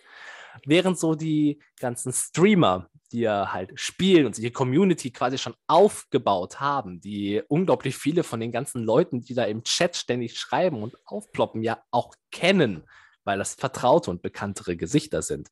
Während 0.64 0.98
so 0.98 1.14
die 1.14 1.60
ganzen 1.78 2.12
Streamer, 2.12 2.88
die 3.12 3.20
ja 3.20 3.52
halt 3.52 3.78
spielen 3.78 4.26
und 4.26 4.34
sich 4.34 4.44
die 4.44 4.52
Community 4.52 5.10
quasi 5.10 5.38
schon 5.38 5.54
aufgebaut 5.66 6.60
haben, 6.60 7.00
die 7.00 7.42
unglaublich 7.48 7.96
viele 7.96 8.22
von 8.22 8.40
den 8.40 8.52
ganzen 8.52 8.82
Leuten, 8.82 9.22
die 9.22 9.34
da 9.34 9.44
im 9.44 9.64
Chat 9.64 9.96
ständig 9.96 10.38
schreiben 10.38 10.82
und 10.82 10.96
aufploppen, 11.04 11.62
ja 11.62 11.82
auch 11.90 12.14
kennen, 12.30 12.84
weil 13.24 13.38
das 13.38 13.54
vertraute 13.54 14.10
und 14.10 14.22
bekanntere 14.22 14.76
Gesichter 14.76 15.22
sind. 15.22 15.48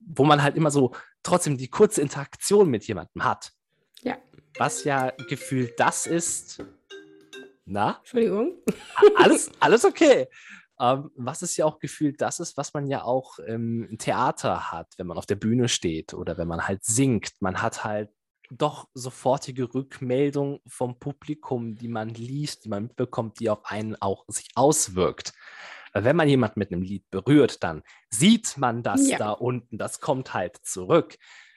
Wo 0.00 0.24
man 0.24 0.42
halt 0.42 0.56
immer 0.56 0.70
so 0.70 0.94
trotzdem 1.22 1.56
die 1.56 1.68
kurze 1.68 2.02
Interaktion 2.02 2.68
mit 2.68 2.86
jemandem 2.86 3.24
hat. 3.24 3.52
Ja. 4.02 4.18
Was 4.58 4.84
ja 4.84 5.10
gefühlt 5.28 5.78
das 5.78 6.06
ist. 6.06 6.62
Na? 7.64 7.96
Entschuldigung. 7.98 8.58
Alles, 9.16 9.50
alles 9.58 9.84
okay. 9.84 10.28
Ähm, 10.80 11.10
was 11.16 11.42
ist 11.42 11.56
ja 11.56 11.64
auch 11.64 11.78
gefühlt 11.78 12.20
das 12.20 12.40
ist, 12.40 12.56
was 12.56 12.74
man 12.74 12.86
ja 12.86 13.04
auch 13.04 13.38
im 13.38 13.96
Theater 13.98 14.72
hat, 14.72 14.94
wenn 14.96 15.06
man 15.06 15.18
auf 15.18 15.26
der 15.26 15.36
Bühne 15.36 15.68
steht 15.68 16.14
oder 16.14 16.36
wenn 16.36 16.48
man 16.48 16.66
halt 16.66 16.84
singt. 16.84 17.32
Man 17.40 17.62
hat 17.62 17.84
halt 17.84 18.10
doch 18.50 18.88
sofortige 18.94 19.72
Rückmeldung 19.72 20.60
vom 20.66 20.98
Publikum, 20.98 21.76
die 21.76 21.88
man 21.88 22.08
liest, 22.08 22.64
die 22.64 22.68
man 22.68 22.84
mitbekommt, 22.84 23.40
die 23.40 23.50
auf 23.50 23.64
einen 23.64 23.96
auch 24.00 24.24
sich 24.28 24.48
auswirkt. 24.54 25.32
Wenn 25.92 26.16
man 26.16 26.28
jemand 26.28 26.56
mit 26.56 26.72
einem 26.72 26.82
Lied 26.82 27.08
berührt, 27.10 27.62
dann 27.62 27.82
sieht 28.10 28.56
man 28.58 28.82
das 28.82 29.08
ja. 29.08 29.18
da 29.18 29.30
unten, 29.30 29.78
das 29.78 30.00
kommt 30.00 30.34
halt 30.34 30.56
zurück. 30.64 31.16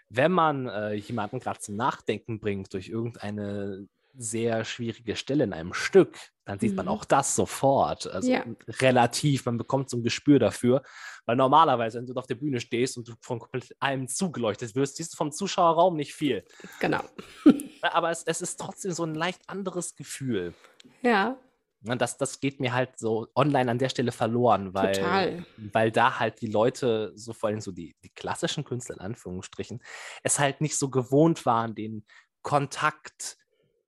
Wenn 0.10 0.32
man 0.32 0.68
äh, 0.68 0.94
jemanden 0.94 1.40
gerade 1.40 1.60
zum 1.60 1.76
Nachdenken 1.76 2.40
bringt 2.40 2.74
durch 2.74 2.88
irgendeine 2.88 3.88
sehr 4.18 4.66
schwierige 4.66 5.16
Stelle 5.16 5.44
in 5.44 5.54
einem 5.54 5.74
Stück, 5.74 6.18
dann 6.46 6.60
sieht 6.60 6.72
mhm. 6.72 6.78
man 6.78 6.88
auch 6.88 7.06
das 7.06 7.36
sofort. 7.36 8.08
Also 8.08 8.32
ja. 8.32 8.44
relativ, 8.80 9.46
man 9.46 9.58
bekommt 9.58 9.90
so 9.90 9.98
ein 9.98 10.04
Gespür 10.04 10.40
dafür. 10.40 10.82
Weil 11.26 11.36
normalerweise, 11.36 12.00
wenn 12.00 12.06
du 12.06 12.14
auf 12.14 12.28
der 12.28 12.36
Bühne 12.36 12.60
stehst 12.60 12.98
und 12.98 13.08
du 13.08 13.14
von 13.22 13.40
komplett 13.40 13.76
allem 13.80 14.08
zugeleuchtet 14.08 14.76
wirst, 14.76 14.96
siehst 14.96 15.14
du 15.14 15.18
vom 15.18 15.32
Zuschauerraum 15.32 15.96
nicht 15.96 16.14
viel. 16.14 16.46
Genau. 16.80 17.04
Aber 17.82 18.12
es, 18.12 18.24
es 18.24 18.42
ist 18.42 18.60
trotzdem 18.60 18.92
so 18.92 19.04
ein 19.04 19.14
leicht 19.14 19.42
anderes 19.48 19.96
Gefühl. 19.96 20.54
Ja. 21.02 21.38
Und 21.86 22.02
das, 22.02 22.18
das 22.18 22.40
geht 22.40 22.60
mir 22.60 22.74
halt 22.74 22.98
so 22.98 23.28
online 23.36 23.70
an 23.70 23.78
der 23.78 23.90
Stelle 23.90 24.12
verloren, 24.12 24.74
weil, 24.74 24.94
Total. 24.94 25.46
weil 25.74 25.92
da 25.92 26.20
halt 26.20 26.42
die 26.42 26.48
Leute, 26.48 27.12
so 27.16 27.34
vor 27.34 27.50
allem 27.50 27.62
so 27.62 27.72
die, 27.72 27.96
die 28.04 28.10
klassischen 28.10 28.64
Künstler 28.64 28.96
in 28.96 29.02
Anführungsstrichen, 29.02 29.82
es 30.24 30.40
halt 30.40 30.62
nicht 30.62 30.78
so 30.78 30.90
gewohnt 30.90 31.46
waren, 31.46 31.76
den 31.76 32.06
Kontakt 32.42 33.38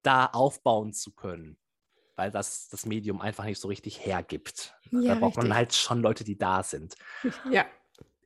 da 0.02 0.26
aufbauen 0.26 0.94
zu 0.94 1.12
können, 1.12 1.58
weil 2.16 2.32
das 2.32 2.70
das 2.70 2.86
Medium 2.86 3.22
einfach 3.22 3.46
nicht 3.46 3.60
so 3.60 3.68
richtig 3.68 4.06
hergibt. 4.06 4.76
Ja, 4.92 5.14
da 5.14 5.16
braucht 5.16 5.38
richtig. 5.38 5.50
man 5.50 5.58
halt 5.58 5.74
schon 5.74 6.02
Leute, 6.02 6.24
die 6.24 6.38
da 6.38 6.64
sind. 6.64 6.96
Ja. 7.52 7.66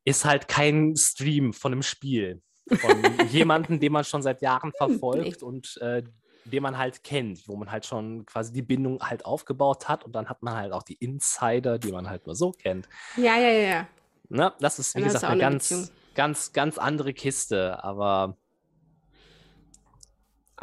Ist 0.05 0.25
halt 0.25 0.49
kein 0.49 0.97
Stream 0.97 1.53
von 1.53 1.71
einem 1.71 1.81
Spiel. 1.81 2.41
Von 2.67 2.91
jemandem, 3.29 3.79
den 3.79 3.93
man 3.93 4.03
schon 4.03 4.21
seit 4.21 4.41
Jahren 4.41 4.73
verfolgt 4.73 5.41
nee. 5.41 5.47
und 5.47 5.77
äh, 5.77 6.03
den 6.45 6.63
man 6.63 6.77
halt 6.77 7.03
kennt, 7.03 7.47
wo 7.47 7.55
man 7.55 7.71
halt 7.71 7.85
schon 7.85 8.25
quasi 8.25 8.51
die 8.51 8.61
Bindung 8.61 9.01
halt 9.01 9.25
aufgebaut 9.25 9.87
hat 9.87 10.03
und 10.03 10.13
dann 10.13 10.27
hat 10.29 10.43
man 10.43 10.55
halt 10.55 10.73
auch 10.73 10.83
die 10.83 10.95
Insider, 10.95 11.79
die 11.79 11.91
man 11.91 12.09
halt 12.09 12.25
nur 12.25 12.35
so 12.35 12.51
kennt. 12.51 12.87
Ja, 13.15 13.37
ja, 13.37 13.49
ja. 13.49 13.87
Ne? 14.29 14.53
Das 14.59 14.79
ist, 14.79 14.95
wie 14.95 14.99
dann 14.99 15.07
gesagt, 15.07 15.23
eine, 15.23 15.33
eine 15.33 15.41
ganz, 15.41 15.69
Beziehung. 15.69 15.89
ganz, 16.15 16.53
ganz 16.53 16.77
andere 16.77 17.13
Kiste, 17.13 17.83
aber. 17.83 18.37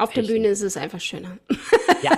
Auf 0.01 0.13
der 0.13 0.23
Bühne 0.23 0.47
ist 0.47 0.61
es 0.61 0.77
einfach 0.77 0.99
schöner. 0.99 1.37
Ja, 2.01 2.17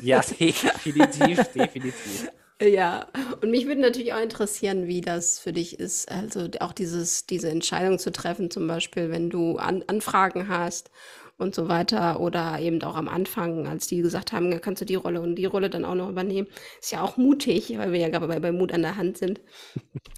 ja 0.00 0.20
definitiv, 0.38 1.42
definitiv. 1.54 2.30
Ja, 2.60 3.06
und 3.42 3.50
mich 3.50 3.66
würde 3.66 3.80
natürlich 3.80 4.12
auch 4.12 4.20
interessieren, 4.20 4.86
wie 4.86 5.00
das 5.00 5.38
für 5.38 5.52
dich 5.52 5.78
ist, 5.78 6.10
also 6.10 6.48
auch 6.60 6.72
dieses, 6.72 7.26
diese 7.26 7.50
Entscheidung 7.50 7.98
zu 7.98 8.12
treffen, 8.12 8.50
zum 8.50 8.66
Beispiel, 8.66 9.10
wenn 9.10 9.28
du 9.28 9.56
An 9.56 9.84
Anfragen 9.86 10.48
hast 10.48 10.90
und 11.38 11.54
so 11.54 11.68
weiter 11.68 12.20
oder 12.20 12.58
eben 12.60 12.82
auch 12.82 12.96
am 12.96 13.08
Anfang, 13.08 13.66
als 13.66 13.86
die 13.88 14.00
gesagt 14.02 14.32
haben, 14.32 14.58
kannst 14.60 14.80
du 14.80 14.86
die 14.86 14.94
Rolle 14.94 15.20
und 15.20 15.36
die 15.36 15.44
Rolle 15.44 15.68
dann 15.68 15.84
auch 15.84 15.94
noch 15.94 16.08
übernehmen, 16.08 16.48
ist 16.80 16.92
ja 16.92 17.02
auch 17.02 17.18
mutig, 17.18 17.76
weil 17.76 17.92
wir 17.92 18.00
ja 18.00 18.08
gerade 18.08 18.26
bei, 18.26 18.40
bei 18.40 18.52
Mut 18.52 18.72
an 18.72 18.82
der 18.82 18.96
Hand 18.96 19.18
sind, 19.18 19.40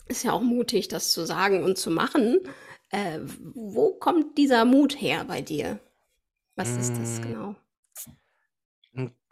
ist 0.06 0.24
ja 0.24 0.32
auch 0.32 0.42
mutig, 0.42 0.88
das 0.88 1.10
zu 1.10 1.26
sagen 1.26 1.64
und 1.64 1.78
zu 1.78 1.90
machen. 1.90 2.38
Äh, 2.90 3.18
wo 3.54 3.94
kommt 3.94 4.38
dieser 4.38 4.64
Mut 4.64 5.00
her 5.00 5.24
bei 5.26 5.42
dir? 5.42 5.80
Was 6.58 6.70
ist 6.76 6.92
das 6.98 7.20
mm. 7.20 7.22
genau? 7.22 7.56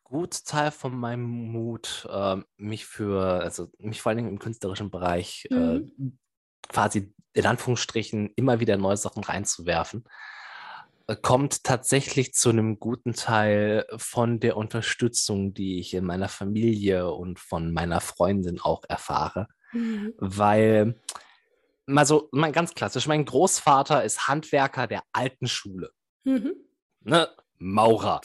gut 0.09 0.45
Teil 0.45 0.71
von 0.71 0.97
meinem 0.97 1.25
Mut, 1.25 2.07
äh, 2.09 2.37
mich 2.57 2.87
für, 2.87 3.43
also 3.43 3.69
mich 3.79 4.01
vor 4.01 4.11
allen 4.11 4.19
Dingen 4.19 4.29
im 4.29 4.39
künstlerischen 4.39 4.89
Bereich 4.89 5.49
äh, 5.51 5.81
mhm. 5.81 5.93
äh, 5.99 6.69
quasi 6.69 7.13
in 7.33 7.45
Anführungsstrichen 7.45 8.31
immer 8.37 8.61
wieder 8.61 8.77
neue 8.77 8.97
Sachen 8.97 9.25
reinzuwerfen, 9.25 10.05
äh, 11.09 11.17
kommt 11.17 11.65
tatsächlich 11.65 12.35
zu 12.35 12.51
einem 12.51 12.79
guten 12.79 13.15
Teil 13.15 13.85
von 13.97 14.39
der 14.39 14.57
Unterstützung, 14.57 15.55
die 15.55 15.81
ich 15.81 15.93
in 15.93 16.05
meiner 16.05 16.29
Familie 16.29 17.11
und 17.11 17.41
von 17.41 17.73
meiner 17.73 18.01
Freundin 18.01 18.61
auch 18.61 18.85
erfahre. 18.89 19.49
Mhm. 19.73 20.15
Weil, 20.19 21.01
mal 21.87 22.07
so, 22.07 22.29
mal 22.31 22.53
ganz 22.53 22.75
klassisch, 22.75 23.09
mein 23.09 23.25
Großvater 23.25 24.05
ist 24.05 24.29
Handwerker 24.29 24.87
der 24.87 25.03
alten 25.13 25.49
Schule. 25.49 25.91
Mhm. 26.23 26.55
Ne? 27.07 27.29
Maurer. 27.59 28.21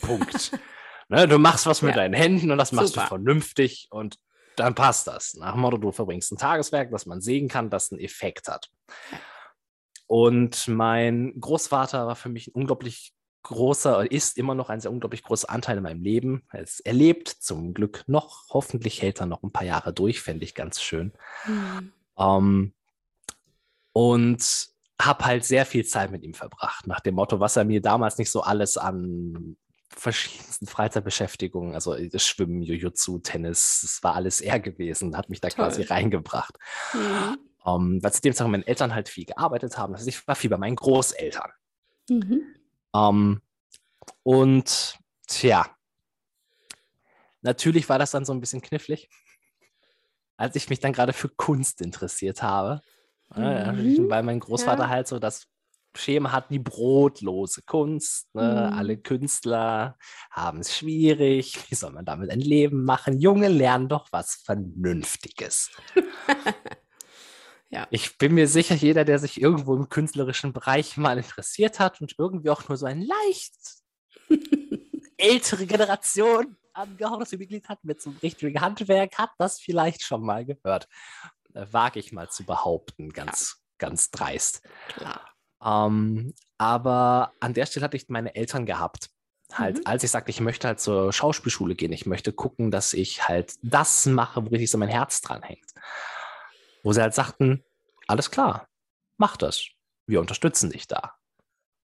Punkt. 0.00 0.52
Ne, 1.08 1.26
du 1.26 1.38
machst 1.38 1.66
was 1.66 1.82
mit 1.82 1.96
ja. 1.96 2.02
deinen 2.02 2.14
Händen 2.14 2.52
und 2.52 2.58
das 2.58 2.70
machst 2.70 2.94
Super. 2.94 3.02
du 3.02 3.08
vernünftig 3.08 3.88
und 3.90 4.20
dann 4.54 4.76
passt 4.76 5.08
das. 5.08 5.34
Nach 5.34 5.52
dem 5.52 5.60
Motto, 5.62 5.76
du 5.76 5.90
verbringst 5.90 6.30
ein 6.30 6.38
Tageswerk, 6.38 6.92
das 6.92 7.04
man 7.04 7.20
sehen 7.20 7.48
kann, 7.48 7.68
das 7.68 7.90
einen 7.90 8.00
Effekt 8.00 8.46
hat. 8.46 8.70
Und 10.06 10.68
mein 10.68 11.34
Großvater 11.40 12.06
war 12.06 12.14
für 12.14 12.28
mich 12.28 12.46
ein 12.46 12.52
unglaublich 12.52 13.12
großer, 13.42 14.10
ist 14.10 14.38
immer 14.38 14.54
noch 14.54 14.70
ein 14.70 14.80
sehr 14.80 14.92
unglaublich 14.92 15.24
großer 15.24 15.50
Anteil 15.50 15.78
in 15.78 15.82
meinem 15.82 16.02
Leben. 16.02 16.46
Er 16.52 16.92
lebt 16.92 17.28
zum 17.28 17.74
Glück 17.74 18.04
noch. 18.06 18.48
Hoffentlich 18.50 19.02
hält 19.02 19.20
er 19.20 19.26
noch 19.26 19.42
ein 19.42 19.50
paar 19.50 19.66
Jahre 19.66 19.92
durch, 19.92 20.20
fände 20.20 20.44
ich 20.44 20.54
ganz 20.54 20.80
schön. 20.80 21.12
Mhm. 21.46 21.92
Um, 22.14 22.72
und 23.92 24.69
habe 25.06 25.24
halt 25.24 25.44
sehr 25.44 25.66
viel 25.66 25.84
Zeit 25.84 26.10
mit 26.10 26.22
ihm 26.22 26.34
verbracht, 26.34 26.86
nach 26.86 27.00
dem 27.00 27.14
Motto, 27.14 27.40
was 27.40 27.56
er 27.56 27.64
mir 27.64 27.80
damals 27.80 28.18
nicht 28.18 28.30
so 28.30 28.42
alles 28.42 28.76
an 28.76 29.56
verschiedensten 29.96 30.66
Freizeitbeschäftigungen, 30.66 31.74
also 31.74 31.94
äh, 31.94 32.18
Schwimmen, 32.18 32.62
Jujutsu, 32.62 33.18
Tennis, 33.18 33.80
das 33.82 34.02
war 34.02 34.14
alles 34.14 34.40
er 34.40 34.60
gewesen, 34.60 35.16
hat 35.16 35.28
mich 35.28 35.40
da 35.40 35.48
Toll. 35.48 35.66
quasi 35.66 35.82
reingebracht. 35.82 36.56
Mhm. 36.94 37.38
Um, 37.62 37.94
ähm, 37.94 38.02
weil 38.02 38.12
zu 38.12 38.22
dem 38.22 38.32
Zeitpunkt 38.32 38.52
meine 38.52 38.66
Eltern 38.66 38.94
halt 38.94 39.10
viel 39.10 39.26
gearbeitet 39.26 39.76
haben. 39.76 39.94
Also 39.94 40.08
ich 40.08 40.26
war 40.26 40.34
viel 40.34 40.48
bei 40.48 40.56
meinen 40.56 40.76
Großeltern. 40.76 41.50
Mhm. 42.08 42.42
Um, 42.92 43.02
ähm, 43.02 43.42
und 44.22 44.98
tja, 45.26 45.66
natürlich 47.42 47.88
war 47.88 47.98
das 47.98 48.12
dann 48.12 48.24
so 48.24 48.32
ein 48.32 48.40
bisschen 48.40 48.62
knifflig, 48.62 49.10
als 50.36 50.56
ich 50.56 50.70
mich 50.70 50.80
dann 50.80 50.92
gerade 50.92 51.12
für 51.12 51.28
Kunst 51.28 51.82
interessiert 51.82 52.42
habe. 52.42 52.80
Mhm. 53.36 54.10
Weil 54.10 54.22
mein 54.22 54.40
Großvater 54.40 54.84
ja. 54.84 54.88
halt 54.88 55.08
so 55.08 55.18
das 55.18 55.46
Schema 55.96 56.32
hat 56.32 56.50
die 56.50 56.58
brotlose 56.58 57.62
Kunst. 57.62 58.32
Ne? 58.34 58.42
Mhm. 58.42 58.78
Alle 58.78 58.96
Künstler 58.96 59.96
haben 60.30 60.60
es 60.60 60.76
schwierig. 60.76 61.58
Wie 61.68 61.74
soll 61.74 61.92
man 61.92 62.04
damit 62.04 62.30
ein 62.30 62.40
Leben 62.40 62.84
machen? 62.84 63.18
Junge, 63.18 63.48
lernen 63.48 63.88
doch 63.88 64.06
was 64.12 64.36
Vernünftiges. 64.44 65.70
ja. 67.70 67.88
Ich 67.90 68.18
bin 68.18 68.34
mir 68.34 68.46
sicher, 68.46 68.76
jeder, 68.76 69.04
der 69.04 69.18
sich 69.18 69.40
irgendwo 69.40 69.74
im 69.74 69.88
künstlerischen 69.88 70.52
Bereich 70.52 70.96
mal 70.96 71.18
interessiert 71.18 71.80
hat 71.80 72.00
und 72.00 72.14
irgendwie 72.18 72.50
auch 72.50 72.68
nur 72.68 72.76
so 72.76 72.86
ein 72.86 73.02
leicht 73.02 73.54
ältere 75.16 75.66
Generation 75.66 76.56
angehauchtes 76.72 77.32
Mitglied 77.32 77.68
hat 77.68 77.84
mit 77.84 78.00
so 78.00 78.10
einem 78.10 78.18
richtigen 78.20 78.60
Handwerk, 78.60 79.18
hat 79.18 79.30
das 79.38 79.60
vielleicht 79.60 80.02
schon 80.02 80.22
mal 80.22 80.44
gehört. 80.44 80.88
Äh, 81.54 81.66
wage 81.70 81.98
ich 81.98 82.12
mal 82.12 82.28
zu 82.28 82.44
behaupten, 82.44 83.12
ganz, 83.12 83.56
ja. 83.58 83.86
ganz 83.86 84.10
dreist. 84.10 84.62
Klar. 84.88 85.20
Ähm, 85.62 86.34
aber 86.58 87.32
an 87.40 87.54
der 87.54 87.66
Stelle 87.66 87.84
hatte 87.84 87.96
ich 87.96 88.08
meine 88.08 88.34
Eltern 88.34 88.66
gehabt. 88.66 89.10
Halt, 89.52 89.78
mhm. 89.78 89.82
als 89.86 90.04
ich 90.04 90.10
sagte, 90.10 90.30
ich 90.30 90.40
möchte 90.40 90.68
halt 90.68 90.80
zur 90.80 91.12
Schauspielschule 91.12 91.74
gehen, 91.74 91.92
ich 91.92 92.06
möchte 92.06 92.32
gucken, 92.32 92.70
dass 92.70 92.92
ich 92.92 93.26
halt 93.26 93.54
das 93.62 94.06
mache, 94.06 94.44
wo 94.44 94.48
richtig 94.50 94.70
so 94.70 94.78
mein 94.78 94.88
Herz 94.88 95.20
dran 95.20 95.42
hängt. 95.42 95.66
Wo 96.82 96.92
sie 96.92 97.02
halt 97.02 97.14
sagten, 97.14 97.64
alles 98.06 98.30
klar, 98.30 98.68
mach 99.16 99.36
das. 99.36 99.66
Wir 100.06 100.20
unterstützen 100.20 100.70
dich 100.70 100.86
da. 100.86 101.14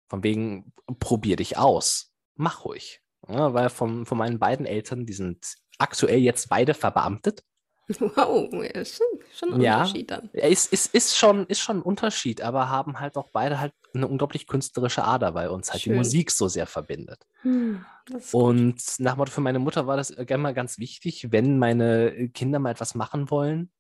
Von 0.09 0.23
wegen, 0.23 0.71
probier 0.99 1.35
dich 1.35 1.57
aus. 1.57 2.13
Mach 2.35 2.63
ruhig. 2.63 3.01
Ja, 3.27 3.53
weil 3.53 3.69
von, 3.69 4.05
von 4.05 4.17
meinen 4.17 4.39
beiden 4.39 4.65
Eltern, 4.65 5.05
die 5.05 5.13
sind 5.13 5.57
aktuell 5.77 6.19
jetzt 6.19 6.49
beide 6.49 6.73
verbeamtet. 6.73 7.43
Wow, 8.00 8.52
ja, 8.54 8.82
ist 8.82 8.97
schon, 8.97 9.08
schon 9.34 9.54
ein 9.54 9.62
ja, 9.62 9.80
Unterschied 9.80 10.12
dann. 10.12 10.30
Ja, 10.34 10.47
ist, 10.47 10.73
ist, 10.73 10.93
ist, 10.93 11.17
schon, 11.17 11.45
ist 11.47 11.60
schon 11.60 11.78
ein 11.78 11.82
Unterschied, 11.82 12.41
aber 12.41 12.69
haben 12.69 13.00
halt 13.00 13.15
auch 13.15 13.30
beide 13.32 13.60
halt 13.60 13.73
eine 13.93 14.08
unglaublich 14.08 14.47
künstlerische 14.47 15.04
Ader, 15.04 15.34
weil 15.34 15.47
uns 15.47 15.71
halt 15.71 15.84
Schön. 15.84 15.93
die 15.93 15.97
Musik 15.97 16.32
so 16.32 16.47
sehr 16.47 16.67
verbindet. 16.67 17.26
Hm, 17.43 17.86
und 18.34 18.82
nach 19.00 19.15
Motto 19.15 19.32
für 19.32 19.41
meine 19.41 19.60
Mutter 19.60 19.88
war 19.88 19.95
das 19.95 20.10
immer 20.10 20.54
ganz 20.54 20.80
wichtig, 20.80 21.32
wenn 21.32 21.60
meine 21.60 22.30
Kinder 22.30 22.60
mal 22.60 22.71
etwas 22.71 22.93
machen 22.93 23.30
wollen, 23.32 23.71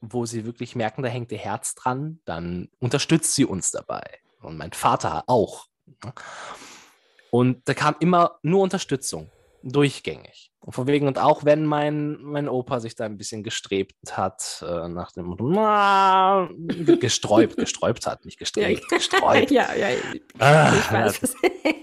wo 0.00 0.24
sie 0.24 0.46
wirklich 0.46 0.74
merken, 0.74 1.02
da 1.02 1.08
hängt 1.08 1.30
ihr 1.30 1.38
Herz 1.38 1.74
dran, 1.74 2.20
dann 2.24 2.70
unterstützt 2.78 3.34
sie 3.34 3.44
uns 3.44 3.70
dabei. 3.70 4.02
Und 4.40 4.56
mein 4.56 4.72
Vater 4.72 5.24
auch. 5.26 5.66
Ne? 6.02 6.14
Und 7.30 7.68
da 7.68 7.74
kam 7.74 7.94
immer 8.00 8.38
nur 8.42 8.62
Unterstützung 8.62 9.30
durchgängig. 9.62 10.49
Und 10.62 10.74
von 10.74 10.86
wegen, 10.86 11.06
und 11.06 11.18
auch 11.18 11.46
wenn 11.46 11.64
mein, 11.64 12.18
mein 12.20 12.46
Opa 12.46 12.80
sich 12.80 12.94
da 12.94 13.06
ein 13.06 13.16
bisschen 13.16 13.42
gestrebt 13.42 13.94
hat, 14.12 14.62
äh, 14.66 14.88
nach 14.88 15.10
dem 15.10 15.24
Motto, 15.24 15.48
na, 15.48 16.50
gesträubt, 16.58 17.56
gesträubt 17.56 18.06
hat, 18.06 18.26
nicht 18.26 18.38
gestrebt, 18.38 18.86
gesträubt. 18.90 19.50
ja, 19.50 19.74
ja, 19.74 19.88
ah, 20.38 20.74
ich 20.74 20.92
weiß. 20.92 21.34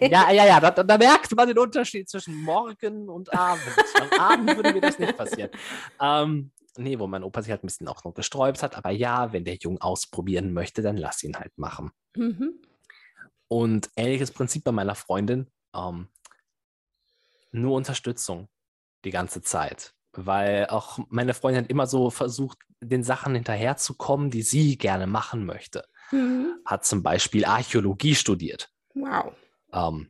ja, 0.01 0.31
ja, 0.31 0.45
ja, 0.45 0.59
da, 0.59 0.83
da, 0.83 0.97
merkt 0.99 1.35
man 1.35 1.47
den 1.47 1.57
Unterschied 1.57 2.07
zwischen 2.07 2.35
morgen 2.43 3.09
und 3.09 3.33
Abend. 3.33 3.63
Am 3.99 4.19
Abend 4.19 4.55
würde 4.55 4.73
mir 4.73 4.81
das 4.81 4.99
nicht 4.99 5.17
passieren. 5.17 5.49
Ähm, 5.99 6.51
nee, 6.77 6.99
wo 6.99 7.07
mein 7.07 7.23
Opa 7.23 7.41
sich 7.41 7.49
halt 7.49 7.63
ein 7.63 7.67
bisschen 7.67 7.87
auch 7.87 8.03
noch 8.03 8.13
gesträubt 8.13 8.61
hat, 8.61 8.77
aber 8.77 8.91
ja, 8.91 9.33
wenn 9.33 9.43
der 9.43 9.55
Jung 9.55 9.81
ausprobieren 9.81 10.53
möchte, 10.53 10.83
dann 10.83 10.97
lass 10.97 11.23
ihn 11.23 11.35
halt 11.35 11.57
machen. 11.57 11.89
Mhm. 12.15 12.61
Und 13.47 13.89
ähnliches 13.95 14.29
Prinzip 14.29 14.63
bei 14.63 14.71
meiner 14.71 14.93
Freundin. 14.93 15.47
Ähm, 15.73 16.09
nur 17.51 17.75
Unterstützung 17.75 18.49
die 19.07 19.11
ganze 19.11 19.41
Zeit. 19.41 19.93
Weil 20.13 20.67
auch 20.67 20.99
meine 21.09 21.33
Freundin 21.33 21.65
immer 21.65 21.87
so 21.87 22.09
versucht, 22.09 22.59
den 22.81 23.03
Sachen 23.03 23.33
hinterherzukommen, 23.35 24.29
die 24.29 24.41
sie 24.41 24.77
gerne 24.77 25.07
machen 25.07 25.45
möchte. 25.45 25.85
Mhm. 26.11 26.55
Hat 26.65 26.85
zum 26.85 27.03
Beispiel 27.03 27.45
Archäologie 27.45 28.15
studiert. 28.15 28.69
Wow. 28.93 29.33
Ähm, 29.73 30.09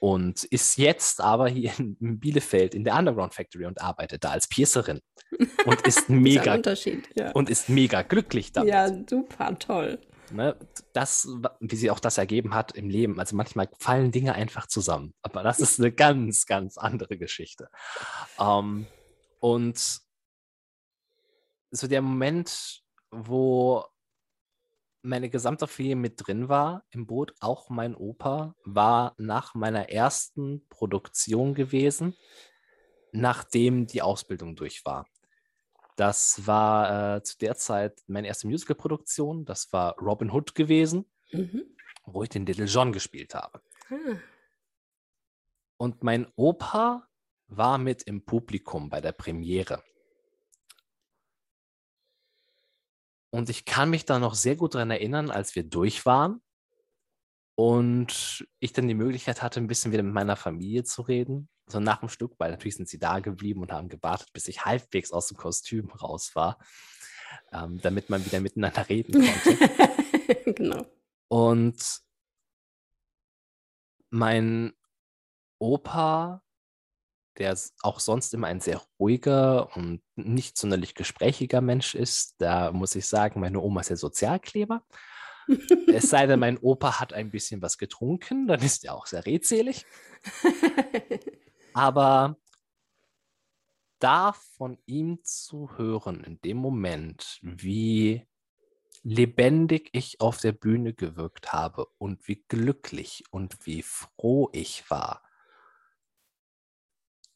und 0.00 0.44
ist 0.44 0.78
jetzt 0.78 1.20
aber 1.20 1.48
hier 1.48 1.72
in 1.78 2.18
Bielefeld 2.18 2.74
in 2.74 2.84
der 2.84 2.96
Underground 2.96 3.34
Factory 3.34 3.66
und 3.66 3.80
arbeitet 3.80 4.24
da 4.24 4.30
als 4.30 4.48
Piercerin 4.48 5.00
und 5.64 5.86
ist 5.86 6.08
mega 6.08 6.54
ist 6.56 6.88
ja. 7.14 7.30
und 7.32 7.48
ist 7.48 7.68
mega 7.68 8.02
glücklich 8.02 8.52
damit. 8.52 8.72
Ja, 8.72 8.88
super 9.08 9.58
toll 9.58 10.00
ne, 10.32 10.56
das, 10.92 11.28
wie 11.60 11.76
sie 11.76 11.90
auch 11.90 12.00
das 12.00 12.18
ergeben 12.18 12.54
hat 12.54 12.72
im 12.72 12.88
Leben. 12.88 13.20
Also 13.20 13.36
manchmal 13.36 13.68
fallen 13.78 14.10
Dinge 14.10 14.34
einfach 14.34 14.66
zusammen. 14.66 15.14
Aber 15.22 15.42
das 15.42 15.60
ist 15.60 15.78
eine 15.78 15.92
ganz, 15.92 16.46
ganz 16.46 16.78
andere 16.78 17.18
Geschichte. 17.18 17.68
Ähm, 18.38 18.86
und 19.40 20.00
so 21.70 21.86
der 21.88 22.02
Moment, 22.02 22.82
wo 23.10 23.84
meine 25.02 25.28
gesamte 25.30 25.66
Familie 25.66 25.96
mit 25.96 26.26
drin 26.26 26.48
war 26.48 26.84
im 26.90 27.06
Boot, 27.06 27.34
auch 27.40 27.70
mein 27.70 27.94
Opa, 27.96 28.54
war 28.64 29.14
nach 29.18 29.54
meiner 29.54 29.88
ersten 29.88 30.66
Produktion 30.68 31.54
gewesen, 31.54 32.14
nachdem 33.10 33.86
die 33.86 34.02
Ausbildung 34.02 34.54
durch 34.54 34.84
war. 34.84 35.06
Das 35.96 36.46
war 36.46 37.16
äh, 37.16 37.22
zu 37.22 37.38
der 37.38 37.56
Zeit 37.56 38.02
meine 38.06 38.28
erste 38.28 38.46
Musical-Produktion. 38.46 39.44
Das 39.44 39.72
war 39.72 39.96
Robin 39.98 40.30
Hood 40.30 40.54
gewesen. 40.54 41.06
Mhm. 41.32 41.64
wo 42.04 42.22
ich 42.22 42.28
den 42.28 42.46
Little 42.46 42.66
John 42.66 42.92
gespielt 42.92 43.34
habe. 43.34 43.62
Hm. 43.88 44.20
Und 45.78 46.02
mein 46.02 46.30
Opa 46.36 47.08
war 47.48 47.78
mit 47.78 48.02
im 48.02 48.24
Publikum 48.24 48.88
bei 48.88 49.00
der 49.00 49.12
Premiere. 49.12 49.82
Und 53.30 53.48
ich 53.48 53.64
kann 53.64 53.90
mich 53.90 54.04
da 54.04 54.18
noch 54.18 54.34
sehr 54.34 54.56
gut 54.56 54.74
daran 54.74 54.90
erinnern, 54.90 55.30
als 55.30 55.54
wir 55.56 55.64
durch 55.64 56.04
waren 56.04 56.42
und 57.54 58.46
ich 58.58 58.72
dann 58.72 58.88
die 58.88 58.94
Möglichkeit 58.94 59.42
hatte, 59.42 59.58
ein 59.58 59.66
bisschen 59.66 59.92
wieder 59.92 60.02
mit 60.02 60.12
meiner 60.12 60.36
Familie 60.36 60.84
zu 60.84 61.02
reden. 61.02 61.48
So 61.72 61.80
nach 61.80 62.00
dem 62.00 62.08
Stück, 62.08 62.34
weil 62.38 62.50
natürlich 62.50 62.76
sind 62.76 62.88
sie 62.88 62.98
da 62.98 63.20
geblieben 63.20 63.62
und 63.62 63.72
haben 63.72 63.88
gewartet, 63.88 64.32
bis 64.32 64.48
ich 64.48 64.64
halbwegs 64.64 65.12
aus 65.12 65.28
dem 65.28 65.36
Kostüm 65.36 65.90
raus 65.90 66.34
war, 66.34 66.58
ähm, 67.52 67.80
damit 67.80 68.10
man 68.10 68.24
wieder 68.24 68.40
miteinander 68.40 68.88
reden 68.88 69.24
konnte. 69.24 70.54
genau. 70.54 70.86
Und 71.28 72.00
mein 74.10 74.74
Opa, 75.58 76.42
der 77.38 77.56
auch 77.82 78.00
sonst 78.00 78.34
immer 78.34 78.48
ein 78.48 78.60
sehr 78.60 78.82
ruhiger 79.00 79.74
und 79.76 80.02
nicht 80.16 80.58
sonderlich 80.58 80.94
gesprächiger 80.94 81.62
Mensch 81.62 81.94
ist, 81.94 82.34
da 82.38 82.70
muss 82.72 82.94
ich 82.94 83.06
sagen, 83.06 83.40
meine 83.40 83.60
Oma 83.60 83.80
ist 83.80 83.90
der 83.90 83.96
Sozialkleber 83.96 84.84
es 85.92 86.10
sei 86.10 86.26
denn, 86.26 86.40
mein 86.40 86.58
Opa 86.58 87.00
hat 87.00 87.12
ein 87.12 87.30
bisschen 87.30 87.62
was 87.62 87.78
getrunken, 87.78 88.46
dann 88.46 88.60
ist 88.60 88.84
er 88.84 88.94
auch 88.94 89.06
sehr 89.06 89.24
redselig. 89.26 89.86
Aber 91.74 92.36
da 93.98 94.32
von 94.32 94.78
ihm 94.86 95.22
zu 95.22 95.76
hören, 95.76 96.24
in 96.24 96.40
dem 96.40 96.56
Moment, 96.56 97.38
wie 97.42 98.26
lebendig 99.02 99.90
ich 99.92 100.20
auf 100.20 100.38
der 100.38 100.52
Bühne 100.52 100.94
gewirkt 100.94 101.52
habe 101.52 101.86
und 101.98 102.26
wie 102.28 102.44
glücklich 102.48 103.24
und 103.30 103.66
wie 103.66 103.82
froh 103.82 104.48
ich 104.52 104.88
war, 104.90 105.22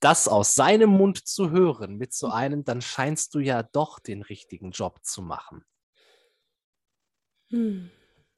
das 0.01 0.29
aus 0.29 0.55
seinem 0.55 0.91
Mund 0.91 1.27
zu 1.27 1.51
hören 1.51 1.97
mit 1.97 2.13
so 2.13 2.29
einem, 2.29 2.65
dann 2.65 2.83
scheinst 2.83 3.35
du 3.35 3.39
ja 3.39 3.63
doch 3.63 3.99
den 3.99 4.23
richtigen 4.23 4.71
Job 4.71 5.05
zu 5.05 5.23
machen. 5.23 5.65
Hm. 7.51 7.91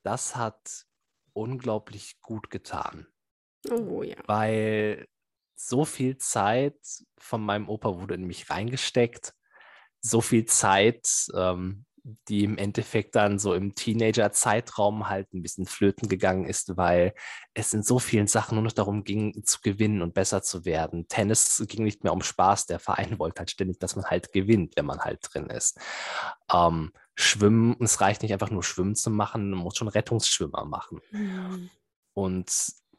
Das 0.03 0.37
hat 0.37 0.87
unglaublich 1.33 2.21
gut 2.21 2.51
getan. 2.51 3.07
Oh 3.71 4.03
ja. 4.03 4.17
Weil 4.27 5.09
so 5.59 5.85
viel 5.85 6.18
Zeit 6.18 6.79
von 7.18 7.42
meinem 7.42 7.68
Opa 7.68 8.01
wurde 8.01 8.14
in 8.14 8.25
mich 8.25 8.49
reingesteckt. 8.51 9.35
So 10.01 10.21
viel 10.21 10.44
Zeit, 10.44 11.27
ähm, 11.35 11.85
die 12.29 12.44
im 12.44 12.57
Endeffekt 12.57 13.16
dann 13.16 13.38
so 13.38 13.55
im 13.55 13.75
Teenager-Zeitraum 13.75 15.09
halt 15.09 15.33
ein 15.35 15.42
bisschen 15.42 15.66
flöten 15.66 16.09
gegangen 16.09 16.47
ist, 16.47 16.77
weil 16.77 17.12
es 17.55 17.75
in 17.75 17.83
so 17.83 17.99
vielen 17.99 18.27
Sachen 18.27 18.55
nur 18.55 18.64
noch 18.64 18.73
darum 18.73 19.05
ging, 19.05 19.44
zu 19.44 19.61
gewinnen 19.61 20.01
und 20.01 20.14
besser 20.14 20.42
zu 20.42 20.64
werden. 20.64 21.09
Tennis 21.09 21.62
ging 21.68 21.85
nicht 21.85 22.05
mehr 22.05 22.12
um 22.12 22.23
Spaß, 22.23 22.66
der 22.66 22.79
Verein 22.79 23.18
wollte 23.18 23.40
halt 23.40 23.51
ständig, 23.51 23.79
dass 23.81 23.97
man 23.97 24.07
halt 24.07 24.33
gewinnt, 24.33 24.75
wenn 24.77 24.87
man 24.87 25.01
halt 25.01 25.21
drin 25.23 25.51
ist. 25.51 25.79
Ähm, 26.53 26.92
Schwimmen, 27.14 27.77
es 27.81 28.01
reicht 28.01 28.23
nicht 28.23 28.33
einfach 28.33 28.51
nur 28.51 28.62
Schwimmen 28.62 28.94
zu 28.94 29.11
machen, 29.11 29.51
man 29.51 29.59
muss 29.59 29.77
schon 29.77 29.88
Rettungsschwimmer 29.88 30.64
machen. 30.64 31.01
Mhm. 31.11 31.68
Und 32.14 32.51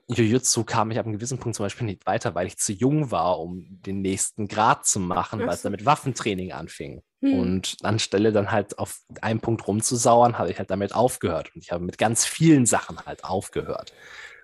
Jiu-Jitsu 0.10 0.64
kam 0.64 0.90
ich 0.90 0.98
ab 0.98 1.06
einem 1.06 1.14
gewissen 1.14 1.38
Punkt 1.38 1.56
zum 1.56 1.66
Beispiel 1.66 1.86
nicht 1.86 2.06
weiter, 2.08 2.34
weil 2.34 2.48
ich 2.48 2.58
zu 2.58 2.74
jung 2.74 3.12
war, 3.12 3.40
um 3.40 3.80
den 3.84 4.02
nächsten 4.02 4.48
Grad 4.48 4.86
zu 4.86 5.00
machen, 5.00 5.40
weil 5.40 5.50
es 5.50 5.62
dann 5.62 5.72
mit 5.72 5.86
Waffentraining 5.86 6.52
anfing. 6.52 7.04
Hm. 7.22 7.34
Und 7.40 7.78
anstelle 7.84 8.32
dann 8.32 8.52
halt 8.52 8.80
auf 8.80 9.02
einen 9.22 9.40
Punkt 9.40 9.68
rumzusauern, 9.68 10.40
habe 10.40 10.50
ich 10.50 10.58
halt 10.58 10.72
damit 10.72 10.96
aufgehört. 10.96 11.52
Und 11.54 11.64
ich 11.64 11.72
habe 11.72 11.84
mit 11.84 12.00
ganz 12.00 12.26
vielen 12.26 12.66
Sachen 12.66 12.98
halt 13.06 13.24
aufgehört. 13.24 13.94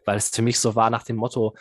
Weil 0.06 0.18
es 0.18 0.30
für 0.30 0.44
mich 0.44 0.60
so 0.60 0.76
war 0.76 0.92
nach 0.92 1.04
dem 1.04 1.16
Motto, 1.16 1.56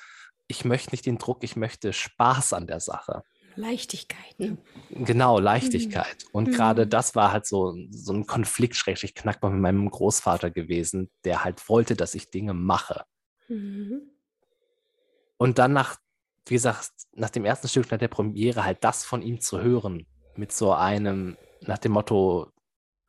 ich 0.48 0.66
möchte 0.66 0.90
nicht 0.90 1.06
den 1.06 1.16
Druck, 1.16 1.42
ich 1.42 1.56
möchte 1.56 1.94
Spaß 1.94 2.52
an 2.52 2.66
der 2.66 2.80
Sache. 2.80 3.22
Leichtigkeit. 3.56 4.38
Ne? 4.38 4.58
Genau, 4.90 5.38
Leichtigkeit. 5.38 6.24
Mhm. 6.24 6.30
Und 6.32 6.48
mhm. 6.48 6.52
gerade 6.52 6.86
das 6.86 7.14
war 7.14 7.32
halt 7.32 7.46
so, 7.46 7.74
so 7.90 8.12
ein 8.12 8.26
Konflikt, 8.26 8.76
schrecklich 8.76 9.14
knackbar 9.14 9.50
mit 9.50 9.60
meinem 9.60 9.88
Großvater 9.88 10.50
gewesen, 10.50 11.10
der 11.24 11.44
halt 11.44 11.66
wollte, 11.68 11.96
dass 11.96 12.14
ich 12.14 12.30
Dinge 12.30 12.52
mache. 12.52 13.04
Mhm. 13.48 14.10
Und 15.36 15.58
dann 15.58 15.72
nach, 15.72 15.98
wie 16.46 16.54
gesagt, 16.54 16.90
nach 17.12 17.30
dem 17.30 17.44
ersten 17.44 17.68
Stück, 17.68 17.90
nach 17.90 17.98
der 17.98 18.08
Premiere, 18.08 18.64
halt 18.64 18.82
das 18.82 19.04
von 19.04 19.22
ihm 19.22 19.40
zu 19.40 19.60
hören, 19.60 20.06
mit 20.36 20.52
so 20.52 20.72
einem, 20.72 21.36
nach 21.60 21.78
dem 21.78 21.92
Motto, 21.92 22.50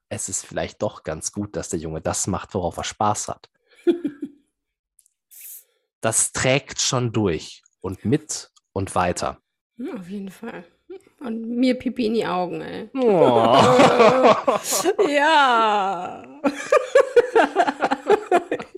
es 0.10 0.30
ist 0.30 0.46
vielleicht 0.46 0.82
doch 0.82 1.04
ganz 1.04 1.32
gut, 1.32 1.56
dass 1.56 1.70
der 1.70 1.80
Junge 1.80 2.02
das 2.02 2.28
macht, 2.28 2.54
worauf 2.54 2.78
er 2.78 2.84
Spaß 2.84 3.30
hat. 3.30 3.50
das 6.02 6.32
trägt 6.32 6.80
schon 6.82 7.12
durch 7.12 7.64
und 7.82 8.06
mit 8.06 8.52
und 8.74 8.94
weiter. 8.96 9.40
Auf 9.98 10.08
jeden 10.10 10.30
Fall. 10.30 10.64
Und 11.20 11.50
mir 11.50 11.78
Pipi 11.78 12.06
in 12.06 12.14
die 12.14 12.26
Augen, 12.26 12.62
ey. 12.62 12.90
Oh. 12.94 13.56
ja. 15.10 16.24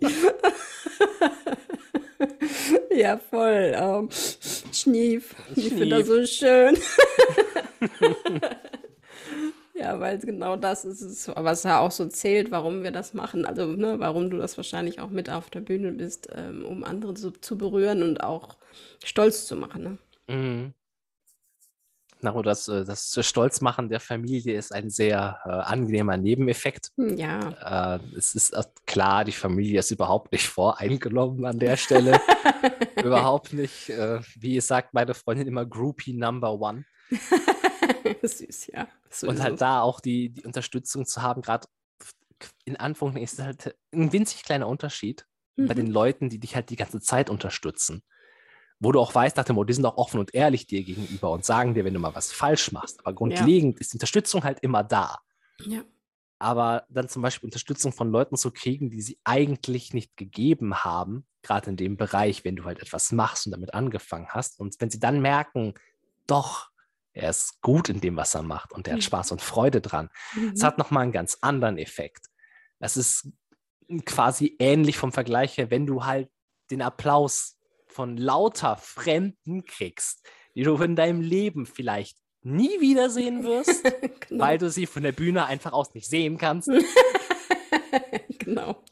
ja, 2.95 3.17
voll. 3.17 3.75
Um, 3.79 4.10
Schnief. 4.71 5.36
Ich 5.55 5.69
finde 5.69 5.89
das 5.89 6.07
so 6.07 6.25
schön. 6.25 6.77
ja, 9.75 9.99
weil 9.99 10.17
genau 10.19 10.55
das 10.55 10.86
ist 10.86 11.31
was 11.36 11.63
ja 11.63 11.79
auch 11.79 11.91
so 11.91 12.05
zählt, 12.07 12.51
warum 12.51 12.83
wir 12.83 12.91
das 12.91 13.13
machen. 13.13 13.45
Also, 13.45 13.65
ne, 13.65 13.99
warum 13.99 14.29
du 14.29 14.38
das 14.38 14.57
wahrscheinlich 14.57 14.99
auch 14.99 15.10
mit 15.10 15.29
auf 15.29 15.49
der 15.49 15.62
Bühne 15.62 15.91
bist, 15.91 16.29
ähm, 16.36 16.65
um 16.65 16.83
andere 16.83 17.13
zu, 17.13 17.31
zu 17.31 17.57
berühren 17.57 18.03
und 18.03 18.23
auch 18.23 18.57
stolz 19.03 19.45
zu 19.45 19.55
machen. 19.55 19.83
Ne? 19.83 19.97
Mhm. 20.36 20.73
Na, 22.21 22.41
das, 22.41 22.67
äh, 22.67 22.84
das 22.84 23.17
Stolzmachen 23.21 23.89
der 23.89 23.99
Familie 23.99 24.58
ist 24.58 24.73
ein 24.73 24.89
sehr 24.89 25.39
äh, 25.45 25.49
angenehmer 25.49 26.17
Nebeneffekt. 26.17 26.91
Hm, 26.97 27.17
ja. 27.17 27.95
Äh, 27.95 27.99
es 28.17 28.34
ist 28.34 28.56
klar, 28.86 29.23
die 29.23 29.32
Familie 29.32 29.80
ist 29.80 29.91
überhaupt 29.91 30.32
nicht 30.32 30.47
voreingenommen 30.47 31.45
an 31.45 31.60
der 31.60 31.77
Stelle. 31.77 32.19
überhaupt 33.03 33.53
nicht. 33.53 33.89
Äh, 33.89 34.21
wie 34.36 34.60
sagt 34.62 34.93
meine 34.93 35.13
Freundin 35.13 35.47
immer, 35.47 35.65
Groupie 35.65 36.13
Number 36.13 36.60
One. 36.60 36.86
Süß, 38.23 38.67
ja. 38.67 38.88
So 39.10 39.27
Und 39.27 39.41
halt 39.41 39.62
da 39.62 39.82
auch 39.82 39.99
die, 39.99 40.30
die 40.30 40.43
Unterstützung 40.43 41.06
zu 41.06 41.21
haben, 41.21 41.41
gerade 41.41 41.67
in 42.65 42.75
Anführungszeichen 42.75 43.23
ist 43.23 43.39
halt 43.39 43.75
ein 43.93 44.12
winzig 44.12 44.43
kleiner 44.43 44.67
Unterschied 44.67 45.25
mhm. 45.56 45.67
bei 45.67 45.73
den 45.73 45.88
Leuten, 45.88 46.30
die 46.30 46.39
dich 46.39 46.56
halt 46.56 46.69
die 46.69 46.75
ganze 46.75 46.99
Zeit 46.99 47.30
unterstützen 47.30 48.03
wo 48.80 48.92
du 48.92 49.00
auch 49.00 49.13
weißt, 49.13 49.38
nach 49.38 49.46
dem 49.46 49.56
Motto, 49.56 49.68
die 49.68 49.74
sind 49.74 49.86
auch 49.86 49.98
offen 49.98 50.20
und 50.20 50.34
ehrlich 50.34 50.68
dir 50.68 50.84
gegenüber 50.84 51.32
und 51.32 51.46
sagen 51.46 51.74
dir, 51.74 51.84
wenn 51.84 51.94
du 51.94 52.00
mal 52.00 52.13
was 52.13 52.32
falsch 52.32 52.72
machst. 52.72 53.00
Aber 53.00 53.13
grundlegend 53.13 53.76
ja. 53.76 53.82
ist 53.82 53.94
die 53.94 53.96
Unterstützung 53.96 54.44
halt 54.44 54.60
immer 54.62 54.84
da. 54.84 55.20
Ja. 55.66 55.84
Aber 56.40 56.86
dann 56.90 57.10
zum 57.10 57.24
Beispiel 57.24 57.48
Unterstützung 57.48 57.92
von 57.92 58.12
Leuten 58.12 58.38
zu 58.38 58.52
kriegen, 58.52 58.92
die 58.92 59.02
sie 59.02 59.20
eigentlich 59.24 59.94
nicht 59.94 60.16
gegeben 60.16 60.84
haben, 60.84 61.26
gerade 61.42 61.72
in 61.72 61.78
dem 61.78 61.98
Bereich, 61.98 62.46
wenn 62.46 62.56
du 62.56 62.66
halt 62.66 62.80
etwas 62.80 63.12
machst 63.12 63.48
und 63.48 63.54
damit 63.54 63.74
angefangen 63.74 64.28
hast. 64.30 64.60
Und 64.60 64.80
wenn 64.80 64.92
sie 64.92 65.00
dann 65.00 65.22
merken, 65.22 65.74
doch, 66.28 66.70
er 67.13 67.32
ist 67.32 67.60
gut 67.62 67.90
in 67.90 68.00
dem, 68.00 68.16
was 68.16 68.36
er 68.36 68.44
macht 68.44 68.74
und 68.74 68.88
er 68.88 68.94
hat 68.94 69.00
mhm. 69.00 69.06
Spaß 69.06 69.32
und 69.32 69.42
Freude 69.42 69.82
dran. 69.82 70.10
Es 70.54 70.62
mhm. 70.62 70.66
hat 70.66 70.78
nochmal 70.78 71.04
einen 71.04 71.12
ganz 71.12 71.40
anderen 71.42 71.80
Effekt. 71.80 72.28
Das 72.80 72.96
ist 72.96 73.32
quasi 74.06 74.56
ähnlich 74.60 74.98
vom 74.98 75.12
Vergleich 75.12 75.58
her, 75.58 75.72
wenn 75.72 75.88
du 75.88 76.06
halt 76.06 76.30
den 76.70 76.84
Applaus 76.84 77.57
von 77.97 78.15
lauter 78.15 78.77
Fremden 78.77 79.65
kriegst, 79.65 80.23
die 80.53 80.62
du 80.62 80.75
in 80.75 80.95
deinem 80.95 81.19
Leben 81.19 81.65
vielleicht 81.65 82.15
nie 82.43 82.79
wiedersehen 82.79 83.43
wirst, 83.43 83.83
genau. 84.29 84.45
weil 84.45 84.60
du 84.60 84.69
sie 84.69 84.86
von 84.86 85.01
der 85.01 85.13
Bühne 85.13 85.47
einfach 85.47 85.73
aus 85.73 85.95
nicht 85.95 86.07
sehen 86.07 86.38
kannst. 86.38 86.69
genau. 88.38 88.83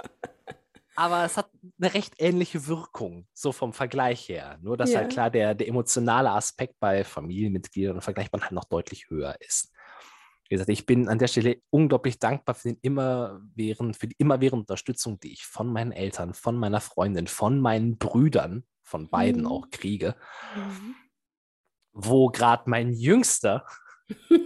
Aber 0.96 1.24
es 1.24 1.38
hat 1.38 1.52
eine 1.80 1.94
recht 1.94 2.16
ähnliche 2.18 2.66
Wirkung, 2.66 3.28
so 3.36 3.52
vom 3.52 3.74
Vergleich 3.74 4.28
her. 4.28 4.58
Nur, 4.64 4.76
dass 4.76 4.92
ja. 4.92 5.02
halt 5.02 5.12
klar 5.12 5.30
der, 5.30 5.54
der 5.54 5.68
emotionale 5.68 6.32
Aspekt 6.32 6.80
bei 6.80 7.04
Familienmitgliedern 7.04 7.98
und 7.98 8.02
Vergleichbaren 8.02 8.46
halt 8.46 8.54
noch 8.54 8.66
deutlich 8.66 9.12
höher 9.12 9.36
ist. 9.40 9.72
Wie 10.50 10.56
gesagt, 10.56 10.70
ich 10.72 10.88
bin 10.88 11.10
an 11.10 11.20
der 11.20 11.28
Stelle 11.28 11.62
unglaublich 11.70 12.18
dankbar 12.18 12.56
für, 12.56 12.70
den 12.70 12.80
immerwährend, 12.82 13.98
für 13.98 14.08
die 14.08 14.16
immerwährende 14.18 14.62
Unterstützung, 14.62 15.20
die 15.20 15.32
ich 15.32 15.46
von 15.46 15.72
meinen 15.72 15.92
Eltern, 15.92 16.34
von 16.34 16.58
meiner 16.58 16.82
Freundin, 16.82 17.28
von 17.28 17.60
meinen 17.60 18.00
Brüdern 18.00 18.64
von 18.86 19.10
beiden 19.10 19.42
mhm. 19.42 19.48
auch 19.48 19.70
kriege. 19.70 20.16
Mhm. 20.56 20.96
Wo 21.92 22.28
gerade 22.28 22.70
mein 22.70 22.94
jüngster 22.94 23.66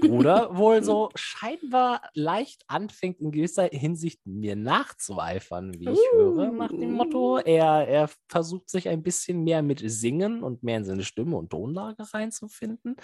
Bruder 0.02 0.49
wohl 0.58 0.84
so 0.84 1.10
scheinbar 1.15 2.02
leicht 2.13 2.63
anfängt, 2.67 3.19
in 3.19 3.32
gewisser 3.32 3.65
Hinsicht 3.65 4.21
mir 4.25 4.56
nachzueifern, 4.56 5.73
wie 5.73 5.89
ich 5.89 5.99
höre, 6.13 6.52
nach 6.52 6.69
dem 6.69 6.93
Motto, 6.93 7.36
uh. 7.36 7.41
er, 7.43 7.88
er 7.88 8.10
versucht 8.30 8.69
sich 8.69 8.88
ein 8.88 9.04
bisschen 9.04 9.43
mehr 9.43 9.62
mit 9.62 9.82
Singen 9.84 10.43
und 10.43 10.63
mehr 10.63 10.78
in 10.78 10.86
seine 10.86 11.04
Stimme 11.04 11.36
und 11.36 11.49
Tonlage 11.49 12.06
reinzufinden, 12.13 12.95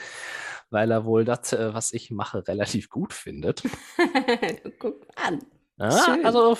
weil 0.69 0.91
er 0.91 1.05
wohl 1.05 1.25
das, 1.25 1.51
äh, 1.51 1.73
was 1.73 1.91
ich 1.91 2.11
mache, 2.11 2.47
relativ 2.47 2.89
gut 2.89 3.11
findet. 3.11 3.63
Guck 4.79 5.05
an. 5.15 5.39
Ja, 5.77 6.17
also 6.23 6.57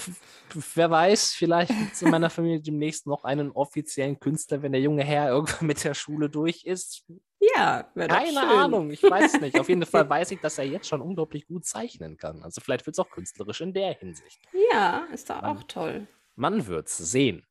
wer 0.74 0.92
weiß, 0.92 1.34
vielleicht 1.34 1.72
gibt 1.72 1.94
es 1.94 2.02
in 2.02 2.10
meiner 2.10 2.30
Familie 2.30 2.60
demnächst 2.60 3.08
noch 3.08 3.24
einen 3.24 3.52
offiziellen 3.52 4.20
Künstler, 4.20 4.62
wenn 4.62 4.74
der 4.74 4.82
junge 4.82 5.04
Herr 5.04 5.30
irgendwann 5.30 5.68
mit 5.68 5.84
der 5.84 5.94
Schule 5.94 6.30
durch 6.30 6.66
ist. 6.66 7.06
Ja, 7.40 7.84
keine 7.96 8.42
Ahnung, 8.42 8.92
ich 8.92 9.04
weiß 9.04 9.40
nicht. 9.40 9.58
Auf 9.58 9.70
jeden 9.70 9.86
Fall 9.86 10.10
weiß 10.10 10.32
ich, 10.32 10.42
dass 10.42 10.58
er 10.58 10.66
jetzt 10.66 10.88
schon 10.88 11.02
unglaublich 11.02 11.48
gut 11.48 11.66
zeichnen 11.66 12.18
kann. 12.18 12.44
Also 12.44 12.60
vielleicht 12.60 12.86
wird 12.86 12.96
es 12.96 13.00
auch 13.00 13.10
künstlerisch 13.10 13.62
in 13.62 13.74
der 13.74 13.94
Hinsicht. 13.94 14.40
Ja, 14.72 15.06
ist 15.14 15.30
doch 15.30 15.44
auch 15.44 15.64
toll. 15.64 16.08
Man 16.36 16.68
wird 16.68 16.88
es 16.88 16.98
sehen. 16.98 17.46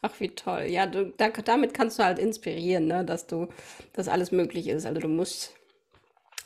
Ach, 0.00 0.12
wie 0.18 0.28
toll. 0.28 0.64
Ja, 0.68 0.86
du, 0.86 1.12
da, 1.16 1.28
damit 1.28 1.74
kannst 1.74 1.98
du 1.98 2.04
halt 2.04 2.18
inspirieren, 2.18 2.86
ne, 2.86 3.04
dass 3.04 3.26
du, 3.26 3.48
dass 3.92 4.08
alles 4.08 4.30
möglich 4.30 4.68
ist. 4.68 4.86
Also 4.86 5.00
du 5.00 5.08
musst 5.08 5.55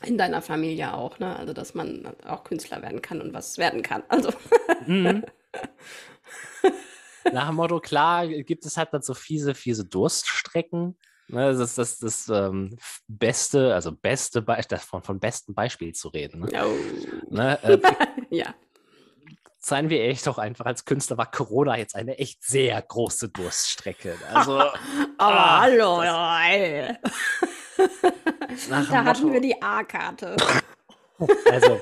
in 0.04 0.18
deiner 0.18 0.42
Familie 0.42 0.94
auch, 0.94 1.18
ne? 1.18 1.36
Also 1.36 1.52
dass 1.52 1.74
man 1.74 2.06
auch 2.26 2.44
Künstler 2.44 2.82
werden 2.82 3.02
kann 3.02 3.20
und 3.20 3.34
was 3.34 3.58
werden 3.58 3.82
kann. 3.82 4.02
Also. 4.08 4.30
Mhm. 4.86 5.24
Nach 7.32 7.48
dem 7.48 7.56
Motto, 7.56 7.80
klar, 7.80 8.26
gibt 8.26 8.64
es 8.64 8.76
halt 8.76 8.92
dann 8.92 9.02
so 9.02 9.14
fiese, 9.14 9.54
fiese 9.54 9.84
Durststrecken. 9.84 10.96
Ne, 11.28 11.52
das 11.52 11.60
ist 11.60 11.78
das, 11.78 11.98
das 11.98 12.28
ähm, 12.28 12.76
beste, 13.06 13.72
also 13.72 13.92
beste 13.92 14.42
Beispiel, 14.42 14.78
von, 14.78 15.02
von 15.02 15.20
besten 15.20 15.54
Beispiel 15.54 15.94
zu 15.94 16.08
reden. 16.08 16.40
Ne? 16.40 16.48
Oh. 16.64 17.32
Ne, 17.32 17.62
äh, 17.62 17.78
ja. 18.30 18.54
Seien 19.58 19.90
wir 19.90 20.02
echt 20.02 20.26
doch 20.26 20.38
einfach, 20.38 20.64
als 20.64 20.84
Künstler 20.86 21.18
war 21.18 21.30
Corona 21.30 21.76
jetzt 21.76 21.94
eine 21.94 22.18
echt 22.18 22.42
sehr 22.42 22.80
große 22.80 23.28
Durststrecke. 23.28 24.16
Also, 24.32 24.58
Aber 24.58 24.74
ah, 25.18 25.60
hallo, 25.60 26.02
Leute. 26.02 26.98
Da 28.68 29.04
hatten 29.04 29.32
wir 29.32 29.40
die 29.40 29.60
A-Karte. 29.60 30.36
Also, 31.50 31.78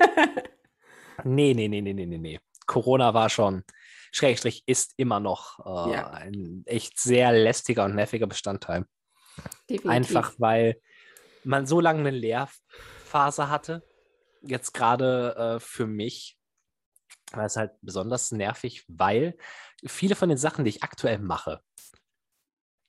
nee, 1.23 1.53
nee, 1.53 1.69
nee, 1.69 1.81
nee, 1.81 1.93
nee, 1.93 2.05
nee. 2.05 2.39
Corona 2.65 3.13
war 3.13 3.29
schon, 3.29 3.63
Schrägstrich 4.11 4.63
ist 4.65 4.95
immer 4.97 5.21
noch 5.21 5.59
äh, 5.59 5.93
ja. 5.93 6.09
ein 6.09 6.63
echt 6.65 6.99
sehr 6.99 7.31
lästiger 7.31 7.85
und 7.85 7.95
nerviger 7.95 8.27
Bestandteil. 8.27 8.85
Definitiv. 9.69 9.89
Einfach 9.89 10.33
weil 10.39 10.81
man 11.43 11.65
so 11.65 11.79
lange 11.79 11.99
eine 11.99 12.11
Lehrphase 12.11 13.49
hatte. 13.49 13.87
Jetzt 14.41 14.73
gerade 14.73 15.35
äh, 15.55 15.59
für 15.59 15.87
mich 15.87 16.37
war 17.31 17.45
es 17.45 17.55
halt 17.55 17.71
besonders 17.81 18.31
nervig, 18.31 18.85
weil 18.87 19.37
viele 19.85 20.15
von 20.15 20.29
den 20.29 20.37
Sachen, 20.37 20.65
die 20.65 20.69
ich 20.69 20.83
aktuell 20.83 21.19
mache, 21.19 21.61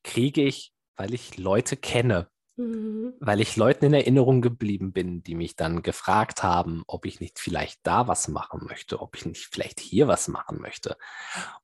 kriege 0.03 0.42
ich, 0.42 0.74
weil 0.96 1.12
ich 1.14 1.37
Leute 1.37 1.76
kenne. 1.76 2.31
Mhm. 2.60 3.14
Weil 3.20 3.40
ich 3.40 3.56
Leuten 3.56 3.86
in 3.86 3.94
Erinnerung 3.94 4.42
geblieben 4.42 4.92
bin, 4.92 5.22
die 5.22 5.34
mich 5.34 5.56
dann 5.56 5.82
gefragt 5.82 6.42
haben, 6.42 6.82
ob 6.86 7.06
ich 7.06 7.20
nicht 7.20 7.38
vielleicht 7.38 7.80
da 7.84 8.06
was 8.06 8.28
machen 8.28 8.66
möchte, 8.68 9.00
ob 9.00 9.16
ich 9.16 9.24
nicht 9.24 9.46
vielleicht 9.46 9.80
hier 9.80 10.08
was 10.08 10.28
machen 10.28 10.60
möchte. 10.60 10.98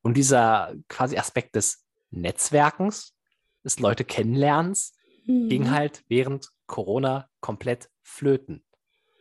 Und 0.00 0.16
dieser 0.16 0.74
quasi 0.88 1.18
Aspekt 1.18 1.54
des 1.54 1.84
Netzwerkens, 2.10 3.14
des 3.62 3.78
Leute 3.78 4.04
kennenlernens, 4.04 4.94
mhm. 5.26 5.48
ging 5.48 5.70
halt 5.70 6.02
während 6.08 6.50
Corona 6.66 7.28
komplett 7.40 7.90
flöten. 8.02 8.64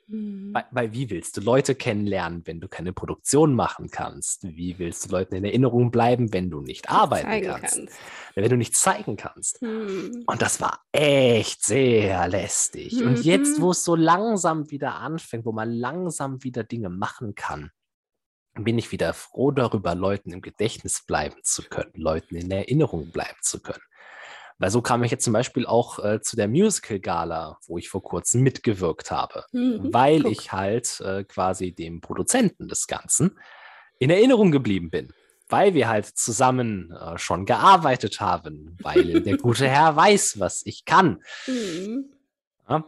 Mhm. 0.08 0.54
Weil, 0.54 0.66
weil, 0.72 0.94
wie 0.94 1.10
willst 1.10 1.38
du 1.38 1.42
Leute 1.42 1.74
kennenlernen, 1.76 2.44
wenn 2.46 2.60
du 2.60 2.68
keine 2.68 2.94
Produktion 2.94 3.54
machen 3.54 3.90
kannst? 3.90 4.44
Wie 4.44 4.78
willst 4.78 5.06
du 5.06 5.10
Leuten 5.10 5.36
in 5.36 5.46
Erinnerung 5.46 5.92
bleiben, 5.92 6.32
wenn 6.32 6.50
du 6.50 6.62
nicht 6.62 6.90
arbeiten 6.90 7.44
kannst? 7.44 7.78
kannst? 7.78 7.98
Wenn 8.36 8.50
du 8.50 8.58
nicht 8.58 8.76
zeigen 8.76 9.18
kannst. 9.18 9.62
Mhm. 9.62 10.24
Und 10.26 10.42
das 10.42 10.62
war 10.62 10.82
echt 10.92 11.64
sehr 11.64 12.28
lästig. 12.28 12.94
Mhm. 13.00 13.08
Und 13.08 13.26
jetzt, 13.26 13.60
wo 13.62 13.72
es 13.72 13.84
so 13.84 13.96
langsam 13.96 14.70
wieder 14.70 14.96
anfängt, 14.96 15.46
wo 15.46 15.52
man 15.52 15.72
langsam 15.72 16.44
wieder 16.44 16.64
Dinge 16.64 16.90
machen 16.90 17.34
kann, 17.34 17.72
bin 18.54 18.78
ich 18.78 18.92
wieder 18.92 19.14
froh 19.14 19.52
darüber, 19.52 19.96
Leuten 19.96 20.32
im 20.32 20.42
Gedächtnis 20.42 21.04
bleiben 21.06 21.36
zu 21.44 21.64
können, 21.64 21.92
Leuten 21.96 22.36
in 22.36 22.52
Erinnerung 22.52 23.12
bleiben 23.12 23.38
zu 23.42 23.62
können. 23.62 23.84
Weil 24.58 24.72
so 24.72 24.82
kam 24.82 25.04
ich 25.04 25.12
jetzt 25.12 25.26
zum 25.26 25.34
Beispiel 25.34 25.66
auch 25.66 26.00
äh, 26.00 26.22
zu 26.22 26.36
der 26.36 26.48
Musical-Gala, 26.48 27.60
wo 27.68 27.78
ich 27.78 27.90
vor 27.90 28.02
kurzem 28.02 28.42
mitgewirkt 28.42 29.12
habe, 29.12 29.44
mhm, 29.52 29.94
weil 29.94 30.22
guck. 30.22 30.32
ich 30.32 30.52
halt 30.54 31.02
äh, 31.02 31.24
quasi 31.26 31.74
dem 31.74 32.00
Produzenten 32.00 32.68
des 32.68 32.88
Ganzen 32.88 33.38
in 34.00 34.10
Erinnerung 34.10 34.52
geblieben 34.52 34.90
bin, 34.90 35.12
weil 35.50 35.74
wir 35.74 35.90
halt 35.90 36.06
zusammen 36.06 36.92
äh, 36.92 37.18
schon 37.18 37.46
gearbeitet 37.46 38.22
haben, 38.22 38.78
weil 38.82 39.22
der 39.22 39.38
gute 39.38 39.68
Herr 39.68 39.96
weiß, 39.96 40.40
was 40.40 40.66
ich 40.66 40.86
kann. 40.86 41.22
Mhm. 41.48 42.14
Ja, 42.70 42.86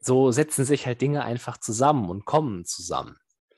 so 0.00 0.30
setzen 0.30 0.64
sich 0.64 0.86
halt 0.86 1.00
Dinge 1.00 1.24
einfach 1.24 1.58
zusammen 1.58 2.10
und 2.10 2.24
kommen 2.24 2.64
zusammen. 2.64 3.16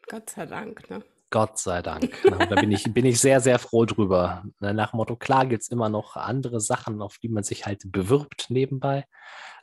Gott 0.09 0.31
sei 0.31 0.47
Dank, 0.47 0.89
ne? 0.89 1.03
Gott 1.31 1.59
sei 1.59 1.81
Dank. 1.81 2.11
da 2.25 2.61
bin 2.61 2.73
ich, 2.73 2.93
bin 2.93 3.07
ich 3.07 3.21
sehr, 3.21 3.41
sehr 3.41 3.59
froh 3.59 3.85
drüber. 3.85 4.45
Ne, 4.61 4.75
nach 4.75 4.91
dem 4.91 4.99
Motto, 4.99 5.17
klar 5.17 5.47
gibt 5.47 5.63
es 5.63 5.69
immer 5.69 5.89
noch 5.89 6.17
andere 6.17 6.61
Sachen, 6.61 7.01
auf 7.01 7.19
die 7.19 7.29
man 7.29 7.45
sich 7.45 7.67
halt 7.67 7.91
bewirbt 7.91 8.47
nebenbei. 8.49 9.07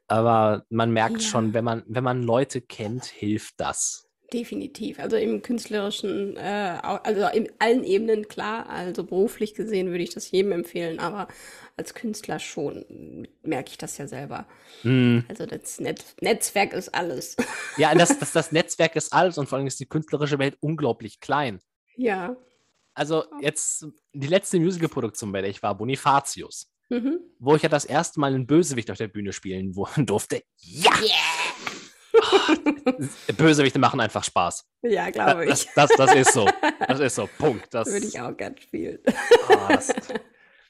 Aber 0.08 0.63
man 0.69 0.91
merkt 0.91 1.21
ja. 1.21 1.27
schon, 1.27 1.53
wenn 1.53 1.65
man, 1.65 1.84
wenn 1.88 2.03
man 2.03 2.23
Leute 2.23 2.62
kennt, 2.62 3.06
hilft 3.06 3.60
das. 3.60 4.07
Definitiv. 4.34 5.00
Also 5.00 5.16
im 5.16 5.42
künstlerischen, 5.42 6.36
äh, 6.36 6.80
also 6.82 7.28
in 7.28 7.50
allen 7.60 7.86
Ebenen 7.86 8.28
klar. 8.28 8.68
Also 8.68 9.06
beruflich 9.06 9.56
gesehen 9.56 9.88
würde 9.88 10.04
ich 10.04 10.13
das 10.13 10.30
jedem 10.32 10.52
empfehlen, 10.52 11.00
aber 11.00 11.30
als 11.78 11.94
Künstler 11.94 12.40
schon 12.40 13.28
merke 13.44 13.70
ich 13.70 13.78
das 13.78 13.98
ja 13.98 14.08
selber. 14.08 14.46
Mm. 14.84 15.20
Also 15.30 15.46
das 15.46 15.80
Netz 15.80 16.16
Netzwerk 16.20 16.74
ist 16.74 16.94
alles. 16.94 17.38
Ja, 17.78 17.96
das, 17.96 18.20
das, 18.20 18.34
das 18.34 18.52
Netzwerk 18.52 18.98
ist 18.98 19.13
alles 19.13 19.38
und 19.38 19.48
vor 19.48 19.60
allem 19.60 19.68
ist 19.68 19.80
die 19.80 19.86
künstlerische 19.86 20.40
Welt 20.40 20.58
unglaublich 20.60 21.22
klein. 21.22 21.62
Ja. 21.96 22.36
Also 22.94 23.26
jetzt 23.42 23.86
die 24.12 24.28
letzte 24.28 24.60
Musicalproduktion, 24.60 25.32
bei 25.32 25.42
der 25.42 25.52
ich 25.52 25.63
war, 25.63 25.78
Bonifatius. 25.78 26.70
Mhm. 26.90 27.20
Wo 27.40 27.56
ich 27.56 27.62
ja 27.62 27.70
das 27.70 27.86
erste 27.86 28.20
Mal 28.20 28.34
einen 28.34 28.48
Bösewicht 28.48 28.92
auf 28.92 28.98
der 28.98 29.08
Bühne 29.08 29.32
spielen 29.32 29.74
durfte. 30.06 30.44
Ja! 30.58 30.92
Yeah! 31.00 31.47
Bösewichte 33.38 33.80
machen 33.80 34.00
einfach 34.00 34.24
Spaß. 34.24 34.66
Ja, 34.84 35.10
glaube 35.10 35.46
ich. 35.46 35.50
Das, 35.50 35.68
das, 35.76 35.90
das, 35.98 36.16
ist 36.16 36.34
so. 36.34 36.48
Das 36.88 37.00
ist 37.00 37.16
so. 37.16 37.28
Punkt. 37.38 37.74
Das 37.74 37.88
würde 37.88 38.06
ich 38.06 38.20
auch 38.20 38.36
gern 38.36 38.56
spielen. 38.58 39.00
Oh, 39.50 39.58
das, 39.70 39.94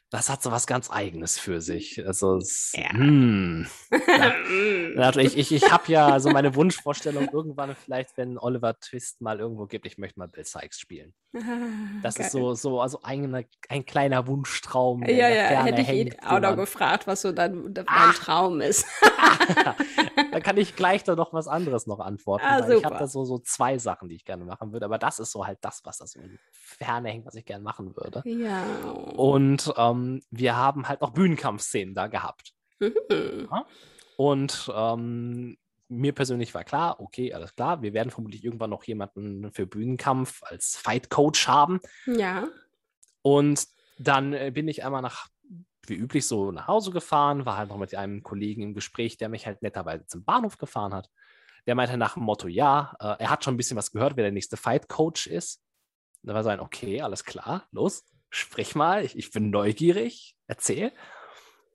das 0.10 0.30
hat 0.30 0.41
so 0.41 0.52
was 0.52 0.67
ganz 0.67 0.89
Eigenes 0.89 1.38
für 1.38 1.60
sich. 1.60 2.06
Also, 2.08 2.38
es, 2.38 2.74
ja. 2.74 2.93
Mm, 2.93 3.67
ja. 4.96 5.15
ich 5.17 5.38
ich, 5.38 5.52
ich 5.52 5.72
habe 5.72 5.91
ja 5.91 6.20
so 6.20 6.30
meine 6.30 6.56
Wunschvorstellung 6.56 7.30
irgendwann 7.32 7.76
vielleicht, 7.76 8.17
wenn 8.17 8.38
Oliver 8.38 8.80
Twist 8.80 9.20
mal 9.22 9.39
irgendwo 9.39 9.65
gibt, 9.65 9.86
ich 9.86 9.98
möchte 9.98 10.20
mal 10.20 10.28
Bill 10.28 10.46
Sykes 10.46 10.80
spielen. 10.80 11.13
Das 12.02 12.15
Geil. 12.15 12.26
ist 12.26 12.32
so, 12.32 12.54
so 12.54 12.80
also 12.80 13.02
ein, 13.04 13.46
ein 13.67 13.86
kleiner 13.86 14.28
Wunschtraum. 14.28 15.04
Ja, 15.04 15.28
ja, 15.28 15.63
hätte 15.65 15.82
ich 15.82 15.89
ihn 15.89 16.15
auch 16.26 16.39
noch 16.39 16.56
gefragt, 16.56 17.06
was 17.06 17.22
so 17.22 17.34
dein, 17.34 17.74
dein 17.74 17.86
ah. 17.88 18.13
Traum 18.13 18.62
ist. 18.62 18.86
da 20.32 20.39
kann 20.39 20.58
ich 20.58 20.75
gleich 20.75 21.03
da 21.03 21.15
noch 21.15 21.34
was 21.34 21.47
anderes 21.47 21.88
noch 21.88 21.99
antworten. 21.99 22.45
Ah, 22.45 22.67
ich 22.69 22.86
habe 22.86 22.97
da 22.97 23.08
so, 23.08 23.25
so 23.25 23.39
zwei 23.39 23.77
Sachen, 23.77 24.10
die 24.10 24.15
ich 24.15 24.25
gerne 24.25 24.45
machen 24.45 24.71
würde, 24.73 24.86
aber 24.86 24.97
das 24.97 25.19
ist 25.19 25.32
so 25.32 25.45
halt 25.45 25.60
das, 25.62 25.84
was 25.86 25.97
da 25.97 26.08
so 26.08 26.19
in 26.19 26.39
Ferne 26.51 27.10
hängt, 27.10 27.25
was 27.25 27.36
ich 27.36 27.45
gerne 27.45 27.63
machen 27.63 27.95
würde. 27.95 28.21
Ja. 28.25 28.63
Und 29.15 29.73
ähm, 29.77 30.21
wir 30.30 30.56
haben 30.56 30.88
halt 30.88 31.01
auch 31.01 31.12
Bühnenkampfszenen 31.12 31.93
da 31.93 32.08
gehabt. 32.08 32.53
Mhm. 32.80 33.47
Ja? 33.51 33.65
Und 34.17 34.71
ähm, 34.75 35.58
mir 35.89 36.13
persönlich 36.13 36.53
war 36.53 36.63
klar, 36.63 36.99
okay, 36.99 37.34
alles 37.34 37.56
klar, 37.56 37.82
wir 37.82 37.93
werden 37.93 38.12
vermutlich 38.12 38.43
irgendwann 38.43 38.69
noch 38.69 38.84
jemanden 38.84 39.51
für 39.51 39.65
Bühnenkampf 39.65 40.43
als 40.43 40.75
Fight 40.75 41.10
Coach 41.10 41.47
haben. 41.47 41.80
Ja. 42.06 42.47
Und 43.21 43.67
dann 43.99 44.34
äh, 44.34 44.51
bin 44.53 44.67
ich 44.67 44.84
einmal 44.84 45.01
nach, 45.01 45.27
wie 45.89 45.95
üblich, 45.95 46.28
so 46.28 46.52
nach 46.52 46.67
Hause 46.67 46.91
gefahren, 46.91 47.45
war 47.45 47.58
halt 47.58 47.69
noch 47.69 47.78
mit 47.78 47.95
einem 47.95 48.23
Kollegen 48.23 48.62
im 48.62 48.73
Gespräch, 48.73 49.17
der 49.17 49.30
mich 49.30 49.45
halt 49.45 49.62
netterweise 49.62 50.06
zum 50.06 50.23
Bahnhof 50.23 50.58
gefahren 50.58 50.93
hat. 50.93 51.10
Der 51.65 51.76
meinte 51.76 51.97
nach 51.97 52.13
dem 52.13 52.23
Motto, 52.23 52.47
ja, 52.47 52.95
äh, 53.00 53.15
er 53.19 53.30
hat 53.30 53.43
schon 53.43 53.54
ein 53.56 53.58
bisschen 53.58 53.78
was 53.78 53.91
gehört, 53.91 54.15
wer 54.15 54.23
der 54.23 54.32
nächste 54.32 54.58
Fight 54.58 54.88
Coach 54.88 55.28
ist. 55.28 55.62
Da 56.23 56.34
war 56.34 56.43
sein, 56.43 56.60
okay, 56.60 57.02
alles 57.02 57.23
klar, 57.23 57.67
los, 57.71 58.04
sprich 58.30 58.76
mal, 58.76 59.04
ich, 59.04 59.17
ich 59.17 59.32
bin 59.32 59.50
neugierig, 59.50 60.36
erzähl. 60.47 60.91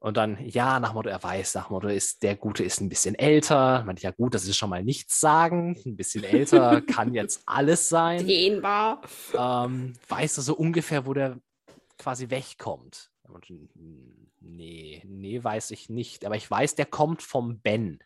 Und 0.02 0.16
dann, 0.16 0.36
ja, 0.44 0.80
nach 0.80 0.94
Motto, 0.94 1.08
er 1.08 1.22
weiß, 1.22 1.54
nach 1.54 1.70
Motto, 1.70 1.86
ist, 1.86 2.24
der 2.24 2.34
Gute 2.34 2.64
ist 2.64 2.80
ein 2.80 2.88
bisschen 2.88 3.14
älter. 3.14 3.84
Man, 3.84 3.94
ja 3.98 4.10
gut, 4.10 4.34
das 4.34 4.48
ist 4.48 4.56
schon 4.56 4.68
mal 4.68 4.82
nichts 4.82 5.20
sagen. 5.20 5.80
Ein 5.86 5.94
bisschen 5.94 6.24
älter 6.24 6.80
kann 6.88 7.14
jetzt 7.14 7.42
alles 7.46 7.88
sein. 7.88 8.26
Dehnbar. 8.26 9.00
Ähm, 9.32 9.92
weißt 10.08 10.38
du 10.38 10.42
so 10.42 10.56
ungefähr, 10.56 11.06
wo 11.06 11.14
der 11.14 11.38
quasi 11.98 12.30
wegkommt? 12.30 13.11
Und, 13.32 13.46
nee, 14.40 15.02
nee, 15.06 15.42
weiß 15.42 15.70
ich 15.70 15.88
nicht. 15.88 16.24
Aber 16.24 16.36
ich 16.36 16.50
weiß, 16.50 16.74
der 16.74 16.86
kommt 16.86 17.22
vom 17.22 17.60
Ben. 17.60 17.98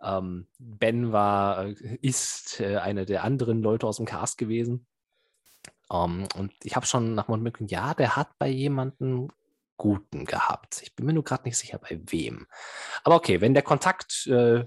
Ähm, 0.00 0.46
ben 0.58 1.12
war, 1.12 1.66
äh, 1.66 1.98
ist 2.02 2.60
äh, 2.60 2.76
einer 2.76 3.04
der 3.04 3.24
anderen 3.24 3.62
Leute 3.62 3.86
aus 3.86 3.96
dem 3.96 4.06
Cast 4.06 4.38
gewesen. 4.38 4.86
Ähm, 5.90 6.28
und 6.36 6.52
ich 6.62 6.76
habe 6.76 6.86
schon 6.86 7.14
nach 7.14 7.28
mitgekommen, 7.28 7.68
ja, 7.68 7.94
der 7.94 8.16
hat 8.16 8.38
bei 8.38 8.48
jemandem 8.48 9.28
Guten 9.76 10.24
gehabt. 10.24 10.82
Ich 10.82 10.94
bin 10.94 11.06
mir 11.06 11.12
nur 11.12 11.24
gerade 11.24 11.44
nicht 11.44 11.56
sicher, 11.56 11.78
bei 11.78 12.00
wem. 12.06 12.46
Aber 13.04 13.16
okay, 13.16 13.40
wenn 13.40 13.54
der 13.54 13.62
Kontakt 13.62 14.26
äh, 14.26 14.64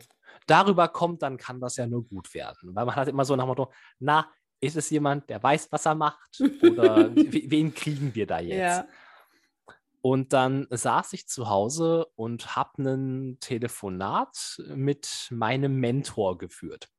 darüber 0.47 0.87
kommt, 0.87 1.21
dann 1.21 1.37
kann 1.37 1.59
das 1.59 1.77
ja 1.77 1.85
nur 1.85 2.07
gut 2.07 2.33
werden. 2.33 2.73
Weil 2.75 2.85
man 2.85 2.95
hat 2.95 3.07
immer 3.07 3.25
so 3.25 3.35
nach 3.35 3.43
dem 3.43 3.49
Motto, 3.49 3.71
na, 3.99 4.29
Ist 4.63 4.77
es 4.77 4.89
jemand, 4.89 5.29
der 5.29 5.41
weiß, 5.41 5.71
was 5.71 5.85
er 5.85 5.95
macht? 5.95 6.39
Oder 6.39 7.09
wen 7.15 7.73
kriegen 7.73 8.13
wir 8.13 8.27
da 8.27 8.39
jetzt? 8.39 8.59
Ja. 8.59 8.87
Und 10.01 10.33
dann 10.33 10.67
saß 10.69 11.13
ich 11.13 11.27
zu 11.27 11.49
Hause 11.49 12.07
und 12.15 12.55
habe 12.55 12.81
ein 12.81 13.37
Telefonat 13.39 14.61
mit 14.75 15.27
meinem 15.29 15.75
Mentor 15.75 16.39
geführt. 16.39 16.89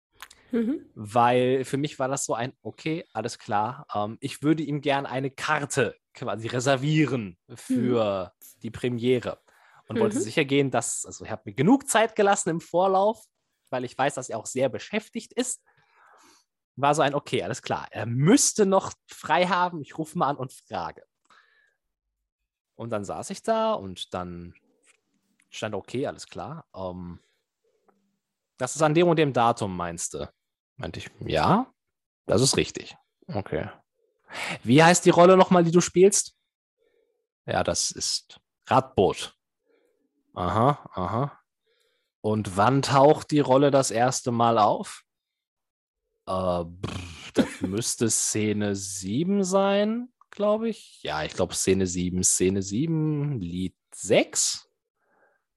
Mhm. 0.52 0.86
Weil 0.94 1.64
für 1.64 1.78
mich 1.78 1.98
war 1.98 2.08
das 2.08 2.24
so 2.24 2.34
ein, 2.34 2.52
okay, 2.62 3.04
alles 3.12 3.38
klar, 3.38 3.86
ähm, 3.92 4.18
ich 4.20 4.42
würde 4.42 4.62
ihm 4.62 4.80
gern 4.80 5.06
eine 5.06 5.30
Karte 5.30 5.96
quasi 6.14 6.46
reservieren 6.46 7.38
für 7.54 8.24
mhm. 8.24 8.60
die 8.62 8.70
Premiere 8.70 9.40
und 9.88 9.96
mhm. 9.96 10.00
wollte 10.00 10.20
sicher 10.20 10.44
gehen, 10.44 10.70
dass, 10.70 11.04
also 11.06 11.24
ich 11.24 11.30
habe 11.30 11.42
mir 11.46 11.54
genug 11.54 11.88
Zeit 11.88 12.14
gelassen 12.14 12.50
im 12.50 12.60
Vorlauf, 12.60 13.24
weil 13.70 13.84
ich 13.84 13.96
weiß, 13.96 14.14
dass 14.14 14.28
er 14.28 14.38
auch 14.38 14.46
sehr 14.46 14.68
beschäftigt 14.68 15.32
ist. 15.32 15.62
War 16.76 16.94
so 16.94 17.02
ein, 17.02 17.14
okay, 17.14 17.42
alles 17.42 17.62
klar, 17.62 17.88
er 17.90 18.06
müsste 18.06 18.66
noch 18.66 18.92
frei 19.08 19.46
haben, 19.46 19.80
ich 19.80 19.96
rufe 19.98 20.18
mal 20.18 20.28
an 20.28 20.36
und 20.36 20.52
frage. 20.52 21.02
Und 22.82 22.90
dann 22.90 23.04
saß 23.04 23.30
ich 23.30 23.44
da 23.44 23.74
und 23.74 24.12
dann 24.12 24.56
stand, 25.50 25.76
okay, 25.76 26.08
alles 26.08 26.26
klar. 26.26 26.66
Ähm, 26.74 27.20
das 28.56 28.74
ist 28.74 28.82
an 28.82 28.92
dem 28.92 29.06
und 29.06 29.20
dem 29.20 29.32
Datum, 29.32 29.76
meinst 29.76 30.14
du? 30.14 30.28
Meinte 30.78 30.98
ich, 30.98 31.08
ja, 31.20 31.72
das 32.26 32.42
ist 32.42 32.56
richtig. 32.56 32.96
Okay. 33.28 33.70
Wie 34.64 34.82
heißt 34.82 35.04
die 35.04 35.10
Rolle 35.10 35.36
nochmal, 35.36 35.62
die 35.62 35.70
du 35.70 35.80
spielst? 35.80 36.36
Ja, 37.46 37.62
das 37.62 37.92
ist 37.92 38.40
Radboot. 38.66 39.38
Aha, 40.34 40.90
aha. 40.92 41.38
Und 42.20 42.56
wann 42.56 42.82
taucht 42.82 43.30
die 43.30 43.38
Rolle 43.38 43.70
das 43.70 43.92
erste 43.92 44.32
Mal 44.32 44.58
auf? 44.58 45.04
Äh, 46.26 46.64
pff, 46.64 47.32
das 47.34 47.46
müsste 47.60 48.10
Szene 48.10 48.74
7 48.74 49.44
sein 49.44 50.11
glaube 50.32 50.68
ich. 50.68 51.02
Ja, 51.02 51.22
ich 51.22 51.34
glaube 51.34 51.54
Szene 51.54 51.86
7, 51.86 52.24
Szene 52.24 52.62
7, 52.62 53.40
Lied 53.40 53.76
6. 53.94 54.68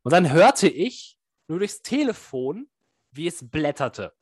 Und 0.04 0.12
dann 0.12 0.32
hörte 0.32 0.68
ich 0.68 1.18
nur 1.48 1.60
durchs 1.60 1.82
Telefon, 1.82 2.70
wie 3.12 3.28
es 3.28 3.50
blätterte. 3.50 4.14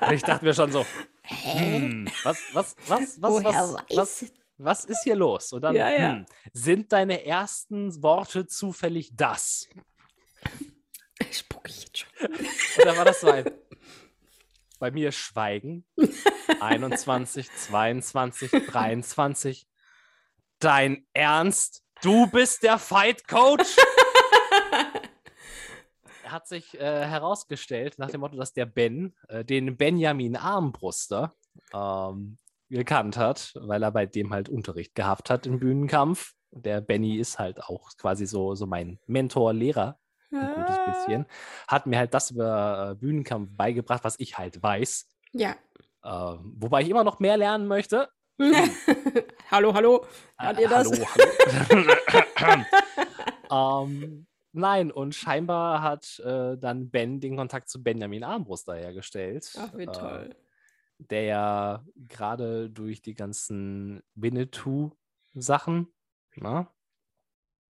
Und 0.00 0.12
ich 0.12 0.22
dachte 0.22 0.44
mir 0.44 0.54
schon 0.54 0.70
so, 0.70 0.86
hm, 1.22 2.08
was, 2.22 2.38
was, 2.52 2.76
was, 2.86 3.20
was, 3.20 3.44
was, 3.44 3.76
was, 3.90 4.32
was 4.58 4.84
ist 4.84 5.02
hier 5.02 5.16
los? 5.16 5.52
Und 5.52 5.62
dann 5.62 5.74
ja, 5.74 5.90
ja. 5.90 6.12
Hm, 6.12 6.26
sind 6.52 6.92
deine 6.92 7.24
ersten 7.24 8.02
Worte 8.02 8.46
zufällig 8.46 9.16
das. 9.16 9.68
Spuck 11.30 11.68
ich 11.68 11.84
jetzt 11.84 11.98
schon. 11.98 12.08
Und 12.30 12.84
dann 12.84 12.96
war 12.96 13.04
das 13.04 13.20
so 13.20 13.28
ein, 13.28 13.50
bei 14.78 14.90
mir 14.90 15.10
Schweigen. 15.12 15.84
21, 16.60 17.50
22, 17.50 18.50
23. 18.50 19.66
Dein 20.58 21.06
Ernst? 21.12 21.82
Du 22.02 22.26
bist 22.26 22.62
der 22.62 22.78
Fight 22.78 23.26
Coach? 23.28 23.76
Hat 26.24 26.46
sich 26.46 26.78
äh, 26.78 27.06
herausgestellt, 27.06 27.98
nach 27.98 28.10
dem 28.10 28.20
Motto, 28.20 28.36
dass 28.36 28.52
der 28.52 28.66
Ben 28.66 29.14
äh, 29.28 29.44
den 29.44 29.76
Benjamin 29.76 30.36
Armbruster 30.36 31.34
ähm, 31.72 32.38
gekannt 32.68 33.16
hat, 33.16 33.52
weil 33.54 33.82
er 33.82 33.92
bei 33.92 34.06
dem 34.06 34.32
halt 34.32 34.48
Unterricht 34.48 34.94
gehabt 34.94 35.30
hat 35.30 35.46
im 35.46 35.60
Bühnenkampf. 35.60 36.32
Der 36.50 36.80
Benny 36.80 37.16
ist 37.16 37.38
halt 37.38 37.62
auch 37.62 37.90
quasi 37.96 38.26
so, 38.26 38.54
so 38.54 38.66
mein 38.66 38.98
Mentor, 39.06 39.52
Lehrer 39.52 39.98
ein 40.32 40.54
gutes 40.54 40.78
bisschen. 40.86 41.26
Hat 41.68 41.86
mir 41.86 41.98
halt 41.98 42.14
das 42.14 42.30
über 42.30 42.90
äh, 42.90 42.94
Bühnenkampf 42.94 43.50
beigebracht, 43.52 44.04
was 44.04 44.18
ich 44.18 44.38
halt 44.38 44.62
weiß. 44.62 45.08
Ja. 45.32 45.56
Äh, 46.06 46.38
wobei 46.40 46.82
ich 46.82 46.88
immer 46.88 47.02
noch 47.02 47.18
mehr 47.18 47.36
lernen 47.36 47.66
möchte. 47.66 48.08
hallo, 49.50 49.74
hallo. 49.74 50.06
Hat 50.38 50.58
äh, 50.58 50.62
ihr 50.62 50.68
das? 50.68 50.88
Hallo, 51.68 51.92
hallo. 52.30 52.64
ähm, 53.84 54.26
nein, 54.52 54.92
und 54.92 55.16
scheinbar 55.16 55.82
hat 55.82 56.20
äh, 56.20 56.56
dann 56.58 56.90
Ben 56.90 57.18
den 57.18 57.36
Kontakt 57.36 57.68
zu 57.68 57.82
Benjamin 57.82 58.22
Armbruster 58.22 58.76
hergestellt. 58.76 59.52
Ach, 59.58 59.76
wie 59.76 59.86
toll. 59.86 60.30
Äh, 60.30 60.34
der 60.98 61.22
ja 61.22 61.84
gerade 61.96 62.70
durch 62.70 63.02
die 63.02 63.14
ganzen 63.14 64.00
Winnetou-Sachen, 64.14 65.92
na, 66.36 66.72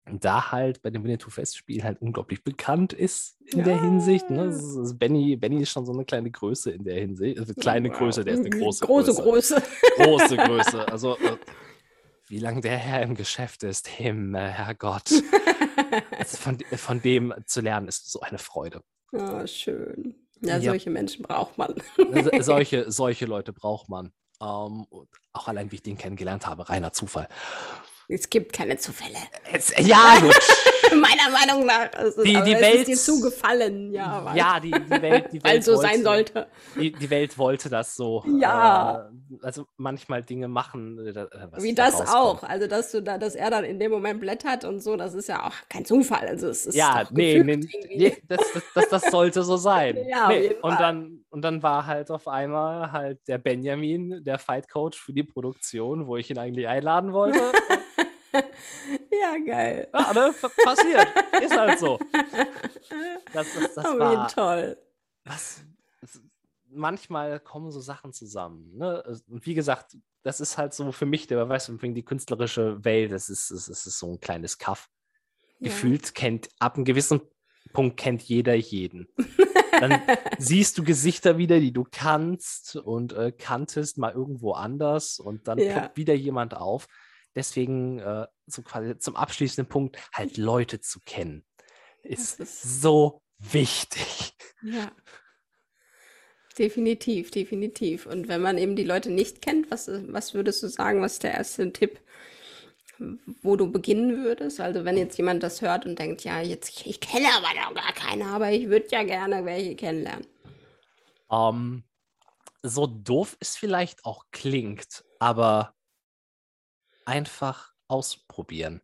da 0.07 0.53
halt 0.53 0.83
bei 0.83 0.91
dem 0.91 1.03
Winnetou-Festspiel 1.03 1.83
halt 1.83 2.01
unglaublich 2.03 2.45
bekannt 2.45 2.93
ist 2.93 3.41
in 3.47 3.61
ja. 3.61 3.65
der 3.65 3.81
Hinsicht. 3.81 4.29
Ne? 4.29 4.47
Ist, 4.47 4.99
Benny, 4.99 5.37
Benny 5.37 5.63
ist 5.63 5.71
schon 5.71 5.87
so 5.87 5.93
eine 5.93 6.05
kleine 6.05 6.31
Größe 6.31 6.71
in 6.73 6.85
der 6.85 7.01
Hinsicht. 7.01 7.39
Also 7.39 7.55
kleine 7.55 7.91
wow. 7.91 7.99
Größe, 7.99 8.25
der 8.25 8.35
ist 8.35 8.41
eine 8.41 8.51
große, 8.51 8.85
große 8.85 9.15
Größe. 9.15 9.63
Große 9.97 10.37
Größe. 10.37 10.89
Also 10.89 11.17
äh, 11.17 11.37
wie 12.29 12.39
lange 12.39 12.61
der 12.61 12.77
Herr 12.77 13.03
im 13.03 13.15
Geschäft 13.15 13.63
ist, 13.63 13.89
Himmel, 13.89 14.51
Herrgott. 14.51 15.11
also 16.19 16.37
von, 16.37 16.59
von 16.77 17.01
dem 17.01 17.35
zu 17.47 17.61
lernen 17.61 17.89
ist 17.89 18.11
so 18.11 18.21
eine 18.21 18.39
Freude. 18.39 18.83
Oh, 19.13 19.47
schön. 19.47 20.15
Ja, 20.41 20.59
ja. 20.59 20.71
solche 20.71 20.91
Menschen 20.91 21.23
braucht 21.23 21.57
man. 21.57 21.75
solche, 22.41 22.91
solche 22.91 23.25
Leute 23.25 23.53
braucht 23.53 23.89
man. 23.89 24.13
Ähm, 24.41 24.87
auch 25.33 25.49
allein, 25.49 25.71
wie 25.71 25.77
ich 25.77 25.83
den 25.83 25.97
kennengelernt 25.97 26.47
habe, 26.47 26.69
reiner 26.69 26.93
Zufall. 26.93 27.29
Es 28.09 28.29
gibt 28.29 28.53
keine 28.53 28.77
Zufälle. 28.77 29.17
Es, 29.53 29.73
ja, 29.79 30.19
gut. 30.21 30.37
Meiner 30.91 31.31
Meinung 31.31 31.67
nach. 31.67 31.91
Also, 31.95 32.23
die, 32.23 32.35
die 32.35 32.55
Welt 32.55 32.89
ist 32.89 32.89
dir 32.89 32.97
zugefallen, 32.97 33.93
ja. 33.93 34.25
Weil, 34.25 34.37
ja, 34.37 34.61
die, 34.61 34.71
die 34.71 35.03
Welt, 35.03 35.27
die 35.33 35.33
Welt 35.43 35.45
weil 35.45 35.63
so 35.63 35.73
wollte, 35.73 35.89
sein 35.89 36.03
sollte. 36.03 36.47
Die, 36.79 36.93
die 36.93 37.11
Welt 37.11 37.39
wollte 37.39 37.71
das 37.71 37.97
so. 37.97 38.23
Ja. 38.39 39.11
Äh, 39.11 39.39
also 39.43 39.67
manchmal 39.77 40.23
Dinge 40.23 40.49
machen. 40.49 40.99
Äh, 40.99 41.11
äh 41.11 41.63
Wie 41.63 41.75
das 41.75 42.01
auch. 42.01 42.43
Also 42.43 42.67
dass 42.67 42.91
du 42.93 43.03
da, 43.03 43.19
dass 43.19 43.35
er 43.35 43.51
dann 43.51 43.65
in 43.65 43.79
dem 43.79 43.91
Moment 43.91 44.21
blättert 44.21 44.65
und 44.65 44.81
so, 44.81 44.97
das 44.97 45.15
ist 45.15 45.29
ja 45.29 45.47
auch 45.47 45.55
kein 45.69 45.85
Zufall. 45.85 46.27
Also 46.29 46.49
es 46.49 46.67
ist 46.67 46.75
ja, 46.75 47.05
nee, 47.11 47.43
nee, 47.43 47.57
nee 47.57 48.17
das, 48.29 48.41
das, 48.53 48.63
das, 48.75 48.89
das, 48.91 49.11
sollte 49.11 49.43
so 49.43 49.57
sein. 49.57 49.99
ja, 50.09 50.29
nee. 50.29 50.55
und 50.61 50.79
dann 50.79 51.25
und 51.31 51.43
dann 51.43 51.63
war 51.63 51.87
halt 51.87 52.11
auf 52.11 52.29
einmal 52.29 52.93
halt 52.93 53.27
der 53.27 53.39
Benjamin, 53.39 54.23
der 54.25 54.39
Fight 54.39 54.69
Coach 54.71 54.99
für 54.99 55.13
die 55.13 55.25
Produktion, 55.25 56.07
wo 56.07 56.17
ich 56.17 56.31
ihn 56.31 56.39
eigentlich 56.39 56.69
einladen 56.69 57.13
wollte. 57.13 57.41
ja, 59.23 59.37
geil. 59.47 59.89
Ja, 59.93 60.13
ne? 60.13 60.35
Passiert. 60.65 61.07
Ist 61.43 61.57
halt 61.57 61.79
so. 61.79 61.99
Das, 63.33 63.47
das, 63.55 63.75
das 63.75 63.85
oh, 63.87 63.99
war 63.99 64.29
toll. 64.29 64.77
Was, 65.25 65.65
manchmal 66.69 67.41
kommen 67.41 67.71
so 67.71 67.81
Sachen 67.81 68.13
zusammen. 68.13 68.77
Ne? 68.77 69.03
Und 69.29 69.47
wie 69.47 69.55
gesagt, 69.55 69.97
das 70.23 70.41
ist 70.41 70.59
halt 70.59 70.75
so 70.75 70.93
für 70.93 71.07
mich, 71.07 71.27
der 71.27 71.49
weiß, 71.49 71.71
die 71.81 72.05
künstlerische 72.05 72.85
Welt, 72.85 73.13
das 73.13 73.29
ist, 73.29 73.51
das 73.51 73.69
ist 73.69 73.99
so 73.99 74.13
ein 74.13 74.21
kleines 74.21 74.59
Kaff. 74.59 74.89
Ja. 75.59 75.69
Gefühlt 75.69 76.15
kennt, 76.15 76.49
ab 76.59 76.77
einem 76.77 76.85
gewissen 76.85 77.21
Punkt 77.73 77.97
kennt 77.97 78.23
jeder 78.23 78.55
jeden. 78.55 79.09
Dann 79.81 80.01
siehst 80.39 80.79
du 80.79 80.85
Gesichter 80.85 81.37
wieder, 81.37 81.59
die 81.61 81.73
du 81.73 81.85
kannst 81.91 82.77
und 82.77 83.13
äh, 83.13 83.33
kanntest 83.33 83.99
mal 83.99 84.13
irgendwo 84.13 84.53
anders 84.53 85.19
und 85.19 85.49
dann 85.49 85.59
ja. 85.59 85.73
ploppt 85.73 85.97
wieder 85.97 86.15
jemand 86.15 86.57
auf. 86.57 86.87
Deswegen 87.35 87.99
äh, 87.99 88.27
so 88.47 88.63
quasi 88.63 88.99
zum 88.99 89.17
abschließenden 89.17 89.69
Punkt, 89.69 89.99
halt 90.13 90.37
Leute 90.37 90.81
zu 90.81 91.01
kennen, 91.01 91.45
ist, 92.03 92.41
ist 92.41 92.81
so 92.81 93.23
wichtig. 93.39 94.35
Ja. 94.63 94.93
Definitiv, 96.59 97.33
definitiv. 97.33 98.07
Und 98.07 98.29
wenn 98.29 98.41
man 98.41 98.59
eben 98.59 98.77
die 98.77 98.85
Leute 98.85 99.11
nicht 99.11 99.43
kennt, 99.43 99.71
was, 99.71 99.89
was 99.89 100.35
würdest 100.35 100.63
du 100.63 100.69
sagen, 100.69 101.03
was 101.03 101.15
ist 101.15 101.25
der 101.25 101.35
erste 101.35 101.73
Tipp, 101.73 102.01
wo 103.43 103.57
du 103.57 103.73
beginnen 103.73 104.23
würdest? 104.23 104.61
Also 104.61 104.85
wenn 104.85 104.97
jetzt 104.97 105.17
jemand 105.19 105.43
das 105.43 105.63
hört 105.63 105.85
und 105.85 105.99
denkt, 105.99 106.23
ja, 106.23 106.41
jetzt 106.41 106.69
ich, 106.69 106.87
ich 106.87 107.01
kenne 107.01 107.27
aber 107.35 107.49
noch 107.61 107.75
gar 107.75 107.93
keine, 107.93 108.27
aber 108.27 108.53
ich 108.53 108.69
würde 108.69 108.87
ja 108.91 109.03
gerne 109.03 109.45
welche 109.45 109.75
kennenlernen. 109.75 110.27
Um, 111.29 111.83
ähm, 111.83 111.85
so 112.63 112.87
doof 112.87 113.37
es 113.41 113.57
vielleicht 113.57 114.05
auch 114.05 114.25
klingt, 114.31 115.05
aber 115.19 115.75
einfach 117.07 117.73
ausprobieren. 117.89 118.83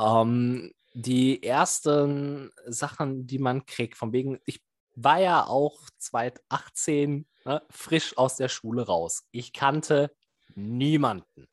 Ähm, 0.00 0.72
die 0.94 1.42
ersten 1.42 2.50
Sachen, 2.66 3.26
die 3.26 3.38
man 3.38 3.66
kriegt, 3.66 3.96
von 3.96 4.12
wegen, 4.12 4.40
ich 4.44 4.62
war 4.94 5.20
ja 5.20 5.46
auch 5.46 5.78
2018 5.98 7.26
ne, 7.44 7.62
frisch 7.70 8.16
aus 8.16 8.36
der 8.36 8.48
Schule 8.48 8.86
raus. 8.86 9.26
Ich 9.30 9.52
kannte 9.52 10.14
niemanden. 10.54 11.48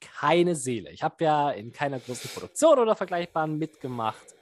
Keine 0.00 0.56
Seele. 0.56 0.90
Ich 0.90 1.02
habe 1.02 1.24
ja 1.24 1.50
in 1.50 1.72
keiner 1.72 2.00
großen 2.00 2.30
Produktion 2.30 2.78
oder 2.78 2.96
vergleichbaren 2.96 3.56
mitgemacht. 3.56 4.34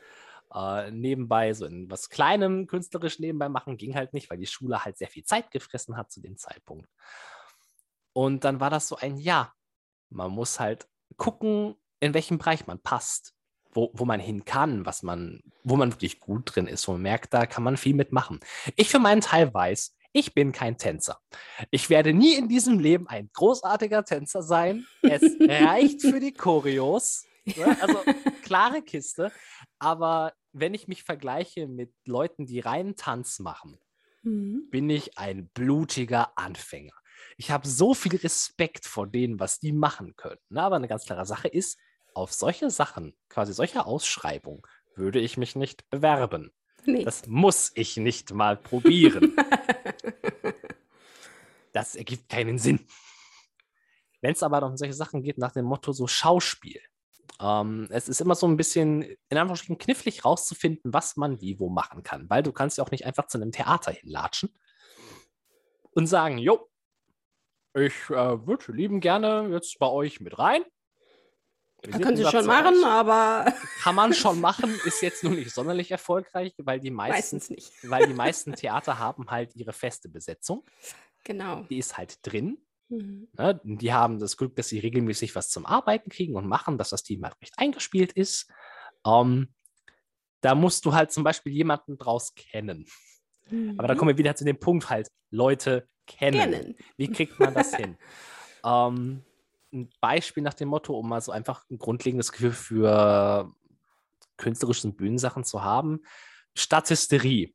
Äh, 0.53 0.91
nebenbei, 0.91 1.53
so 1.53 1.67
in 1.67 1.89
was 1.91 2.09
Kleinem 2.09 2.67
künstlerisch 2.67 3.21
nebenbei 3.21 3.49
machen, 3.49 3.77
ging 3.77 3.95
halt 3.95 4.13
nicht, 4.13 4.31
weil 4.31 4.39
die 4.39 4.47
Schule 4.47 4.85
halt 4.85 4.99
sehr 4.99 5.09
viel 5.09 5.25
Zeit 5.25 5.51
gefressen 5.53 5.97
hat 5.97 6.11
zu 6.11 6.21
dem 6.21 6.37
Zeitpunkt. 6.37 6.89
Und 8.13 8.45
dann 8.45 8.59
war 8.59 8.71
das 8.71 8.89
so 8.89 8.97
ein 8.97 9.17
Ja. 9.17 9.53
Man 10.11 10.31
muss 10.31 10.61
halt 10.61 10.89
gucken, 11.17 11.75
in 12.01 12.15
welchem 12.15 12.39
Bereich 12.39 12.67
man 12.67 12.81
passt. 12.81 13.35
wo, 13.73 13.91
wo 13.95 14.05
man 14.05 14.19
hin 14.19 14.45
kann, 14.45 14.85
was 14.85 15.05
man, 15.05 15.43
wo 15.63 15.77
man 15.77 15.93
wirklich 15.93 16.19
gut 16.19 16.55
drin 16.55 16.67
ist, 16.67 16.89
wo 16.89 16.93
man 16.93 17.03
merkt, 17.03 17.33
da 17.33 17.47
kann 17.47 17.63
man 17.63 17.77
viel 17.77 17.95
mitmachen. 17.95 18.41
Ich 18.75 18.89
für 18.89 18.99
meinen 18.99 19.21
Teil 19.21 19.55
weiß, 19.55 19.95
ich 20.13 20.35
bin 20.35 20.53
kein 20.53 20.77
Tänzer. 20.77 21.21
Ich 21.71 21.89
werde 21.89 22.13
nie 22.13 22.35
in 22.35 22.49
diesem 22.49 22.81
Leben 22.81 23.07
ein 23.07 23.31
großartiger 23.33 24.05
Tänzer 24.05 24.43
sein. 24.43 24.87
Es 25.03 25.23
reicht 25.41 26.03
für 26.03 26.19
die 26.19 26.33
Choreos. 26.33 27.27
Ne? 27.45 27.77
Also 27.81 27.99
klare 28.43 28.83
Kiste. 28.83 29.31
Aber 29.79 30.33
wenn 30.53 30.75
ich 30.75 30.89
mich 30.89 31.05
vergleiche 31.05 31.69
mit 31.69 31.93
Leuten, 32.05 32.47
die 32.47 32.61
reinen 32.61 32.97
Tanz 32.97 33.39
machen, 33.39 33.79
mhm. 34.23 34.69
bin 34.71 34.91
ich 34.91 35.17
ein 35.17 35.49
blutiger 35.49 36.37
Anfänger. 36.37 36.95
Ich 37.41 37.51
habe 37.51 37.67
so 37.67 37.95
viel 37.95 38.17
Respekt 38.17 38.85
vor 38.85 39.07
denen, 39.07 39.41
was 39.41 39.61
die 39.61 39.73
machen 39.73 40.15
können. 40.15 40.37
Ne? 40.51 40.63
Aber 40.63 40.77
eine 40.77 40.89
ganz 40.89 41.07
klare 41.07 41.25
Sache 41.25 41.49
ist, 41.49 41.79
auf 42.13 42.35
solche 42.35 42.69
Sachen, 42.69 43.17
quasi 43.31 43.55
solche 43.55 43.87
Ausschreibungen, 43.87 44.61
würde 44.95 45.21
ich 45.21 45.39
mich 45.39 45.57
nicht 45.57 45.89
bewerben. 45.89 46.53
Nee. 46.85 47.03
Das 47.03 47.27
muss 47.29 47.73
ich 47.77 47.97
nicht 47.97 48.35
mal 48.35 48.59
probieren. 48.59 49.35
das 51.73 51.95
ergibt 51.95 52.29
keinen 52.29 52.59
Sinn. 52.59 52.87
Wenn 54.21 54.33
es 54.33 54.43
aber 54.43 54.63
um 54.67 54.77
solche 54.77 54.93
Sachen 54.93 55.23
geht, 55.23 55.39
nach 55.39 55.53
dem 55.53 55.65
Motto 55.65 55.93
so 55.93 56.07
Schauspiel. 56.07 56.83
Ähm, 57.41 57.89
es 57.89 58.11
ist 58.11 58.21
immer 58.21 58.35
so 58.35 58.49
ein 58.49 58.59
bisschen 58.59 59.01
in 59.01 59.39
Anführungsstrichen 59.39 59.79
knifflig 59.79 60.27
rauszufinden, 60.27 60.93
was 60.93 61.17
man 61.17 61.41
wie 61.41 61.59
wo 61.59 61.71
machen 61.71 62.03
kann, 62.03 62.29
weil 62.29 62.43
du 62.43 62.53
kannst 62.53 62.77
ja 62.77 62.85
auch 62.85 62.91
nicht 62.91 63.07
einfach 63.07 63.29
zu 63.29 63.39
einem 63.39 63.51
Theater 63.51 63.93
hinlatschen 63.93 64.51
und 65.93 66.07
sagen, 66.07 66.37
jo, 66.37 66.70
ich 67.75 67.95
äh, 68.11 68.47
würde 68.47 68.73
lieben 68.73 69.01
gerne 69.01 69.49
jetzt 69.53 69.79
bei 69.79 69.87
euch 69.87 70.21
mit 70.21 70.39
rein. 70.39 70.63
Wir 71.83 72.01
können 72.01 72.17
Sie 72.17 72.25
schon 72.25 72.47
machen, 72.47 72.85
aber. 72.85 73.53
Kann 73.83 73.95
man 73.95 74.13
schon 74.13 74.41
machen, 74.41 74.79
ist 74.85 75.01
jetzt 75.01 75.25
nur 75.25 75.33
nicht 75.33 75.51
sonderlich 75.51 75.91
erfolgreich, 75.91 76.53
weil 76.59 76.79
die 76.79 76.91
meisten, 76.91 77.15
Meistens 77.15 77.51
nicht. 77.51 77.73
weil 77.83 78.07
die 78.07 78.15
meisten 78.15 78.55
Theater 78.55 78.99
haben 78.99 79.31
halt 79.31 79.55
ihre 79.57 79.73
feste 79.73 80.09
Besetzung. 80.09 80.65
Genau. 81.25 81.63
Die 81.71 81.79
ist 81.79 81.97
halt 81.97 82.19
drin. 82.23 82.59
Mhm. 82.89 83.29
Ne? 83.33 83.61
Die 83.65 83.93
haben 83.93 84.19
das 84.19 84.37
Glück, 84.37 84.57
dass 84.57 84.69
sie 84.69 84.79
regelmäßig 84.79 85.35
was 85.35 85.49
zum 85.49 85.65
Arbeiten 85.65 86.11
kriegen 86.11 86.37
und 86.37 86.47
machen, 86.47 86.77
dass 86.77 86.91
das 86.91 87.03
Team 87.03 87.25
halt 87.25 87.37
recht 87.41 87.55
eingespielt 87.57 88.13
ist. 88.13 88.51
Ähm, 89.07 89.55
da 90.43 90.55
musst 90.55 90.85
du 90.85 90.93
halt 90.93 91.13
zum 91.13 91.25
Beispiel 91.25 91.53
jemanden 91.53 91.97
draus 91.99 92.35
kennen. 92.35 92.87
Mhm. 93.49 93.77
Aber 93.79 93.89
da 93.89 93.95
kommen 93.95 94.11
wir 94.11 94.19
wieder 94.19 94.37
zu 94.37 94.45
dem 94.45 94.59
Punkt 94.59 94.91
halt, 94.91 95.09
Leute 95.31 95.89
kennen. 96.11 96.53
kennen. 96.53 96.77
Wie 96.97 97.11
kriegt 97.11 97.39
man 97.39 97.55
das 97.55 97.75
hin? 97.75 97.97
Ähm, 98.63 99.25
ein 99.73 99.89
Beispiel 100.03 100.43
nach 100.43 100.53
dem 100.53 100.69
Motto, 100.69 100.95
um 100.99 101.09
mal 101.09 101.23
so 101.23 101.33
einfach 101.33 101.65
ein 101.71 101.79
grundlegendes 101.79 102.31
Gefühl 102.31 102.53
für 102.53 103.51
künstlerische 104.37 104.89
Bühnensachen 104.89 105.45
zu 105.45 105.65
haben. 105.65 106.03
Statisterie 106.55 107.55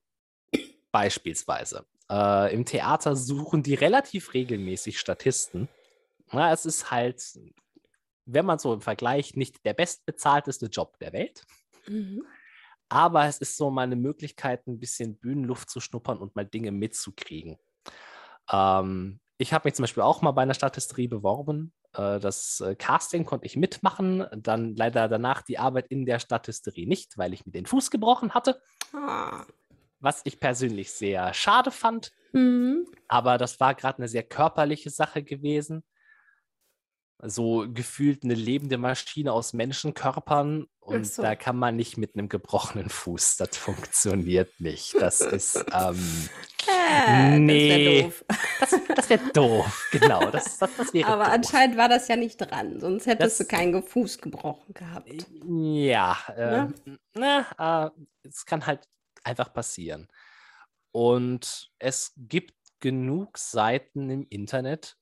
beispielsweise. 0.92 1.86
Äh, 2.10 2.54
Im 2.56 2.66
Theater 2.66 3.16
suchen 3.16 3.64
die 3.64 3.76
relativ 3.76 4.34
regelmäßig 4.34 5.00
Statisten. 5.00 5.68
Na, 6.32 6.52
es 6.52 6.66
ist 6.66 6.92
halt, 6.92 7.22
wenn 8.26 8.46
man 8.46 8.60
so 8.60 8.74
im 8.74 8.82
Vergleich, 8.82 9.36
nicht 9.36 9.66
der 9.66 9.74
bestbezahlteste 9.74 10.68
Job 10.68 10.98
der 11.00 11.14
Welt. 11.14 11.44
Mhm. 11.88 12.24
Aber 12.88 13.26
es 13.26 13.40
ist 13.40 13.58
so 13.58 13.72
mal 13.72 13.82
eine 13.82 13.96
Möglichkeit, 13.96 14.68
ein 14.68 14.80
bisschen 14.80 15.18
Bühnenluft 15.18 15.70
zu 15.70 15.80
schnuppern 15.80 16.20
und 16.20 16.36
mal 16.36 16.46
Dinge 16.46 16.72
mitzukriegen. 16.72 17.58
Ähm, 18.52 19.20
ich 19.38 19.54
habe 19.54 19.68
mich 19.68 19.76
zum 19.76 19.84
Beispiel 19.84 20.04
auch 20.04 20.22
mal 20.22 20.32
bei 20.32 20.44
einer 20.44 20.54
Statisterie 20.54 21.08
beworben. 21.08 21.74
Äh, 21.94 22.20
das 22.20 22.62
äh, 22.62 22.76
Casting 22.76 23.26
konnte 23.26 23.46
ich 23.46 23.58
mitmachen, 23.58 24.26
dann 24.36 24.76
leider 24.76 25.08
danach 25.08 25.42
die 25.42 25.60
Arbeit 25.60 25.88
in 25.88 26.06
der 26.06 26.20
Statisterie 26.20 26.88
nicht, 26.88 27.18
weil 27.18 27.34
ich 27.34 27.46
mir 27.46 27.52
den 27.52 27.66
Fuß 27.66 27.92
gebrochen 27.92 28.34
hatte. 28.34 28.62
Ah. 28.94 29.46
Was 30.00 30.22
ich 30.24 30.40
persönlich 30.40 30.92
sehr 30.92 31.34
schade 31.34 31.72
fand. 31.72 32.12
Mhm. 32.34 32.86
Aber 33.08 33.38
das 33.38 33.60
war 33.60 33.76
gerade 33.76 34.00
eine 34.00 34.08
sehr 34.08 34.24
körperliche 34.24 34.90
Sache 34.90 35.24
gewesen 35.24 35.84
so 37.20 37.66
gefühlt 37.72 38.24
eine 38.24 38.34
lebende 38.34 38.78
Maschine 38.78 39.32
aus 39.32 39.54
Menschenkörpern 39.54 40.68
und 40.80 41.08
so. 41.08 41.22
da 41.22 41.36
kann 41.36 41.58
man 41.58 41.76
nicht 41.76 41.98
mit 41.98 42.16
einem 42.16 42.30
gebrochenen 42.30 42.90
Fuß. 42.90 43.38
Das 43.38 43.58
funktioniert 43.58 44.60
nicht. 44.60 44.96
Das 45.00 45.22
ist 45.22 45.64
ähm, 45.74 46.30
äh, 46.68 47.40
nee, 47.40 47.70
das 47.70 47.80
wäre 47.80 48.04
doof. 48.04 48.26
Das, 48.60 48.76
das 48.96 49.10
wäre 49.10 49.32
doof, 49.34 49.88
genau. 49.92 50.30
Das, 50.32 50.58
das, 50.58 50.70
das 50.78 50.94
wäre 50.94 51.08
Aber 51.10 51.26
doof. 51.26 51.34
anscheinend 51.34 51.78
war 51.78 51.90
das 51.90 52.08
ja 52.08 52.16
nicht 52.16 52.38
dran, 52.38 52.80
sonst 52.80 53.06
hättest 53.06 53.40
das, 53.40 53.48
du 53.48 53.56
keinen 53.56 53.84
Fuß 53.84 54.20
gebrochen 54.20 54.74
gehabt. 54.74 55.28
Ja, 55.48 56.18
äh, 56.36 56.68
na, 57.14 57.88
äh, 57.88 58.28
es 58.28 58.46
kann 58.46 58.66
halt 58.66 58.88
einfach 59.24 59.54
passieren. 59.54 60.08
Und 60.92 61.72
es 61.80 62.14
gibt 62.16 62.54
genug 62.80 63.38
Seiten 63.38 64.10
im 64.10 64.28
Internet, 64.30 64.98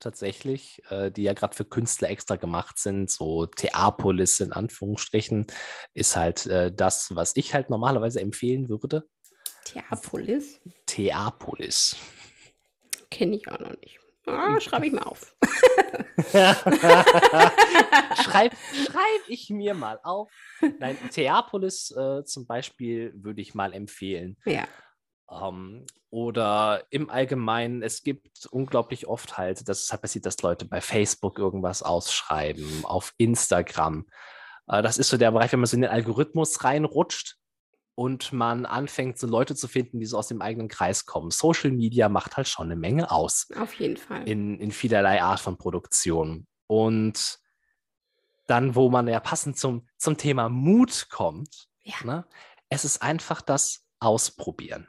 tatsächlich, 0.00 0.82
äh, 0.90 1.10
die 1.10 1.22
ja 1.22 1.32
gerade 1.32 1.54
für 1.54 1.64
Künstler 1.64 2.10
extra 2.10 2.36
gemacht 2.36 2.78
sind. 2.78 3.10
So 3.10 3.46
Theapolis 3.46 4.40
in 4.40 4.52
Anführungsstrichen 4.52 5.46
ist 5.94 6.16
halt 6.16 6.46
äh, 6.46 6.72
das, 6.72 7.14
was 7.14 7.36
ich 7.36 7.54
halt 7.54 7.70
normalerweise 7.70 8.20
empfehlen 8.20 8.68
würde. 8.68 9.04
Theapolis? 9.64 10.60
Theapolis. 10.86 11.96
Kenne 13.10 13.36
ich 13.36 13.48
auch 13.48 13.58
noch 13.58 13.76
nicht. 13.80 13.98
Ah, 14.26 14.58
schreibe 14.58 14.86
ich 14.86 14.92
mal 14.92 15.02
auf. 15.02 15.36
schreibe 18.22 18.56
schreib 18.72 19.20
ich 19.28 19.50
mir 19.50 19.74
mal 19.74 20.00
auf. 20.02 20.32
Nein, 20.78 20.96
Theapolis 21.10 21.90
äh, 21.90 22.24
zum 22.24 22.46
Beispiel 22.46 23.12
würde 23.16 23.42
ich 23.42 23.54
mal 23.54 23.74
empfehlen. 23.74 24.38
Ja. 24.46 24.66
Ähm, 25.42 25.86
oder 26.10 26.84
im 26.90 27.10
Allgemeinen, 27.10 27.82
es 27.82 28.04
gibt 28.04 28.46
unglaublich 28.46 29.08
oft 29.08 29.36
halt, 29.36 29.68
dass 29.68 29.82
es 29.82 29.90
halt 29.90 30.02
passiert, 30.02 30.26
dass 30.26 30.40
Leute 30.42 30.64
bei 30.64 30.80
Facebook 30.80 31.40
irgendwas 31.40 31.82
ausschreiben, 31.82 32.84
auf 32.84 33.12
Instagram. 33.16 34.06
Äh, 34.68 34.82
das 34.82 34.96
ist 34.96 35.08
so 35.08 35.16
der 35.16 35.32
Bereich, 35.32 35.52
wenn 35.52 35.58
man 35.58 35.66
so 35.66 35.76
in 35.76 35.82
den 35.82 35.90
Algorithmus 35.90 36.62
reinrutscht 36.62 37.36
und 37.96 38.32
man 38.32 38.64
anfängt, 38.64 39.18
so 39.18 39.26
Leute 39.26 39.56
zu 39.56 39.66
finden, 39.66 39.98
die 39.98 40.06
so 40.06 40.16
aus 40.16 40.28
dem 40.28 40.40
eigenen 40.40 40.68
Kreis 40.68 41.04
kommen. 41.04 41.32
Social 41.32 41.72
Media 41.72 42.08
macht 42.08 42.36
halt 42.36 42.46
schon 42.46 42.66
eine 42.66 42.76
Menge 42.76 43.10
aus. 43.10 43.48
Auf 43.58 43.74
jeden 43.74 43.96
Fall. 43.96 44.28
In, 44.28 44.60
in 44.60 44.70
vielerlei 44.70 45.20
Art 45.20 45.40
von 45.40 45.58
Produktion. 45.58 46.46
Und 46.68 47.40
dann, 48.46 48.76
wo 48.76 48.88
man 48.88 49.08
ja 49.08 49.18
passend 49.18 49.58
zum, 49.58 49.88
zum 49.96 50.16
Thema 50.16 50.48
Mut 50.48 51.08
kommt, 51.10 51.66
ja. 51.82 51.94
ne, 52.04 52.26
es 52.68 52.84
ist 52.84 53.02
einfach 53.02 53.42
das 53.42 53.84
Ausprobieren 53.98 54.86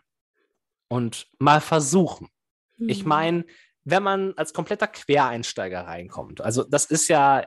und 0.96 1.28
mal 1.40 1.60
versuchen. 1.60 2.30
Mhm. 2.78 2.90
Ich 2.90 3.04
meine, 3.04 3.46
wenn 3.84 4.02
man 4.02 4.34
als 4.38 4.54
kompletter 4.54 4.88
Quereinsteiger 4.88 5.82
reinkommt, 5.82 6.40
also 6.40 6.64
das 6.64 6.86
ist 6.86 7.10
ja 7.10 7.46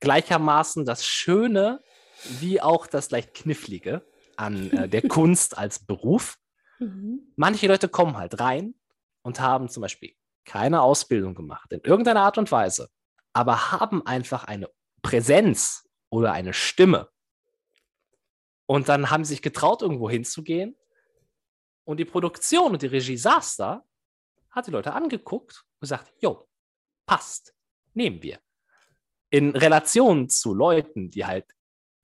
gleichermaßen 0.00 0.86
das 0.86 1.04
Schöne 1.04 1.80
wie 2.40 2.62
auch 2.62 2.86
das 2.86 3.10
leicht 3.10 3.34
Knifflige 3.34 4.06
an 4.36 4.70
äh, 4.70 4.88
der 4.88 5.02
Kunst 5.08 5.58
als 5.58 5.84
Beruf. 5.84 6.38
Mhm. 6.78 7.30
Manche 7.36 7.68
Leute 7.68 7.88
kommen 7.90 8.16
halt 8.16 8.40
rein 8.40 8.74
und 9.20 9.38
haben 9.38 9.68
zum 9.68 9.82
Beispiel 9.82 10.14
keine 10.46 10.80
Ausbildung 10.80 11.34
gemacht 11.34 11.70
in 11.72 11.80
irgendeiner 11.80 12.22
Art 12.22 12.38
und 12.38 12.50
Weise, 12.50 12.88
aber 13.34 13.70
haben 13.70 14.06
einfach 14.06 14.44
eine 14.44 14.70
Präsenz 15.02 15.86
oder 16.08 16.32
eine 16.32 16.54
Stimme. 16.54 17.10
Und 18.64 18.88
dann 18.88 19.10
haben 19.10 19.24
sie 19.24 19.34
sich 19.34 19.42
getraut, 19.42 19.82
irgendwo 19.82 20.08
hinzugehen 20.08 20.74
und 21.88 21.96
die 21.96 22.04
Produktion 22.04 22.72
und 22.72 22.82
die 22.82 22.86
Regie 22.86 23.16
saß 23.16 23.56
da, 23.56 23.82
hat 24.50 24.66
die 24.66 24.70
Leute 24.70 24.92
angeguckt 24.92 25.64
und 25.72 25.80
gesagt, 25.80 26.12
jo, 26.20 26.46
passt, 27.06 27.54
nehmen 27.94 28.22
wir. 28.22 28.38
In 29.30 29.56
Relation 29.56 30.28
zu 30.28 30.52
Leuten, 30.52 31.08
die 31.08 31.24
halt 31.24 31.46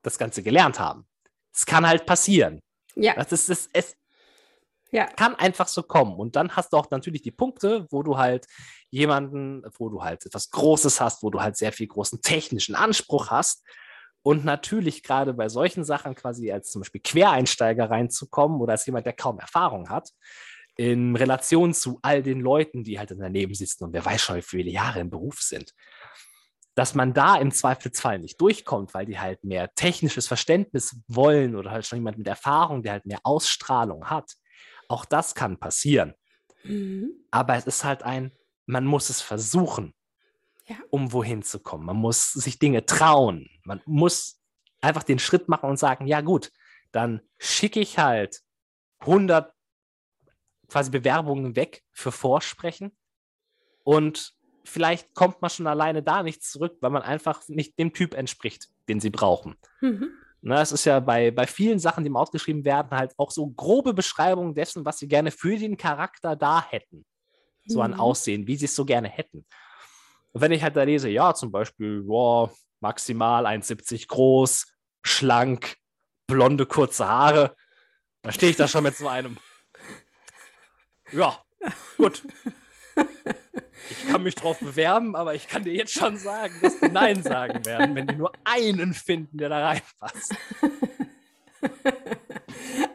das 0.01 0.17
Ganze 0.17 0.43
gelernt 0.43 0.81
haben. 0.81 1.07
Es 1.53 1.67
kann 1.67 1.87
halt 1.87 2.07
passieren. 2.07 2.63
Ja. 2.95 3.13
Das 3.13 3.31
ist, 3.31 3.51
das, 3.51 3.69
es 3.75 3.95
ja. 4.91 5.05
kann 5.05 5.35
einfach 5.35 5.69
so 5.69 5.83
kommen. 5.83 6.19
Und 6.19 6.35
dann 6.35 6.57
hast 6.57 6.73
du 6.73 6.79
auch 6.79 6.91
natürlich 6.91 7.21
die 7.21 7.31
Punkte, 7.31 7.87
wo 7.91 8.03
du 8.03 8.17
halt 8.17 8.47
jemanden, 8.89 9.65
wo 9.77 9.91
du 9.91 10.03
halt 10.03 10.25
etwas 10.25 10.51
Großes 10.51 10.99
hast, 10.99 11.23
wo 11.23 11.29
du 11.29 11.43
halt 11.43 11.59
sehr 11.59 11.73
viel 11.73 11.89
großen 11.89 12.23
technischen 12.23 12.75
Anspruch 12.75 13.29
hast 13.29 13.63
und 14.25 14.45
natürlich 14.45 15.03
gerade 15.03 15.35
bei 15.35 15.49
solchen 15.49 15.85
Sachen 15.85 16.15
quasi 16.15 16.51
als 16.51 16.71
zum 16.71 16.81
Beispiel 16.81 17.03
Quereinsteiger 17.03 17.91
reinzukommen 17.91 18.61
oder 18.61 18.73
als 18.73 18.87
jemand, 18.87 19.05
der 19.07 19.13
kaum 19.13 19.39
Erfahrung 19.39 19.91
hat, 19.91 20.11
in 20.77 21.15
Relation 21.15 21.75
zu 21.75 21.99
all 22.03 22.23
den 22.23 22.41
Leuten, 22.41 22.83
die 22.83 22.99
halt 22.99 23.15
daneben 23.17 23.55
sitzen 23.55 23.85
und 23.85 23.93
wer 23.93 24.05
weiß 24.05 24.23
schon, 24.23 24.37
wie 24.37 24.43
viele 24.43 24.71
Jahre 24.71 25.01
im 25.01 25.11
Beruf 25.11 25.41
sind, 25.41 25.73
dass 26.75 26.95
man 26.95 27.13
da 27.13 27.37
im 27.37 27.53
Zweifelsfall 27.53 28.19
nicht 28.19 28.41
durchkommt, 28.41 28.95
weil 28.95 29.07
die 29.07 29.21
halt 29.21 29.45
mehr 29.45 29.73
technisches 29.75 30.27
Verständnis 30.27 30.97
wollen 31.07 31.55
oder 31.55 31.71
halt 31.71 31.87
schon 31.87 31.99
jemand 31.99 32.19
mit 32.19 32.27
Erfahrung, 32.27 32.83
der 32.83 32.93
halt 32.93 33.07
mehr 33.07 33.21
Ausstrahlung 33.23 34.07
hat. 34.11 34.33
Auch 34.89 35.05
das 35.05 35.35
kann 35.35 35.59
passieren. 35.59 36.15
Mhm. 36.65 37.11
Aber 37.31 37.57
es 37.57 37.67
ist 37.67 37.85
halt 37.85 38.03
ein, 38.03 38.33
man 38.67 38.87
muss 38.87 39.11
es 39.11 39.21
versuchen 39.21 39.94
ja. 40.67 40.77
um 40.91 41.13
wohin 41.13 41.43
zu 41.43 41.61
kommen. 41.61 41.85
Man 41.85 41.97
muss 41.97 42.33
sich 42.33 42.59
Dinge 42.59 42.87
trauen. 42.87 43.49
Man 43.65 43.81
muss 43.87 44.41
einfach 44.81 45.03
den 45.03 45.19
Schritt 45.19 45.49
machen 45.49 45.69
und 45.69 45.79
sagen, 45.79 46.07
ja 46.07 46.21
gut, 46.21 46.53
dann 46.93 47.21
schicke 47.39 47.81
ich 47.81 47.99
halt 47.99 48.41
100 49.01 49.53
quasi 50.69 50.91
Bewerbungen 50.91 51.57
weg 51.57 51.83
für 51.93 52.13
Vorsprechen 52.13 52.97
und 53.83 54.35
vielleicht 54.65 55.15
kommt 55.15 55.43
man 55.43 55.51
schon 55.51 55.67
alleine 55.67 56.03
da 56.03 56.23
nicht 56.23 56.43
zurück, 56.43 56.77
weil 56.81 56.91
man 56.91 57.03
einfach 57.03 57.47
nicht 57.49 57.79
dem 57.79 57.93
Typ 57.93 58.15
entspricht, 58.15 58.69
den 58.89 59.01
sie 59.01 59.11
brauchen. 59.11 59.57
Mhm. 59.81 60.11
Na, 60.41 60.61
es 60.61 60.73
ist 60.73 60.85
ja 60.85 61.01
bei, 61.01 61.31
bei 61.31 61.47
vielen 61.47 61.79
Sachen, 61.79 62.05
die 62.05 62.11
mal 62.11 62.21
ausgeschrieben 62.21 62.65
werden, 62.65 62.91
halt 62.91 63.15
auch 63.19 63.31
so 63.31 63.49
grobe 63.49 63.95
Beschreibungen 63.95 64.55
dessen, 64.55 64.85
was 64.85 64.99
sie 64.99 65.09
gerne 65.09 65.31
für 65.31 65.57
den 65.57 65.77
Charakter 65.77 66.37
da 66.37 66.63
hätten. 66.63 67.05
So 67.67 67.79
mhm. 67.79 67.85
an 67.85 67.95
Aussehen, 67.95 68.47
wie 68.47 68.57
sie 68.57 68.67
es 68.67 68.75
so 68.75 68.85
gerne 68.85 69.09
hätten. 69.09 69.47
Und 70.35 70.41
wenn 70.41 70.53
ich 70.53 70.63
halt 70.65 70.75
da 70.75 70.83
lese, 70.83 71.09
ja, 71.09 71.33
zum 71.33 71.53
Beispiel, 71.53 72.03
boah, 72.03 72.53
maximal 72.81 73.47
1,70 73.47 74.09
groß, 74.09 74.67
schlank, 75.05 75.77
blonde, 76.27 76.67
kurze 76.67 77.07
Haare, 77.07 77.55
dann 78.23 78.33
stehe 78.33 78.51
ich 78.51 78.57
da 78.57 78.67
schon 78.67 78.83
mit 78.83 78.97
so 78.97 79.09
einem. 79.09 79.39
Ja, 81.13 81.39
gut. 81.99 82.23
Ich 83.91 84.09
kann 84.09 84.23
mich 84.23 84.35
drauf 84.35 84.59
bewerben, 84.59 85.15
aber 85.15 85.35
ich 85.35 85.47
kann 85.47 85.63
dir 85.63 85.75
jetzt 85.75 85.93
schon 85.93 86.17
sagen, 86.17 86.55
dass 86.63 86.81
die 86.81 86.89
Nein 86.89 87.23
sagen 87.23 87.65
werden, 87.67 87.95
wenn 87.95 88.07
die 88.07 88.17
nur 88.17 88.33
einen 88.43 88.95
finden, 88.95 89.37
der 89.37 89.51
da 89.51 89.65
reinpasst. 89.69 90.35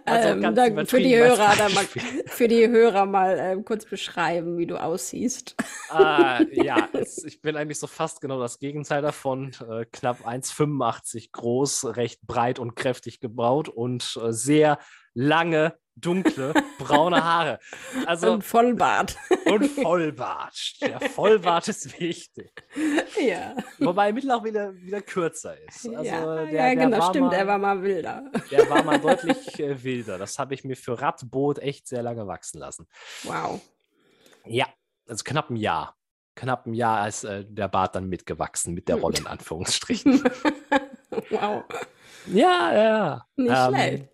Also 0.10 0.30
ähm, 0.30 0.86
für 0.86 1.00
die 1.00 1.16
Hörer 1.16 1.70
mal, 1.70 1.86
für 2.26 2.48
die 2.48 2.68
Hörer 2.68 3.06
mal 3.06 3.40
äh, 3.40 3.62
kurz 3.64 3.86
beschreiben, 3.86 4.58
wie 4.58 4.66
du 4.66 4.78
aussiehst. 4.78 5.56
Ah, 5.90 6.42
ja, 6.52 6.88
es, 6.94 7.24
ich 7.24 7.42
bin 7.42 7.56
eigentlich 7.56 7.80
so 7.80 7.88
fast 7.88 8.22
genau 8.22 8.40
das 8.40 8.60
Gegenteil 8.60 9.02
davon. 9.02 9.52
Äh, 9.70 9.86
knapp 9.92 10.28
1,85 10.28 11.32
groß, 11.32 11.96
recht 11.98 12.22
breit 12.26 12.60
und 12.60 12.76
kräftig 12.76 13.20
gebaut 13.20 13.70
und 13.70 14.20
äh, 14.24 14.32
sehr 14.32 14.80
lange, 15.20 15.78
dunkle, 15.96 16.54
braune 16.78 17.24
Haare. 17.24 17.60
Also, 18.06 18.32
und 18.32 18.44
Vollbart. 18.44 19.18
Und 19.46 19.68
Vollbart. 19.68 20.82
Der 20.82 21.02
Vollbart 21.02 21.68
ist 21.68 22.00
wichtig. 22.00 22.52
Ja. 23.22 23.56
Wobei 23.80 24.08
er 24.08 24.14
mittlerweile 24.14 24.46
wieder, 24.46 24.76
wieder 24.76 25.02
kürzer 25.02 25.60
ist. 25.68 25.88
Also 25.88 26.04
ja, 26.04 26.46
der, 26.46 26.52
ja 26.52 26.74
genau, 26.74 27.10
stimmt, 27.10 27.28
mal, 27.28 27.36
er 27.36 27.48
war 27.48 27.58
mal 27.58 27.82
wilder. 27.82 28.32
Der 28.50 28.70
war 28.70 28.84
mal 28.84 29.00
deutlich 29.00 29.60
äh, 29.60 29.84
wilder. 29.84 30.18
Das 30.18 30.40
habe 30.40 30.54
ich 30.54 30.64
mir 30.64 30.78
für 30.78 31.00
Radboot 31.02 31.60
echt 31.60 31.88
sehr 31.88 32.02
lange 32.02 32.26
wachsen 32.28 32.60
lassen. 32.60 32.88
Wow. 33.24 33.60
Ja, 34.46 34.68
also 35.08 35.24
knapp 35.26 35.50
ein 35.50 35.58
Jahr. 35.58 35.96
Knapp 36.36 36.66
ein 36.66 36.74
Jahr 36.74 37.06
ist 37.08 37.26
äh, 37.26 37.44
der 37.46 37.68
Bart 37.68 37.96
dann 37.96 38.08
mitgewachsen 38.08 38.74
mit 38.74 38.88
der. 38.88 38.96
Rolle 38.96 39.18
in 39.18 39.28
Anführungsstrichen. 39.28 40.24
wow. 41.30 41.66
Ja, 42.28 42.74
ja. 42.74 43.26
Nicht 43.36 43.52
ähm, 43.54 43.74
schlecht. 43.74 44.10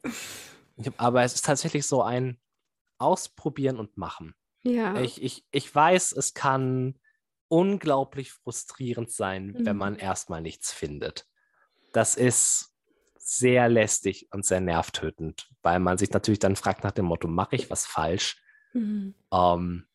Aber 0.98 1.24
es 1.24 1.36
ist 1.36 1.46
tatsächlich 1.46 1.86
so 1.86 2.02
ein 2.02 2.40
Ausprobieren 2.98 3.78
und 3.78 3.98
Machen. 3.98 4.36
Ja. 4.64 5.00
Ich, 5.00 5.22
ich, 5.22 5.46
ich 5.52 5.74
weiß, 5.74 6.14
es 6.14 6.34
kann 6.34 6.98
unglaublich 7.48 8.32
frustrierend 8.32 9.12
sein, 9.12 9.48
mhm. 9.48 9.66
wenn 9.66 9.78
man 9.78 9.96
erstmal 9.96 10.42
nichts 10.42 10.72
findet. 10.72 11.28
Das 11.94 12.16
ist 12.16 12.74
sehr 13.18 13.70
lästig 13.70 14.28
und 14.32 14.46
sehr 14.46 14.62
nervtötend, 14.62 15.50
weil 15.62 15.80
man 15.80 15.98
sich 15.98 16.12
natürlich 16.12 16.40
dann 16.40 16.56
fragt 16.56 16.84
nach 16.84 16.92
dem 16.92 17.06
Motto, 17.06 17.28
mache 17.28 17.56
ich 17.56 17.70
was 17.70 17.86
falsch? 17.86 18.42
Mhm. 18.74 19.16
Ähm, 19.32 19.88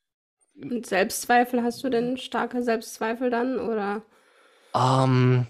und 0.54 0.86
Selbstzweifel, 0.86 1.62
hast 1.62 1.82
du 1.84 1.90
denn 1.90 2.16
starke 2.16 2.62
Selbstzweifel 2.62 3.30
dann 3.30 3.58
oder? 3.58 4.02
Ähm, 4.74 5.46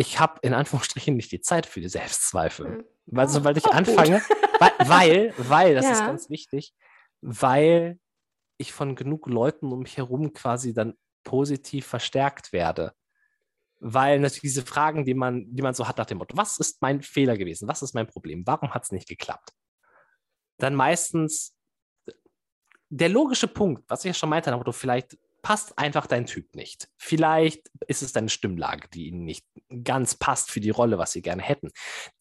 ich 0.00 0.18
habe 0.18 0.40
in 0.40 0.54
Anführungsstrichen 0.54 1.14
nicht 1.14 1.30
die 1.30 1.42
Zeit 1.42 1.66
für 1.66 1.82
die 1.82 1.90
Selbstzweifel. 1.90 2.68
Mhm. 2.68 2.84
Weil, 3.04 3.26
oh, 3.26 3.28
sobald 3.28 3.58
ich 3.58 3.66
anfange, 3.66 4.22
weil, 4.58 4.72
weil, 4.78 5.34
weil, 5.36 5.74
das 5.74 5.84
ja. 5.84 5.92
ist 5.92 6.00
ganz 6.00 6.30
wichtig, 6.30 6.72
weil 7.20 8.00
ich 8.56 8.72
von 8.72 8.96
genug 8.96 9.26
Leuten 9.26 9.70
um 9.70 9.80
mich 9.80 9.98
herum 9.98 10.32
quasi 10.32 10.72
dann 10.72 10.94
positiv 11.22 11.86
verstärkt 11.86 12.54
werde. 12.54 12.94
Weil 13.78 14.20
natürlich 14.20 14.40
diese 14.40 14.64
Fragen, 14.64 15.04
die 15.04 15.12
man, 15.12 15.54
die 15.54 15.62
man 15.62 15.74
so 15.74 15.86
hat 15.86 15.98
nach 15.98 16.06
dem 16.06 16.16
Motto, 16.16 16.34
was 16.34 16.56
ist 16.56 16.80
mein 16.80 17.02
Fehler 17.02 17.36
gewesen? 17.36 17.68
Was 17.68 17.82
ist 17.82 17.94
mein 17.94 18.06
Problem? 18.06 18.46
Warum 18.46 18.72
hat 18.72 18.84
es 18.84 18.92
nicht 18.92 19.08
geklappt? 19.08 19.50
Dann 20.56 20.74
meistens 20.74 21.54
der 22.88 23.10
logische 23.10 23.48
Punkt, 23.48 23.84
was 23.86 24.06
ich 24.06 24.08
ja 24.08 24.14
schon 24.14 24.30
meinte, 24.30 24.48
nach 24.48 24.56
dem 24.56 24.60
Motto, 24.60 24.72
vielleicht 24.72 25.18
passt 25.42 25.78
einfach 25.78 26.06
dein 26.06 26.26
Typ 26.26 26.54
nicht. 26.54 26.88
Vielleicht 26.96 27.70
ist 27.86 28.02
es 28.02 28.12
deine 28.12 28.28
Stimmlage, 28.28 28.88
die 28.88 29.08
ihnen 29.08 29.24
nicht 29.24 29.46
ganz 29.84 30.14
passt 30.14 30.50
für 30.50 30.60
die 30.60 30.70
Rolle, 30.70 30.98
was 30.98 31.12
sie 31.12 31.22
gerne 31.22 31.42
hätten. 31.42 31.70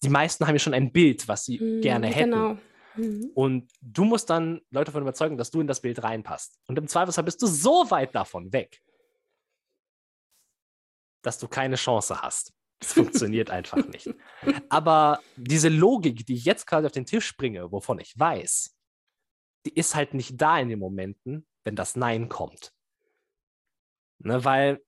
Die 0.04 0.10
meisten 0.10 0.46
haben 0.48 0.56
ja 0.56 0.60
schon 0.60 0.74
ein 0.74 0.92
Bild, 0.92 1.28
was 1.28 1.46
sie 1.46 1.60
mhm, 1.60 1.82
gerne 1.82 2.08
hätten. 2.08 2.32
Genau. 2.32 2.58
Mhm. 2.96 3.32
Und 3.34 3.72
du 3.82 4.06
musst 4.06 4.30
dann 4.30 4.62
Leute 4.72 4.86
davon 4.86 5.04
überzeugen, 5.04 5.38
dass 5.38 5.52
du 5.52 5.62
in 5.62 5.68
das 5.68 5.82
Bild 5.82 6.04
reinpasst. 6.04 6.60
Und 6.68 6.78
im 6.78 6.88
Zweifelsfall 6.88 7.24
bist 7.24 7.42
du 7.42 7.48
so 7.48 7.90
weit 7.90 8.16
davon 8.16 8.52
weg, 8.54 8.82
dass 11.22 11.40
du 11.40 11.48
keine 11.48 11.76
Chance 11.76 12.22
hast. 12.22 12.54
Das 12.80 12.94
funktioniert 12.94 13.50
einfach 13.52 13.86
nicht. 13.88 14.10
Aber 14.70 15.20
diese 15.36 15.70
Logik, 15.70 16.26
die 16.26 16.36
ich 16.36 16.46
jetzt 16.46 16.66
quasi 16.66 16.86
auf 16.86 16.92
den 16.94 17.06
Tisch 17.06 17.36
bringe, 17.36 17.72
wovon 17.72 18.00
ich 18.00 18.18
weiß, 18.18 18.76
die 19.66 19.74
ist 19.74 19.96
halt 19.96 20.14
nicht 20.14 20.40
da 20.42 20.60
in 20.60 20.70
den 20.70 20.80
Momenten, 20.80 21.46
wenn 21.64 21.76
das 21.76 21.96
Nein 21.96 22.30
kommt. 22.30 22.74
Ne, 24.20 24.44
weil 24.44 24.82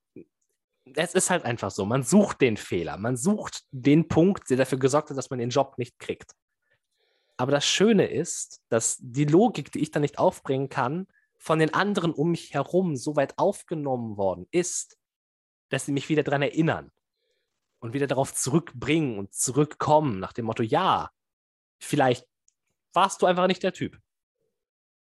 es 0.94 1.14
ist 1.14 1.30
halt 1.30 1.44
einfach 1.44 1.70
so, 1.70 1.84
man 1.86 2.02
sucht 2.02 2.40
den 2.40 2.56
Fehler, 2.56 2.96
man 2.96 3.16
sucht 3.16 3.64
den 3.70 4.08
Punkt, 4.08 4.50
der 4.50 4.56
dafür 4.56 4.78
gesorgt 4.78 5.10
hat, 5.10 5.16
dass 5.16 5.30
man 5.30 5.38
den 5.38 5.50
Job 5.50 5.78
nicht 5.78 5.98
kriegt. 5.98 6.32
Aber 7.36 7.52
das 7.52 7.66
Schöne 7.66 8.06
ist, 8.06 8.62
dass 8.68 8.98
die 9.00 9.24
Logik, 9.24 9.72
die 9.72 9.80
ich 9.80 9.90
dann 9.90 10.02
nicht 10.02 10.18
aufbringen 10.18 10.68
kann, 10.68 11.06
von 11.38 11.58
den 11.58 11.74
anderen 11.74 12.12
um 12.12 12.30
mich 12.30 12.54
herum 12.54 12.96
so 12.96 13.16
weit 13.16 13.38
aufgenommen 13.38 14.16
worden 14.16 14.46
ist, 14.50 14.98
dass 15.70 15.86
sie 15.86 15.92
mich 15.92 16.08
wieder 16.08 16.22
daran 16.22 16.42
erinnern 16.42 16.92
und 17.80 17.94
wieder 17.94 18.06
darauf 18.06 18.34
zurückbringen 18.34 19.18
und 19.18 19.34
zurückkommen 19.34 20.20
nach 20.20 20.32
dem 20.32 20.44
Motto, 20.44 20.62
ja, 20.62 21.10
vielleicht 21.80 22.28
warst 22.92 23.22
du 23.22 23.26
einfach 23.26 23.46
nicht 23.46 23.62
der 23.62 23.72
Typ. 23.72 23.98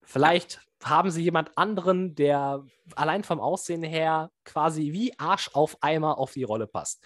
Vielleicht 0.03 0.61
haben 0.87 1.11
sie 1.11 1.23
jemand 1.23 1.57
anderen, 1.57 2.15
der 2.15 2.65
allein 2.95 3.23
vom 3.23 3.39
Aussehen 3.39 3.83
her 3.83 4.31
quasi 4.43 4.91
wie 4.93 5.17
Arsch 5.17 5.49
auf 5.53 5.77
Eimer 5.81 6.17
auf 6.17 6.33
die 6.33 6.43
Rolle 6.43 6.67
passt. 6.67 7.03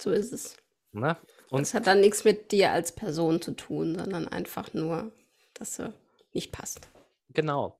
So 0.00 0.10
ist 0.10 0.32
es. 0.32 0.56
Ne? 0.92 1.16
Und 1.50 1.62
es 1.62 1.74
hat 1.74 1.86
dann 1.86 2.00
nichts 2.00 2.24
mit 2.24 2.52
dir 2.52 2.72
als 2.72 2.92
Person 2.92 3.40
zu 3.40 3.52
tun, 3.52 3.96
sondern 3.98 4.28
einfach 4.28 4.72
nur, 4.74 5.12
dass 5.54 5.78
er 5.78 5.92
nicht 6.32 6.52
passt. 6.52 6.88
Genau. 7.30 7.78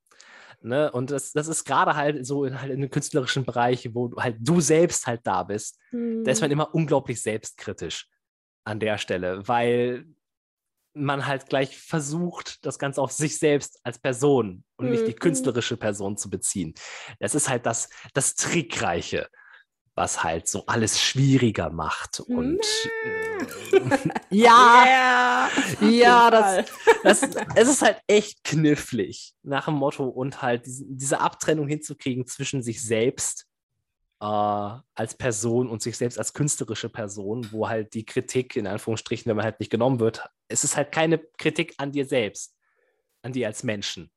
Ne? 0.63 0.93
Und 0.93 1.11
das, 1.11 1.33
das 1.33 1.49
ist 1.49 1.65
gerade 1.65 1.97
halt 1.97 2.27
so 2.27 2.45
in, 2.45 2.61
halt 2.61 2.73
in 2.73 2.81
den 2.81 2.91
künstlerischen 2.91 3.45
Bereich, 3.45 3.95
wo 3.95 4.15
halt 4.17 4.37
du 4.41 4.61
selbst 4.61 5.07
halt 5.07 5.21
da 5.25 5.43
bist, 5.43 5.79
mhm. 5.91 6.25
da 6.25 6.31
ist 6.31 6.43
man 6.43 6.51
immer 6.51 6.75
unglaublich 6.75 7.23
selbstkritisch 7.23 8.09
an 8.65 8.79
der 8.79 8.99
Stelle, 8.99 9.47
weil 9.49 10.05
man 10.95 11.27
halt 11.27 11.49
gleich 11.49 11.79
versucht, 11.79 12.65
das 12.65 12.79
Ganze 12.79 13.01
auf 13.01 13.13
sich 13.13 13.39
selbst 13.39 13.81
als 13.85 13.99
Person 13.99 14.65
und 14.77 14.87
mhm. 14.87 14.93
nicht 14.93 15.07
die 15.07 15.13
mhm. 15.13 15.19
künstlerische 15.19 15.77
Person 15.77 16.17
zu 16.17 16.31
beziehen. 16.31 16.75
Das 17.19 17.35
ist 17.35 17.49
halt 17.49 17.67
das, 17.67 17.89
das 18.15 18.35
Trickreiche, 18.35 19.29
was 19.95 20.25
halt 20.25 20.49
so 20.49 20.65
alles 20.67 21.01
schwieriger 21.01 21.71
macht. 21.71 22.21
Und 22.21 22.61
äh, 22.61 23.47
ja, 24.31 24.85
yeah, 24.87 25.51
ja, 25.81 26.31
das, 26.31 26.71
das, 27.03 27.23
es 27.55 27.69
ist 27.69 27.83
halt 27.83 28.01
echt 28.07 28.43
knifflig 28.45 29.35
nach 29.43 29.67
dem 29.67 29.75
Motto 29.75 30.05
und 30.05 30.43
halt 30.43 30.67
diese, 30.67 30.85
diese 30.89 31.21
Abtrennung 31.21 31.69
hinzukriegen 31.69 32.27
zwischen 32.27 32.63
sich 32.63 32.83
selbst 32.83 33.47
äh, 34.21 34.25
als 34.25 35.15
Person 35.17 35.69
und 35.69 35.83
sich 35.83 35.97
selbst 35.97 36.19
als 36.19 36.35
künstlerische 36.35 36.89
Person, 36.89 37.51
wo 37.53 37.69
halt 37.69 37.95
die 37.95 38.05
Kritik, 38.05 38.57
in 38.57 38.67
Anführungsstrichen, 38.67 39.29
wenn 39.29 39.37
man 39.37 39.45
halt 39.45 39.61
nicht 39.61 39.71
genommen 39.71 40.01
wird, 40.01 40.29
es 40.49 40.65
ist 40.65 40.77
halt 40.77 40.93
keine 40.93 41.19
Kritik 41.39 41.75
an 41.79 41.93
dir 41.93 42.05
selbst, 42.05 42.57
an 43.23 43.33
dir 43.33 43.47
als 43.47 43.63
Menschen. 43.63 44.11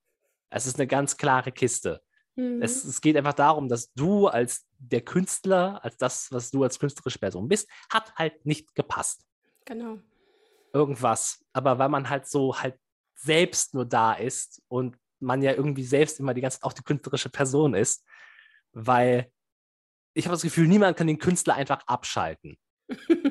Es 0.49 0.67
ist 0.67 0.77
eine 0.77 0.87
ganz 0.87 1.17
klare 1.17 1.51
Kiste. 1.51 2.01
Mhm. 2.35 2.61
Es, 2.61 2.83
es, 2.83 3.01
geht 3.01 3.15
einfach 3.15 3.33
darum, 3.33 3.69
dass 3.69 3.93
du 3.93 4.27
als 4.27 4.65
der 4.77 5.01
Künstler, 5.01 5.83
als 5.83 5.97
das, 5.97 6.31
was 6.31 6.51
du 6.51 6.63
als 6.63 6.79
künstlerische 6.79 7.19
Person 7.19 7.47
bist, 7.47 7.69
hat 7.89 8.13
halt 8.15 8.45
nicht 8.45 8.75
gepasst. 8.75 9.25
Genau. 9.65 9.99
Irgendwas. 10.73 11.43
Aber 11.53 11.79
weil 11.79 11.89
man 11.89 12.09
halt 12.09 12.27
so 12.27 12.59
halt 12.59 12.77
selbst 13.15 13.73
nur 13.73 13.85
da 13.85 14.13
ist 14.13 14.61
und 14.67 14.97
man 15.19 15.41
ja 15.41 15.53
irgendwie 15.53 15.85
selbst 15.85 16.19
immer 16.19 16.33
die 16.33 16.41
ganze 16.41 16.59
Zeit 16.59 16.65
auch 16.65 16.73
die 16.73 16.83
künstlerische 16.83 17.29
Person 17.29 17.73
ist, 17.73 18.03
weil 18.73 19.31
ich 20.13 20.25
habe 20.25 20.33
das 20.33 20.41
Gefühl, 20.41 20.67
niemand 20.67 20.97
kann 20.97 21.07
den 21.07 21.17
Künstler 21.17 21.55
einfach 21.55 21.81
abschalten. 21.87 22.57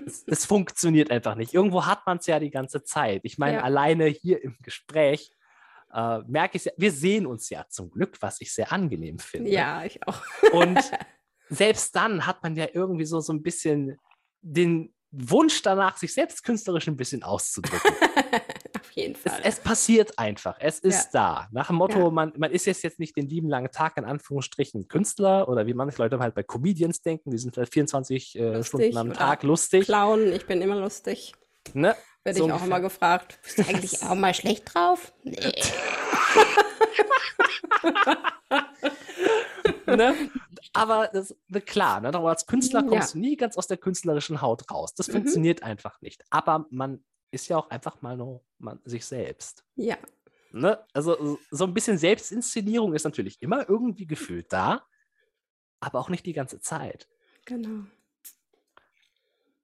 das, 0.04 0.24
das, 0.24 0.44
funktioniert 0.46 1.10
einfach 1.10 1.34
nicht. 1.34 1.54
Irgendwo 1.54 1.86
hat 1.86 2.06
man 2.06 2.18
es 2.18 2.26
ja 2.26 2.40
die 2.40 2.50
ganze 2.50 2.82
Zeit. 2.82 3.20
Ich 3.24 3.38
meine, 3.38 3.58
ja. 3.58 3.62
alleine 3.62 4.06
hier 4.06 4.42
im 4.42 4.56
Gespräch 4.62 5.30
äh, 5.92 6.18
merke 6.26 6.56
ich, 6.56 6.64
ja, 6.64 6.72
wir 6.76 6.92
sehen 6.92 7.26
uns 7.26 7.50
ja 7.50 7.66
zum 7.68 7.90
Glück, 7.90 8.16
was 8.20 8.40
ich 8.40 8.52
sehr 8.52 8.72
angenehm 8.72 9.18
finde. 9.18 9.50
Ja, 9.50 9.84
ich 9.84 10.06
auch. 10.06 10.22
Und 10.52 10.78
selbst 11.48 11.94
dann 11.94 12.26
hat 12.26 12.42
man 12.42 12.56
ja 12.56 12.66
irgendwie 12.72 13.04
so, 13.04 13.20
so 13.20 13.32
ein 13.32 13.42
bisschen 13.42 13.98
den 14.40 14.94
Wunsch 15.10 15.60
danach, 15.62 15.98
sich 15.98 16.12
selbst 16.14 16.42
künstlerisch 16.42 16.88
ein 16.88 16.96
bisschen 16.96 17.22
auszudrücken. 17.22 17.92
Jeden 18.94 19.16
Fall. 19.16 19.40
Es, 19.42 19.58
es, 19.58 19.60
passiert 19.60 20.18
einfach. 20.18 20.56
Es 20.60 20.78
ist 20.78 21.12
ja. 21.14 21.20
da. 21.20 21.48
Nach 21.50 21.68
dem 21.68 21.76
Motto, 21.76 21.98
Ja. 21.98 22.10
man, 22.10 22.32
man 22.36 22.50
ist 22.50 22.66
jetzt, 22.66 22.82
jetzt 22.82 23.00
nicht 23.00 23.16
den 23.16 23.26
lieben 23.28 23.48
langen 23.48 23.70
Tag 23.70 23.96
in 23.96 24.04
Anführungsstrichen 24.04 24.86
Künstler 24.88 25.48
oder 25.48 25.66
wie 25.66 25.72
manche 25.74 25.98
Leute 26.02 26.18
halt 26.18 26.34
bei 26.34 26.42
Comedians 26.42 27.00
denken, 27.00 27.30
die 27.30 27.38
sind 27.38 27.54
vielleicht 27.54 27.72
24 27.72 28.38
äh, 28.38 28.42
Lustig 28.42 28.66
Stunden 28.66 28.96
am 28.98 29.12
Tag 29.14 29.42
lustig. 29.42 29.86
Clown, 29.86 30.32
ich 30.32 30.46
bin 30.46 30.60
immer 30.60 30.76
lustig. 30.76 31.32
Ne? 31.74 31.94
Werde 32.24 32.38
So 32.38 32.46
ich 32.46 32.52
auch 32.52 32.64
immer 32.64 32.80
gefragt. 32.80 33.38
Bist 33.42 33.58
du 33.58 33.62
eigentlich 33.62 34.02
auch 34.02 34.14
mal 34.14 34.34
schlecht 34.34 34.72
drauf? 34.74 35.12
Nee. 35.24 35.36
ne? 39.86 40.14
Aber 40.72 41.08
das, 41.12 41.34
klar, 41.66 42.00
ne? 42.00 42.14
als 42.18 42.46
Künstler 42.46 42.82
Ja. 42.82 42.88
kommst 42.88 43.14
du 43.14 43.18
nie 43.18 43.36
ganz 43.36 43.56
aus 43.56 43.66
der 43.66 43.76
künstlerischen 43.76 44.40
Haut 44.40 44.70
raus. 44.70 44.94
Das 44.94 45.08
Mhm. 45.08 45.12
funktioniert 45.12 45.62
einfach 45.62 46.00
nicht. 46.00 46.24
Aber 46.30 46.66
man 46.70 47.04
ist 47.32 47.48
ja 47.48 47.56
auch 47.56 47.68
einfach 47.70 48.00
mal 48.02 48.16
nur 48.16 48.44
man, 48.58 48.80
sich 48.84 49.04
selbst. 49.04 49.64
Ja, 49.74 49.96
Ne? 50.54 50.78
Also 50.92 51.16
so- 51.18 51.38
so 51.50 51.64
ein 51.64 51.72
bisschen 51.72 51.96
Selbstinszenierung 51.96 52.92
ist 52.94 53.04
natürlich 53.04 53.40
immer 53.40 53.66
irgendwie 53.70 54.06
gefühlt 54.06 54.52
da, 54.52 54.86
aber 55.80 55.98
auch 55.98 56.10
nicht 56.10 56.26
die 56.26 56.34
ganze 56.34 56.60
Zeit. 56.60 57.08
genau. 57.46 57.84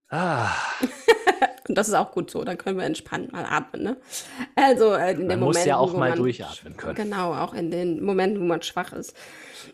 Ah, 0.08 0.50
Und 1.68 1.76
das 1.76 1.88
ist 1.88 1.94
auch 1.94 2.12
gut 2.12 2.30
so, 2.30 2.44
dann 2.44 2.56
können 2.56 2.78
wir 2.78 2.84
entspannt 2.84 3.32
mal 3.32 3.44
atmen. 3.44 3.82
Ne? 3.82 3.96
Also 4.56 4.94
äh, 4.94 5.12
in 5.12 5.18
Man 5.18 5.28
den 5.28 5.40
muss 5.40 5.56
Momenten, 5.56 5.68
ja 5.68 5.76
auch 5.76 5.92
mal 5.92 6.10
man, 6.10 6.18
durchatmen 6.18 6.76
können. 6.76 6.94
Genau, 6.94 7.34
auch 7.34 7.52
in 7.52 7.70
den 7.70 8.02
Momenten, 8.02 8.40
wo 8.40 8.44
man 8.44 8.62
schwach 8.62 8.92
ist. 8.92 9.14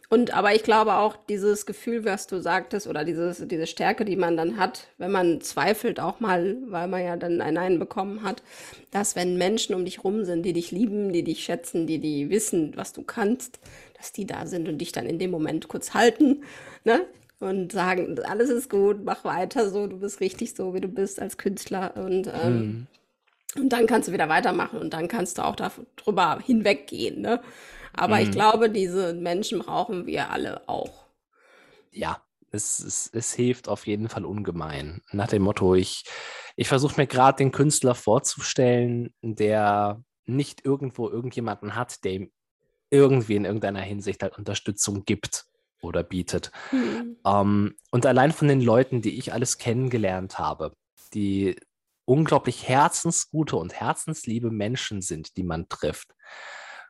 Und 0.09 0.35
aber 0.35 0.55
ich 0.55 0.63
glaube 0.63 0.95
auch 0.95 1.17
dieses 1.29 1.67
Gefühl, 1.67 2.05
was 2.05 2.27
du 2.27 2.41
sagtest, 2.41 2.87
oder 2.87 3.05
dieses, 3.05 3.47
diese 3.47 3.67
Stärke, 3.67 4.05
die 4.05 4.17
man 4.17 4.37
dann 4.37 4.57
hat, 4.59 4.89
wenn 4.99 5.13
man 5.13 5.41
zweifelt, 5.41 6.01
auch 6.01 6.21
mal, 6.21 6.57
weil 6.67 6.89
man 6.89 7.03
ja 7.03 7.17
dann 7.17 7.41
ein 7.41 7.55
Nein 7.55 7.79
bekommen 7.79 8.23
hat, 8.23 8.43
dass 8.91 9.17
wenn 9.17 9.37
Menschen 9.37 9.75
um 9.75 9.85
dich 9.85 10.05
rum 10.05 10.25
sind, 10.25 10.43
die 10.43 10.53
dich 10.53 10.71
lieben, 10.71 11.13
die 11.13 11.23
dich 11.23 11.45
schätzen, 11.45 11.87
die, 11.87 11.99
die 11.99 12.31
wissen, 12.31 12.73
was 12.77 12.93
du 12.93 13.03
kannst, 13.03 13.61
dass 13.97 14.13
die 14.13 14.27
da 14.27 14.47
sind 14.47 14.69
und 14.69 14.79
dich 14.79 14.93
dann 14.93 15.07
in 15.07 15.19
dem 15.19 15.31
Moment 15.31 15.69
kurz 15.69 15.95
halten, 15.95 16.43
ne? 16.85 17.03
Und 17.45 17.73
sagen, 17.73 18.19
alles 18.25 18.51
ist 18.51 18.71
gut, 18.71 19.05
mach 19.05 19.25
weiter 19.25 19.69
so, 19.71 19.87
du 19.87 19.99
bist 19.99 20.21
richtig 20.21 20.55
so, 20.55 20.75
wie 20.75 20.81
du 20.81 20.89
bist 20.89 21.21
als 21.21 21.37
Künstler. 21.37 21.97
Und 21.97 22.29
ähm, 22.33 22.67
Mhm. 22.69 22.87
und 23.57 23.69
dann 23.73 23.87
kannst 23.87 24.09
du 24.09 24.13
wieder 24.13 24.29
weitermachen 24.29 24.81
und 24.81 24.93
dann 24.95 25.09
kannst 25.09 25.39
du 25.39 25.43
auch 25.45 25.57
darüber 25.57 26.39
hinweggehen. 26.41 27.21
Ne? 27.21 27.41
Aber 27.93 28.21
ich 28.21 28.29
Mhm. 28.29 28.33
glaube, 28.33 28.71
diese 28.71 29.15
Menschen 29.15 29.61
brauchen 29.61 30.07
wir 30.07 30.31
alle 30.31 30.69
auch. 30.69 31.07
ja, 31.91 32.23
es, 32.51 32.79
es, 32.81 33.11
es 33.13 33.33
hilft 33.35 33.69
auf 33.69 33.87
jeden 33.87 34.09
Fall 34.09 34.25
ungemein. 34.25 35.03
Nach 35.13 35.29
dem 35.29 35.43
Motto, 35.43 35.75
ich, 35.75 36.05
ich 36.57 36.69
versuche 36.69 37.01
mir 37.01 37.07
gerade 37.07 37.39
den 37.39 37.53
Künstler 37.53 37.95
vorzustellen, 37.95 39.13
der 39.23 40.03
nicht 40.27 40.65
irgendwo 40.65 41.09
irgendjemanden 41.11 41.75
hat, 41.75 42.05
der 42.05 42.13
ihm 42.13 42.33
irgendwie 42.91 43.37
in 43.37 43.45
irgendeiner 43.45 43.81
Hinsicht 43.81 44.23
halt 44.23 44.39
Unterstützung 44.39 45.05
gibt 45.05 45.47
oder 45.85 46.03
bietet. 46.03 46.51
Hm. 46.71 47.17
Ähm, 47.25 47.75
und 47.91 48.07
allein 48.07 48.33
von 48.33 48.49
den 48.49 48.61
Leuten, 48.61 49.03
die 49.03 49.19
ich 49.19 49.33
alles 49.33 49.59
kennengelernt 49.59 50.39
habe, 50.39 50.73
die 51.15 51.57
unglaublich 52.05 52.69
herzensgute 52.69 53.57
und 53.57 53.73
herzensliebe 53.73 54.51
Menschen 54.51 55.01
sind, 55.01 55.37
die 55.37 55.45
man 55.45 55.69
trifft. 55.69 56.15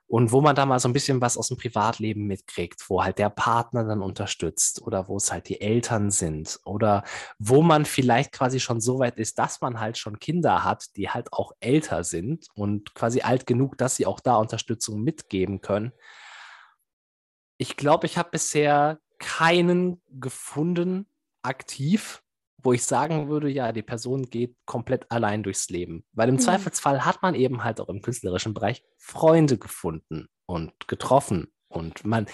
Und 0.06 0.32
wo 0.32 0.42
man 0.42 0.54
da 0.54 0.66
mal 0.66 0.78
so 0.78 0.88
ein 0.88 0.92
bisschen 0.92 1.22
was 1.22 1.38
aus 1.38 1.48
dem 1.48 1.56
Privatleben 1.56 2.26
mitkriegt, 2.26 2.88
wo 2.88 3.02
halt 3.02 3.18
der 3.18 3.30
Partner 3.30 3.84
dann 3.84 4.02
unterstützt 4.02 4.82
oder 4.82 5.08
wo 5.08 5.16
es 5.16 5.32
halt 5.32 5.48
die 5.48 5.62
Eltern 5.62 6.10
sind 6.10 6.60
oder 6.64 7.04
wo 7.38 7.62
man 7.62 7.86
vielleicht 7.86 8.30
quasi 8.30 8.60
schon 8.60 8.80
so 8.80 8.98
weit 8.98 9.16
ist, 9.16 9.38
dass 9.38 9.62
man 9.62 9.80
halt 9.80 9.96
schon 9.96 10.18
Kinder 10.18 10.62
hat, 10.62 10.94
die 10.96 11.08
halt 11.08 11.32
auch 11.32 11.52
älter 11.60 12.04
sind 12.04 12.48
und 12.54 12.94
quasi 12.94 13.22
alt 13.22 13.46
genug, 13.46 13.78
dass 13.78 13.96
sie 13.96 14.04
auch 14.04 14.20
da 14.20 14.36
Unterstützung 14.36 15.02
mitgeben 15.02 15.62
können. 15.62 15.92
Ich 17.64 17.78
glaube, 17.78 18.04
ich 18.04 18.18
habe 18.18 18.28
bisher 18.30 18.98
keinen 19.18 20.02
gefunden, 20.10 21.06
aktiv, 21.42 22.22
wo 22.58 22.74
ich 22.74 22.84
sagen 22.84 23.30
würde, 23.30 23.48
ja, 23.48 23.72
die 23.72 23.80
Person 23.80 24.28
geht 24.28 24.54
komplett 24.66 25.10
allein 25.10 25.42
durchs 25.42 25.70
Leben. 25.70 26.04
Weil 26.12 26.28
im 26.28 26.34
Mhm. 26.34 26.40
Zweifelsfall 26.40 27.06
hat 27.06 27.22
man 27.22 27.34
eben 27.34 27.64
halt 27.64 27.80
auch 27.80 27.88
im 27.88 28.02
künstlerischen 28.02 28.52
Bereich 28.52 28.84
Freunde 28.98 29.56
gefunden 29.56 30.28
und 30.44 30.72
getroffen. 30.88 31.54
Und 31.68 32.04
man 32.04 32.26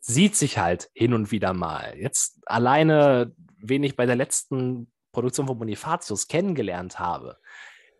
sieht 0.00 0.34
sich 0.34 0.58
halt 0.58 0.90
hin 0.92 1.14
und 1.14 1.30
wieder 1.30 1.52
mal. 1.52 1.94
Jetzt 1.96 2.42
alleine, 2.46 3.32
wen 3.58 3.84
ich 3.84 3.94
bei 3.94 4.06
der 4.06 4.16
letzten 4.16 4.90
Produktion 5.12 5.46
von 5.46 5.56
Bonifatius 5.56 6.26
kennengelernt 6.26 6.98
habe, 6.98 7.38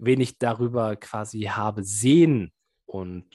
wen 0.01 0.21
ich 0.21 0.39
darüber 0.39 0.97
quasi 0.97 1.43
habe 1.43 1.85
sehen 1.85 2.53
und 2.85 3.27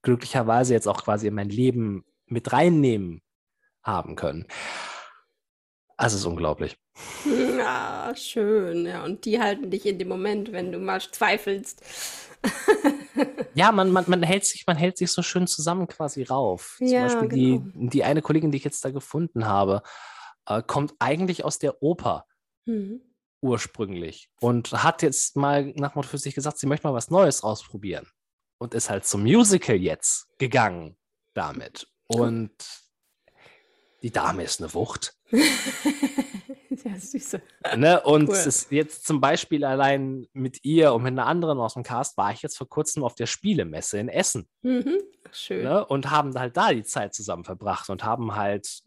glücklicherweise 0.00 0.72
jetzt 0.72 0.88
auch 0.88 1.04
quasi 1.04 1.26
in 1.26 1.34
mein 1.34 1.50
Leben 1.50 2.06
mit 2.26 2.52
reinnehmen 2.52 3.22
haben 3.82 4.16
können. 4.16 4.46
Also 5.96 6.14
es 6.16 6.20
ist 6.22 6.26
unglaublich. 6.26 6.76
Ja, 7.58 8.14
schön. 8.14 8.86
Ja, 8.86 9.02
und 9.04 9.24
die 9.24 9.40
halten 9.40 9.70
dich 9.70 9.86
in 9.86 9.98
dem 9.98 10.08
Moment, 10.08 10.52
wenn 10.52 10.70
du 10.72 10.78
mal 10.78 11.00
zweifelst. 11.00 11.82
Ja, 13.54 13.72
man, 13.72 13.90
man, 13.90 14.04
man, 14.08 14.22
hält 14.22 14.44
sich, 14.44 14.66
man 14.66 14.76
hält 14.76 14.98
sich 14.98 15.10
so 15.10 15.22
schön 15.22 15.46
zusammen 15.46 15.88
quasi 15.88 16.22
rauf. 16.22 16.76
Ja, 16.80 17.08
Zum 17.08 17.20
Beispiel 17.20 17.28
genau. 17.56 17.64
die, 17.74 17.88
die 17.88 18.04
eine 18.04 18.20
Kollegin, 18.20 18.50
die 18.50 18.58
ich 18.58 18.64
jetzt 18.64 18.84
da 18.84 18.90
gefunden 18.90 19.46
habe, 19.46 19.82
äh, 20.46 20.62
kommt 20.62 20.92
eigentlich 20.98 21.42
aus 21.44 21.58
der 21.58 21.82
Oper 21.82 22.26
Hm. 22.66 23.00
ursprünglich 23.40 24.28
und 24.40 24.72
hat 24.72 25.00
jetzt 25.00 25.36
mal 25.36 25.72
nach 25.76 25.94
Motto 25.94 26.08
für 26.08 26.18
sich 26.18 26.34
gesagt, 26.34 26.58
sie 26.58 26.66
möchte 26.66 26.86
mal 26.86 26.92
was 26.92 27.10
Neues 27.10 27.42
ausprobieren 27.42 28.06
und 28.58 28.74
ist 28.74 28.90
halt 28.90 29.06
zum 29.06 29.22
Musical 29.22 29.76
jetzt 29.76 30.28
gegangen 30.38 30.98
damit. 31.32 31.88
Und 32.06 32.52
die 34.02 34.10
Dame 34.10 34.44
ist 34.44 34.60
eine 34.60 34.72
Wucht. 34.74 35.14
ja, 35.32 36.98
süße. 36.98 37.42
Ne? 37.76 38.00
Und 38.02 38.28
Cool. 38.28 38.52
jetzt 38.70 39.06
zum 39.06 39.20
Beispiel 39.20 39.64
allein 39.64 40.26
mit 40.32 40.64
ihr 40.64 40.92
und 40.92 41.02
mit 41.02 41.12
einer 41.12 41.26
anderen 41.26 41.58
aus 41.58 41.74
dem 41.74 41.82
Cast 41.82 42.16
war 42.16 42.32
ich 42.32 42.42
jetzt 42.42 42.56
vor 42.58 42.68
kurzem 42.68 43.02
auf 43.02 43.14
der 43.14 43.26
Spielemesse 43.26 43.98
in 43.98 44.08
Essen. 44.08 44.48
Mhm. 44.62 44.98
Schön. 45.32 45.64
Ne? 45.64 45.84
Und 45.84 46.10
haben 46.10 46.34
halt 46.38 46.56
da 46.56 46.72
die 46.72 46.84
Zeit 46.84 47.14
zusammen 47.14 47.44
verbracht 47.44 47.90
und 47.90 48.04
haben 48.04 48.36
halt 48.36 48.82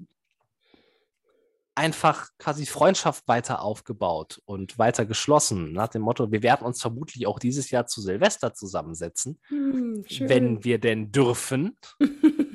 einfach 1.75 2.27
quasi 2.37 2.65
Freundschaft 2.65 3.27
weiter 3.27 3.61
aufgebaut 3.61 4.41
und 4.45 4.77
weiter 4.77 5.05
geschlossen. 5.05 5.71
Nach 5.73 5.87
dem 5.87 6.01
Motto, 6.01 6.31
wir 6.31 6.43
werden 6.43 6.65
uns 6.65 6.81
vermutlich 6.81 7.25
auch 7.25 7.39
dieses 7.39 7.71
Jahr 7.71 7.87
zu 7.87 8.01
Silvester 8.01 8.53
zusammensetzen, 8.53 9.39
Hm, 9.47 10.03
schön. 10.07 10.29
wenn 10.29 10.63
wir 10.63 10.79
denn 10.79 11.11
dürfen. 11.11 11.77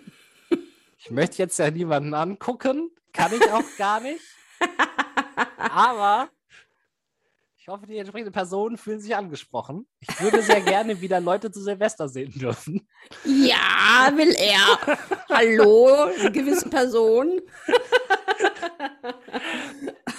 Ich 1.05 1.11
möchte 1.11 1.37
jetzt 1.37 1.59
ja 1.59 1.71
niemanden 1.71 2.15
angucken, 2.15 2.91
kann 3.13 3.31
ich 3.35 3.53
auch 3.53 3.63
gar 3.77 4.01
nicht. 4.01 4.25
Aber 5.59 6.31
ich 7.59 7.69
hoffe, 7.69 7.87
die 7.87 7.99
entsprechenden 7.99 8.33
Personen 8.33 8.79
fühlen 8.79 9.01
sich 9.01 9.15
angesprochen. 9.15 9.87
Ich 10.01 10.19
würde 10.23 10.41
sehr 10.41 10.63
gerne 10.63 11.03
wieder 11.03 11.21
Leute 11.21 11.51
zu 11.51 11.63
Silvester 11.63 12.09
sehen 12.09 12.33
dürfen. 12.33 12.89
Ja, 13.23 14.13
will 14.17 14.35
er. 14.39 14.97
Hallo, 15.29 16.11
eine 16.19 16.33
gewisse 16.33 16.71
Person. 16.71 17.43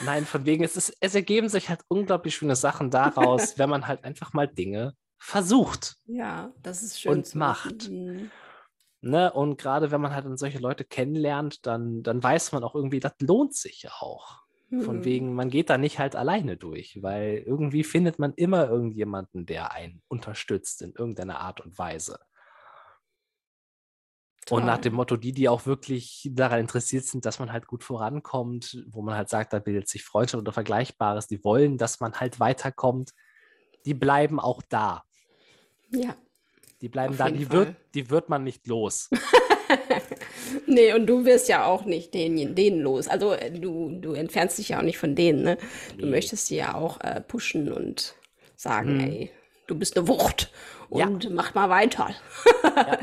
Nein, 0.06 0.28
von 0.28 0.46
wegen, 0.46 0.64
es, 0.64 0.78
ist, 0.78 0.96
es 1.00 1.16
ergeben 1.16 1.50
sich 1.50 1.68
halt 1.68 1.82
unglaublich 1.88 2.36
schöne 2.36 2.56
Sachen 2.56 2.92
daraus, 2.92 3.58
wenn 3.58 3.72
man 3.72 3.88
halt 3.88 4.04
einfach 4.04 4.34
mal 4.34 4.48
Dinge 4.48 4.96
versucht. 5.18 5.96
Ja, 6.06 6.54
das 6.62 6.84
ist 6.84 7.02
schön. 7.02 7.12
Und 7.12 7.34
macht. 7.34 7.90
wissen. 7.90 8.32
Ne? 9.06 9.32
Und 9.32 9.60
gerade 9.60 9.92
wenn 9.92 10.02
man 10.02 10.16
halt 10.16 10.26
dann 10.26 10.36
solche 10.36 10.58
Leute 10.58 10.84
kennenlernt, 10.84 11.68
dann, 11.68 12.02
dann 12.02 12.24
weiß 12.24 12.54
man 12.54 12.64
auch 12.64 12.74
irgendwie, 12.74 13.00
das 13.00 13.14
lohnt 13.20 13.54
sich 13.54 13.84
ja 13.84 13.92
auch. 14.00 14.42
Von 14.80 14.98
Hm. 14.98 15.06
wegen, 15.06 15.36
man 15.36 15.52
geht 15.52 15.70
da 15.70 15.78
nicht 15.78 16.00
halt 16.00 16.16
alleine 16.16 16.58
durch, 16.58 17.04
weil 17.04 17.38
irgendwie 17.46 17.84
findet 17.84 18.18
man 18.18 18.34
immer 18.34 18.68
irgendjemanden, 18.68 19.46
der 19.46 19.74
einen 19.74 20.02
unterstützt 20.08 20.82
in 20.82 20.94
irgendeiner 20.94 21.40
Art 21.40 21.62
und 21.62 21.78
Weise. 21.78 22.18
Und 24.50 24.66
nach 24.66 24.78
Toll. 24.78 24.82
dem 24.82 24.94
Motto, 24.96 25.18
die, 25.18 25.34
die 25.34 25.50
auch 25.50 25.68
wirklich 25.68 26.28
daran 26.34 26.60
interessiert 26.60 27.06
sind, 27.06 27.26
dass 27.28 27.38
man 27.38 27.52
halt 27.52 27.68
gut 27.68 27.84
vorankommt, 27.84 28.84
wo 28.88 29.04
man 29.04 29.16
halt 29.16 29.30
sagt, 29.30 29.54
da 29.54 29.60
bildet 29.60 29.88
sich 29.88 30.04
Freundschaft 30.04 30.42
oder 30.42 30.52
Vergleichbares, 30.52 31.28
die 31.28 31.44
wollen, 31.44 31.78
dass 31.78 32.00
man 32.00 32.20
halt 32.20 32.40
weiterkommt, 32.40 33.12
die 33.86 33.94
bleiben 33.94 34.40
auch 34.40 34.64
da. 34.68 35.04
Ja. 35.92 36.16
Die 36.86 36.90
bleiben 36.90 37.14
Auf 37.14 37.18
da, 37.18 37.32
die 37.32 37.46
Fall. 37.46 37.58
wird, 37.66 37.76
die 37.96 38.10
wird 38.12 38.30
man 38.30 38.44
nicht 38.44 38.68
los. 38.68 39.10
Nee, 40.68 40.94
und 40.94 41.08
du 41.08 41.26
wirst 41.26 41.50
ja 41.50 41.66
auch 41.66 41.86
nicht 41.86 42.14
den, 42.14 42.54
denen 42.54 42.82
los. 42.82 43.08
Also 43.08 43.34
äh, 43.34 43.50
du, 43.52 43.98
du 44.00 44.14
entfernst 44.14 44.60
dich 44.60 44.70
ja 44.70 44.78
auch 44.78 44.84
nicht 44.84 45.00
von 45.00 45.16
denen, 45.16 45.42
ne? 45.42 45.58
Du 45.98 46.06
Nee. 46.06 46.12
möchtest 46.12 46.48
sie 46.48 46.58
ja 46.58 46.76
auch 46.76 47.02
äh, 47.02 47.20
pushen 47.22 47.72
und 47.72 48.14
sagen, 48.56 48.94
Mhm. 48.98 49.00
ey, 49.00 49.32
du 49.66 49.74
bist 49.76 49.98
eine 49.98 50.08
Wucht 50.08 50.52
Ja. 50.92 51.08
und 51.08 51.34
mach 51.34 51.56
mal 51.56 51.70
weiter. 51.72 52.14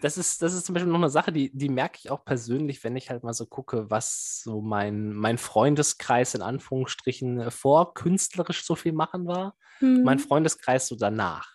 das 0.00 0.16
ist, 0.18 0.42
das 0.42 0.54
ist 0.54 0.66
zum 0.66 0.74
Beispiel 0.74 0.92
noch 0.92 0.98
eine 1.00 1.10
Sache, 1.10 1.32
die, 1.32 1.50
die 1.56 1.68
merke 1.68 1.98
ich 2.00 2.10
auch 2.10 2.24
persönlich, 2.24 2.82
wenn 2.84 2.96
ich 2.96 3.10
halt 3.10 3.22
mal 3.24 3.32
so 3.34 3.46
gucke, 3.46 3.90
was 3.90 4.42
so 4.44 4.60
mein, 4.60 5.12
mein 5.12 5.38
Freundeskreis 5.38 6.34
in 6.34 6.42
Anführungsstrichen 6.42 7.50
vor 7.50 7.94
künstlerisch 7.94 8.64
so 8.64 8.74
viel 8.76 8.92
machen 8.92 9.26
war. 9.26 9.56
Mhm. 9.80 10.02
Mein 10.04 10.18
Freundeskreis 10.20 10.86
so 10.86 10.96
danach. 10.96 11.53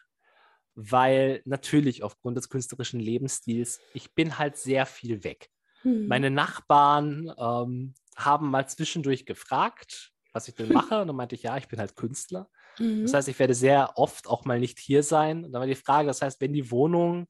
Weil 0.81 1.41
natürlich 1.43 2.03
aufgrund 2.03 2.37
des 2.37 2.47
künstlerischen 2.47 3.01
Lebensstils, 3.01 3.81
ich 3.93 4.15
bin 4.15 4.37
halt 4.39 4.55
sehr 4.55 4.85
viel 4.85 5.25
weg. 5.25 5.49
Mhm. 5.83 6.07
Meine 6.07 6.29
Nachbarn 6.29 7.33
ähm, 7.37 7.93
haben 8.15 8.49
mal 8.49 8.67
zwischendurch 8.69 9.25
gefragt, 9.25 10.13
was 10.31 10.47
ich 10.47 10.55
denn 10.55 10.71
mache. 10.71 11.01
Und 11.01 11.07
dann 11.07 11.15
meinte 11.17 11.35
ich, 11.35 11.43
ja, 11.43 11.57
ich 11.57 11.67
bin 11.67 11.79
halt 11.79 11.97
Künstler. 11.97 12.49
Mhm. 12.77 13.01
Das 13.01 13.13
heißt, 13.13 13.27
ich 13.27 13.39
werde 13.39 13.53
sehr 13.53 13.97
oft 13.97 14.27
auch 14.27 14.45
mal 14.45 14.59
nicht 14.59 14.79
hier 14.79 15.03
sein. 15.03 15.43
Und 15.43 15.51
dann 15.51 15.59
war 15.59 15.67
die 15.67 15.75
Frage, 15.75 16.07
das 16.07 16.21
heißt, 16.21 16.39
wenn 16.39 16.53
die 16.53 16.71
Wohnung 16.71 17.27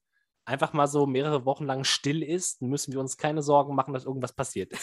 einfach 0.49 0.73
mal 0.73 0.87
so 0.87 1.05
mehrere 1.05 1.45
Wochen 1.45 1.65
lang 1.65 1.83
still 1.83 2.23
ist, 2.23 2.61
müssen 2.61 2.91
wir 2.91 2.99
uns 2.99 3.17
keine 3.17 3.41
Sorgen 3.41 3.75
machen, 3.75 3.93
dass 3.93 4.05
irgendwas 4.05 4.33
passiert 4.33 4.73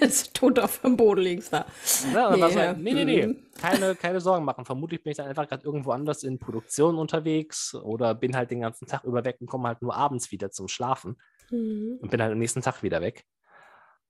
ist. 0.00 0.34
tot 0.34 0.58
auf 0.58 0.80
dem 0.80 0.96
Boden 0.96 1.20
links 1.20 1.50
da. 1.50 1.66
Ja, 2.12 2.34
nee, 2.34 2.42
halt, 2.42 2.78
nee, 2.78 2.94
nee, 2.94 3.04
nee, 3.04 3.26
mhm. 3.26 3.36
keine, 3.54 3.94
keine 3.94 4.20
Sorgen 4.20 4.44
machen. 4.44 4.64
Vermutlich 4.64 5.02
bin 5.02 5.10
ich 5.10 5.18
dann 5.18 5.28
einfach 5.28 5.46
gerade 5.46 5.64
irgendwo 5.64 5.92
anders 5.92 6.22
in 6.22 6.38
Produktion 6.38 6.98
unterwegs 6.98 7.74
oder 7.74 8.14
bin 8.14 8.34
halt 8.34 8.50
den 8.50 8.60
ganzen 8.60 8.86
Tag 8.86 9.04
über 9.04 9.24
weg 9.24 9.36
und 9.40 9.46
komme 9.46 9.68
halt 9.68 9.82
nur 9.82 9.94
abends 9.94 10.32
wieder 10.32 10.50
zum 10.50 10.68
Schlafen 10.68 11.20
mhm. 11.50 11.98
und 12.00 12.10
bin 12.10 12.22
halt 12.22 12.32
am 12.32 12.38
nächsten 12.38 12.62
Tag 12.62 12.82
wieder 12.82 13.02
weg. 13.02 13.26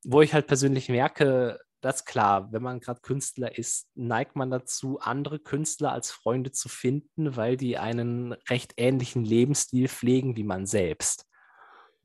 Wo 0.04 0.22
ich 0.22 0.32
halt 0.32 0.46
persönlich 0.46 0.88
merke, 0.88 1.58
das 1.80 1.96
ist 1.96 2.04
klar, 2.04 2.52
wenn 2.52 2.62
man 2.62 2.80
gerade 2.80 3.00
Künstler 3.00 3.56
ist, 3.56 3.88
neigt 3.94 4.36
man 4.36 4.50
dazu, 4.50 4.98
andere 5.00 5.38
Künstler 5.38 5.92
als 5.92 6.10
Freunde 6.10 6.52
zu 6.52 6.68
finden, 6.68 7.36
weil 7.36 7.56
die 7.56 7.78
einen 7.78 8.32
recht 8.48 8.74
ähnlichen 8.76 9.24
Lebensstil 9.24 9.88
pflegen 9.88 10.36
wie 10.36 10.44
man 10.44 10.66
selbst. 10.66 11.26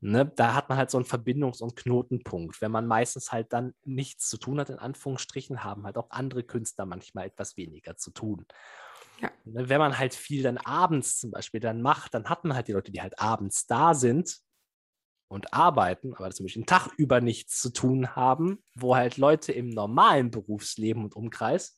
Ne? 0.00 0.30
Da 0.36 0.54
hat 0.54 0.68
man 0.68 0.78
halt 0.78 0.90
so 0.90 0.98
einen 0.98 1.06
Verbindungs- 1.06 1.62
und 1.62 1.76
Knotenpunkt. 1.76 2.60
Wenn 2.60 2.70
man 2.70 2.86
meistens 2.86 3.32
halt 3.32 3.52
dann 3.52 3.74
nichts 3.84 4.28
zu 4.28 4.38
tun 4.38 4.60
hat, 4.60 4.70
in 4.70 4.78
Anführungsstrichen, 4.78 5.64
haben 5.64 5.84
halt 5.84 5.98
auch 5.98 6.10
andere 6.10 6.42
Künstler 6.42 6.86
manchmal 6.86 7.26
etwas 7.26 7.56
weniger 7.56 7.96
zu 7.96 8.10
tun. 8.10 8.46
Ja. 9.20 9.30
Ne? 9.44 9.68
Wenn 9.68 9.78
man 9.78 9.98
halt 9.98 10.14
viel 10.14 10.42
dann 10.42 10.58
abends 10.58 11.18
zum 11.18 11.30
Beispiel 11.30 11.60
dann 11.60 11.82
macht, 11.82 12.14
dann 12.14 12.28
hat 12.28 12.44
man 12.44 12.54
halt 12.54 12.68
die 12.68 12.72
Leute, 12.72 12.92
die 12.92 13.00
halt 13.00 13.18
abends 13.18 13.66
da 13.66 13.94
sind 13.94 14.38
und 15.28 15.52
arbeiten, 15.52 16.14
aber 16.14 16.30
zum 16.30 16.46
Beispiel 16.46 16.62
den 16.62 16.66
Tag 16.66 16.90
über 16.96 17.20
nichts 17.20 17.60
zu 17.60 17.72
tun 17.72 18.14
haben, 18.14 18.62
wo 18.74 18.96
halt 18.96 19.16
Leute 19.16 19.52
im 19.52 19.68
normalen 19.68 20.30
Berufsleben 20.30 21.04
und 21.04 21.16
Umkreis 21.16 21.76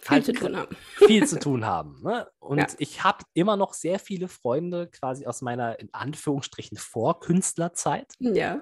viel 0.00 0.10
halt 0.10 0.24
zu 0.24 0.32
tun 0.32 0.56
haben. 0.56 0.76
Viel 1.06 1.26
zu 1.26 1.38
tun 1.38 1.66
haben. 1.66 2.00
Ne? 2.02 2.26
Und 2.38 2.58
ja. 2.58 2.66
ich 2.78 3.04
habe 3.04 3.24
immer 3.34 3.56
noch 3.56 3.74
sehr 3.74 3.98
viele 3.98 4.28
Freunde 4.28 4.88
quasi 4.88 5.26
aus 5.26 5.42
meiner 5.42 5.78
in 5.78 5.92
Anführungsstrichen 5.92 6.78
Vorkünstlerzeit. 6.78 8.14
Ja. 8.18 8.60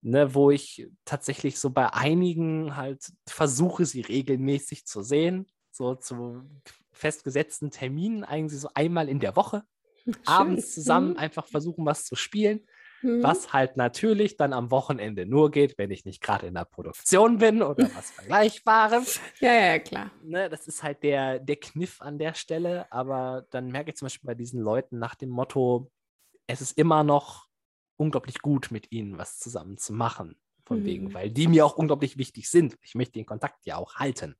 Ne, 0.00 0.32
wo 0.32 0.52
ich 0.52 0.88
tatsächlich 1.04 1.58
so 1.58 1.70
bei 1.70 1.92
einigen 1.92 2.76
halt 2.76 3.12
versuche, 3.26 3.84
sie 3.84 4.00
regelmäßig 4.00 4.86
zu 4.86 5.02
sehen, 5.02 5.48
so 5.72 5.96
zu 5.96 6.48
festgesetzten 6.92 7.72
Terminen, 7.72 8.22
eigentlich 8.22 8.60
so 8.60 8.68
einmal 8.74 9.08
in 9.08 9.18
der 9.18 9.34
Woche, 9.34 9.64
Schön. 10.04 10.16
abends 10.24 10.72
zusammen 10.72 11.10
mhm. 11.10 11.16
einfach 11.16 11.48
versuchen, 11.48 11.84
was 11.84 12.04
zu 12.04 12.14
spielen. 12.14 12.64
Mhm. 13.02 13.22
Was 13.22 13.52
halt 13.52 13.76
natürlich 13.76 14.36
dann 14.36 14.52
am 14.52 14.70
Wochenende 14.70 15.26
nur 15.26 15.50
geht, 15.50 15.78
wenn 15.78 15.90
ich 15.90 16.04
nicht 16.04 16.20
gerade 16.20 16.46
in 16.46 16.54
der 16.54 16.64
Produktion 16.64 17.38
bin 17.38 17.62
oder 17.62 17.84
was 17.94 18.10
Vergleichbares. 18.10 19.20
Ja, 19.40 19.52
ja, 19.52 19.78
klar. 19.78 20.10
Ne, 20.22 20.48
das 20.48 20.66
ist 20.66 20.82
halt 20.82 21.02
der, 21.02 21.38
der 21.38 21.56
Kniff 21.56 22.00
an 22.00 22.18
der 22.18 22.34
Stelle. 22.34 22.90
Aber 22.92 23.46
dann 23.50 23.68
merke 23.68 23.90
ich 23.90 23.96
zum 23.96 24.06
Beispiel 24.06 24.26
bei 24.26 24.34
diesen 24.34 24.60
Leuten 24.60 24.98
nach 24.98 25.14
dem 25.14 25.30
Motto, 25.30 25.90
es 26.46 26.60
ist 26.60 26.76
immer 26.76 27.04
noch 27.04 27.46
unglaublich 27.96 28.40
gut, 28.40 28.70
mit 28.70 28.90
ihnen 28.90 29.18
was 29.18 29.38
zusammen 29.38 29.78
zu 29.78 29.92
machen. 29.92 30.36
Von 30.64 30.80
mhm. 30.80 30.84
wegen, 30.84 31.14
weil 31.14 31.30
die 31.30 31.48
mir 31.48 31.64
auch 31.64 31.76
unglaublich 31.76 32.18
wichtig 32.18 32.50
sind. 32.50 32.76
Ich 32.82 32.94
möchte 32.94 33.14
den 33.14 33.26
Kontakt 33.26 33.64
ja 33.64 33.76
auch 33.76 33.96
halten. 33.96 34.36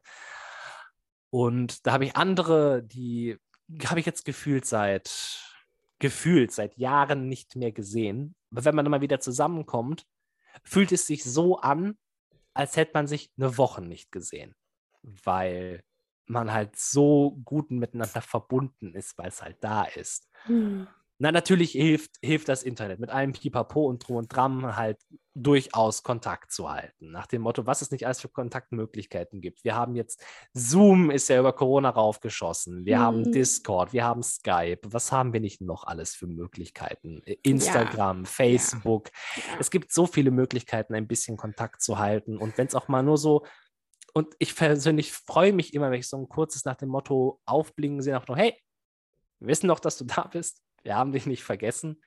Und 1.30 1.86
da 1.86 1.92
habe 1.92 2.04
ich 2.04 2.16
andere, 2.16 2.82
die 2.82 3.36
habe 3.86 4.00
ich 4.00 4.06
jetzt 4.06 4.24
gefühlt 4.24 4.64
seit 4.64 5.44
gefühlt 5.98 6.52
seit 6.52 6.76
Jahren 6.76 7.28
nicht 7.28 7.56
mehr 7.56 7.72
gesehen. 7.72 8.34
Aber 8.50 8.64
wenn 8.64 8.74
man 8.74 8.90
mal 8.90 9.00
wieder 9.00 9.20
zusammenkommt, 9.20 10.06
fühlt 10.64 10.92
es 10.92 11.06
sich 11.06 11.24
so 11.24 11.58
an, 11.58 11.98
als 12.54 12.76
hätte 12.76 12.92
man 12.94 13.06
sich 13.06 13.30
eine 13.36 13.56
Woche 13.58 13.82
nicht 13.82 14.10
gesehen, 14.10 14.56
weil 15.02 15.84
man 16.26 16.52
halt 16.52 16.76
so 16.76 17.38
gut 17.44 17.70
miteinander 17.70 18.20
verbunden 18.20 18.94
ist, 18.94 19.16
weil 19.18 19.28
es 19.28 19.42
halt 19.42 19.62
da 19.62 19.84
ist. 19.84 20.28
Mhm. 20.46 20.88
Na, 21.20 21.32
natürlich 21.32 21.72
hilft, 21.72 22.12
hilft 22.22 22.48
das 22.48 22.62
Internet 22.62 23.00
mit 23.00 23.10
allem 23.10 23.32
Pipapo 23.32 23.86
und 23.86 24.06
Drum 24.06 24.18
und 24.18 24.28
Dram 24.28 24.76
halt 24.76 24.98
durchaus 25.34 26.04
Kontakt 26.04 26.52
zu 26.52 26.70
halten. 26.70 27.10
Nach 27.10 27.26
dem 27.26 27.42
Motto, 27.42 27.66
was 27.66 27.82
es 27.82 27.90
nicht 27.90 28.06
alles 28.06 28.20
für 28.20 28.28
Kontaktmöglichkeiten 28.28 29.40
gibt. 29.40 29.64
Wir 29.64 29.74
haben 29.74 29.96
jetzt 29.96 30.22
Zoom 30.52 31.10
ist 31.10 31.28
ja 31.28 31.40
über 31.40 31.52
Corona 31.52 31.90
raufgeschossen. 31.90 32.84
Wir 32.86 32.98
mhm. 32.98 33.02
haben 33.02 33.32
Discord, 33.32 33.92
wir 33.92 34.04
haben 34.04 34.22
Skype. 34.22 34.80
Was 34.84 35.10
haben 35.10 35.32
wir 35.32 35.40
nicht 35.40 35.60
noch 35.60 35.84
alles 35.84 36.14
für 36.14 36.28
Möglichkeiten? 36.28 37.20
Instagram, 37.42 38.22
ja. 38.22 38.28
Facebook. 38.28 39.10
Ja. 39.36 39.42
Es 39.58 39.72
gibt 39.72 39.92
so 39.92 40.06
viele 40.06 40.30
Möglichkeiten, 40.30 40.94
ein 40.94 41.08
bisschen 41.08 41.36
Kontakt 41.36 41.82
zu 41.82 41.98
halten. 41.98 42.36
Und 42.36 42.56
wenn 42.58 42.68
es 42.68 42.76
auch 42.76 42.86
mal 42.86 43.02
nur 43.02 43.18
so 43.18 43.44
und 44.14 44.34
ich 44.38 44.54
persönlich 44.54 45.12
freue 45.12 45.52
mich 45.52 45.74
immer, 45.74 45.90
wenn 45.90 46.00
ich 46.00 46.08
so 46.08 46.16
ein 46.16 46.28
kurzes 46.28 46.64
nach 46.64 46.76
dem 46.76 46.90
Motto 46.90 47.40
aufblinken 47.44 48.02
sehe, 48.02 48.16
auch 48.18 48.26
noch, 48.28 48.36
hey, 48.36 48.54
wir 49.40 49.48
wissen 49.48 49.68
doch, 49.68 49.80
dass 49.80 49.98
du 49.98 50.04
da 50.04 50.22
bist 50.22 50.62
wir 50.82 50.96
haben 50.96 51.12
dich 51.12 51.26
nicht 51.26 51.42
vergessen. 51.42 52.00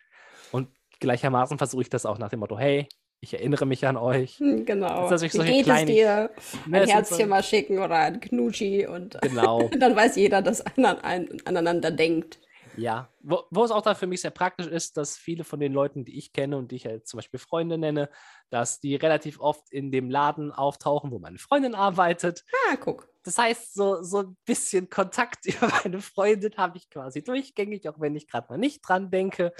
Und 0.51 0.69
gleichermaßen 0.99 1.57
versuche 1.57 1.83
ich 1.83 1.89
das 1.89 2.05
auch 2.05 2.17
nach 2.17 2.29
dem 2.29 2.39
Motto, 2.39 2.57
hey, 2.57 2.87
ich 3.21 3.35
erinnere 3.35 3.65
mich 3.67 3.85
an 3.85 3.97
euch. 3.97 4.39
Hm, 4.39 4.65
genau. 4.65 5.07
Das 5.09 5.21
ist 5.21 5.37
Wie 5.37 5.63
geht 5.63 5.67
es 5.67 5.85
dir? 5.85 6.31
Ne, 6.65 6.81
ein 6.81 6.87
Herzchen 6.87 7.17
so, 7.17 7.25
mal 7.27 7.43
schicken 7.43 7.77
oder 7.77 7.95
ein 7.95 8.19
Knutschi 8.19 8.87
und 8.87 9.19
genau. 9.21 9.69
dann 9.79 9.95
weiß 9.95 10.15
jeder, 10.15 10.41
dass 10.41 10.61
einer 10.61 11.03
aneinander 11.03 11.91
denkt. 11.91 12.39
Ja, 12.77 13.09
wo, 13.21 13.43
wo, 13.49 13.63
es 13.63 13.71
auch 13.71 13.81
dann 13.81 13.95
für 13.95 14.07
mich 14.07 14.21
sehr 14.21 14.31
praktisch 14.31 14.67
ist, 14.67 14.97
dass 14.97 15.17
viele 15.17 15.43
von 15.43 15.59
den 15.59 15.73
Leuten, 15.73 16.05
die 16.05 16.17
ich 16.17 16.33
kenne 16.33 16.57
und 16.57 16.71
die 16.71 16.77
ich 16.77 16.85
halt 16.85 17.07
zum 17.07 17.17
Beispiel 17.17 17.39
Freunde 17.39 17.77
nenne, 17.77 18.09
dass 18.49 18.79
die 18.79 18.95
relativ 18.95 19.39
oft 19.39 19.71
in 19.71 19.91
dem 19.91 20.09
Laden 20.09 20.51
auftauchen, 20.51 21.11
wo 21.11 21.19
meine 21.19 21.37
Freundin 21.37 21.75
arbeitet. 21.75 22.45
Ah, 22.69 22.75
guck. 22.77 23.11
Das 23.23 23.37
heißt, 23.37 23.75
so, 23.75 24.01
so 24.01 24.19
ein 24.19 24.37
bisschen 24.45 24.89
Kontakt 24.89 25.45
über 25.45 25.71
meine 25.83 26.01
Freundin 26.01 26.55
habe 26.57 26.77
ich 26.77 26.89
quasi 26.89 27.23
durchgängig, 27.23 27.87
auch 27.87 27.99
wenn 27.99 28.15
ich 28.15 28.27
gerade 28.27 28.47
mal 28.49 28.57
nicht 28.57 28.81
dran 28.87 29.11
denke, 29.11 29.53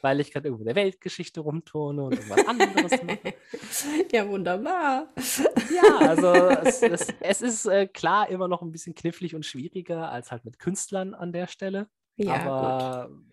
weil 0.00 0.20
ich 0.20 0.32
gerade 0.32 0.48
irgendwo 0.48 0.62
in 0.62 0.74
der 0.74 0.74
Weltgeschichte 0.74 1.40
rumturne 1.40 2.02
und 2.02 2.12
irgendwas 2.14 2.46
anderes 2.46 3.02
mache. 3.02 3.34
Ja, 4.12 4.28
wunderbar. 4.28 5.12
Ja, 5.74 5.98
also 5.98 6.32
es, 6.32 6.82
es, 6.82 7.14
es 7.20 7.42
ist 7.42 7.66
äh, 7.66 7.86
klar 7.86 8.28
immer 8.28 8.48
noch 8.48 8.62
ein 8.62 8.72
bisschen 8.72 8.94
knifflig 8.94 9.34
und 9.34 9.44
schwieriger 9.44 10.10
als 10.10 10.30
halt 10.30 10.44
mit 10.44 10.58
Künstlern 10.58 11.14
an 11.14 11.32
der 11.32 11.46
Stelle. 11.46 11.88
Ja, 12.16 12.34
aber, 12.34 13.08
gut. 13.08 13.24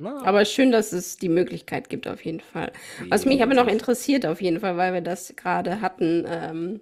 Na, 0.00 0.22
aber 0.24 0.44
schön, 0.44 0.70
dass 0.70 0.92
es 0.92 1.16
die 1.16 1.28
Möglichkeit 1.28 1.88
gibt, 1.88 2.06
auf 2.06 2.24
jeden 2.24 2.40
Fall. 2.40 2.72
Was 3.08 3.24
mich 3.24 3.42
aber 3.42 3.54
noch 3.54 3.66
interessiert, 3.66 4.26
auf 4.26 4.40
jeden 4.40 4.60
Fall, 4.60 4.76
weil 4.76 4.94
wir 4.94 5.00
das 5.00 5.34
gerade 5.36 5.80
hatten, 5.80 6.24
ähm, 6.26 6.80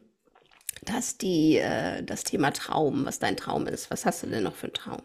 dass 0.83 1.17
die, 1.17 1.57
äh, 1.57 2.03
das 2.03 2.25
Thema 2.25 2.53
Traum, 2.53 3.07
was 3.07 3.19
dein 3.19 3.37
Traum 3.37 3.67
ist. 3.67 3.91
Was 3.91 4.05
hast 4.05 4.23
du 4.23 4.27
denn 4.27 4.45
noch 4.45 4.55
für 4.55 4.67
einen 4.67 4.75
Traum? 4.75 5.03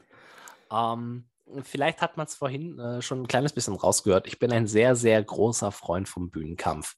Ähm, 0.71 1.23
vielleicht 1.63 2.01
hat 2.01 2.17
man 2.17 2.27
es 2.27 2.35
vorhin 2.35 2.77
äh, 2.79 3.01
schon 3.01 3.23
ein 3.23 3.27
kleines 3.27 3.53
bisschen 3.53 3.75
rausgehört. 3.75 4.27
Ich 4.27 4.39
bin 4.39 4.51
ein 4.51 4.67
sehr, 4.67 4.95
sehr 4.95 5.23
großer 5.23 5.71
Freund 5.71 6.09
vom 6.09 6.29
Bühnenkampf. 6.29 6.95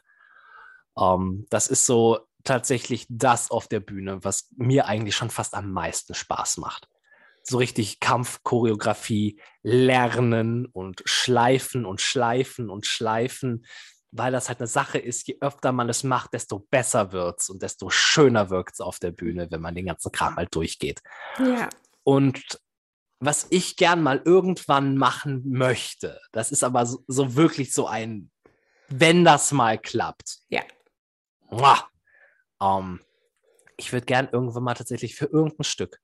Ähm, 0.98 1.46
das 1.52 1.68
ist 1.68 1.86
so 1.86 2.20
tatsächlich 2.44 3.06
das 3.08 3.52
auf 3.52 3.68
der 3.68 3.80
Bühne, 3.80 4.24
was 4.24 4.50
mir 4.58 4.88
eigentlich 4.88 5.16
schon 5.16 5.30
fast 5.30 5.54
am 5.54 5.72
meisten 5.72 6.14
Spaß 6.14 6.58
macht 6.58 6.90
so 7.44 7.58
richtig 7.58 8.00
Kampfchoreografie 8.00 9.40
lernen 9.62 10.66
und 10.66 11.02
schleifen 11.06 11.86
und 11.86 12.02
schleifen 12.02 12.70
und 12.70 12.86
schleifen, 12.86 13.66
weil 14.12 14.32
das 14.32 14.48
halt 14.48 14.60
eine 14.60 14.68
Sache 14.68 14.98
ist, 14.98 15.28
je 15.28 15.38
öfter 15.42 15.72
man 15.72 15.90
es 15.90 16.04
macht, 16.04 16.34
desto 16.34 16.60
besser 16.60 17.12
wird 17.12 17.42
es 17.42 17.50
und 17.50 17.62
desto 17.62 17.90
schöner 17.90 18.50
wirkt 18.50 18.74
es 18.74 18.82
auf 18.82 19.00
der 19.00 19.12
Bühne, 19.12 19.50
wenn 19.52 19.62
man 19.62 19.76
den 19.76 19.88
ganzen 19.88 20.12
Kram 20.12 20.36
halt 20.36 20.56
durchgeht. 20.56 21.02
Ja. 21.40 21.70
Und 22.04 22.60
was 23.20 23.48
ich 23.50 23.76
gern 23.76 24.04
mal 24.04 24.22
irgendwann 24.24 24.98
machen 24.98 25.44
möchte, 25.50 26.20
das 26.32 26.52
ist 26.52 26.64
aber 26.64 26.86
so, 26.86 27.04
so 27.08 27.36
wirklich 27.36 27.74
so 27.74 27.88
ein, 27.88 28.32
wenn 28.90 29.26
das 29.26 29.52
mal 29.52 29.80
klappt. 29.80 30.40
Ja. 30.50 30.62
Muah, 31.50 31.90
ähm, 32.62 33.00
ich 33.78 33.92
würde 33.92 34.06
gern 34.06 34.30
irgendwann 34.32 34.64
mal 34.64 34.74
tatsächlich 34.76 35.16
für 35.16 35.26
irgendein 35.26 35.64
Stück 35.64 36.00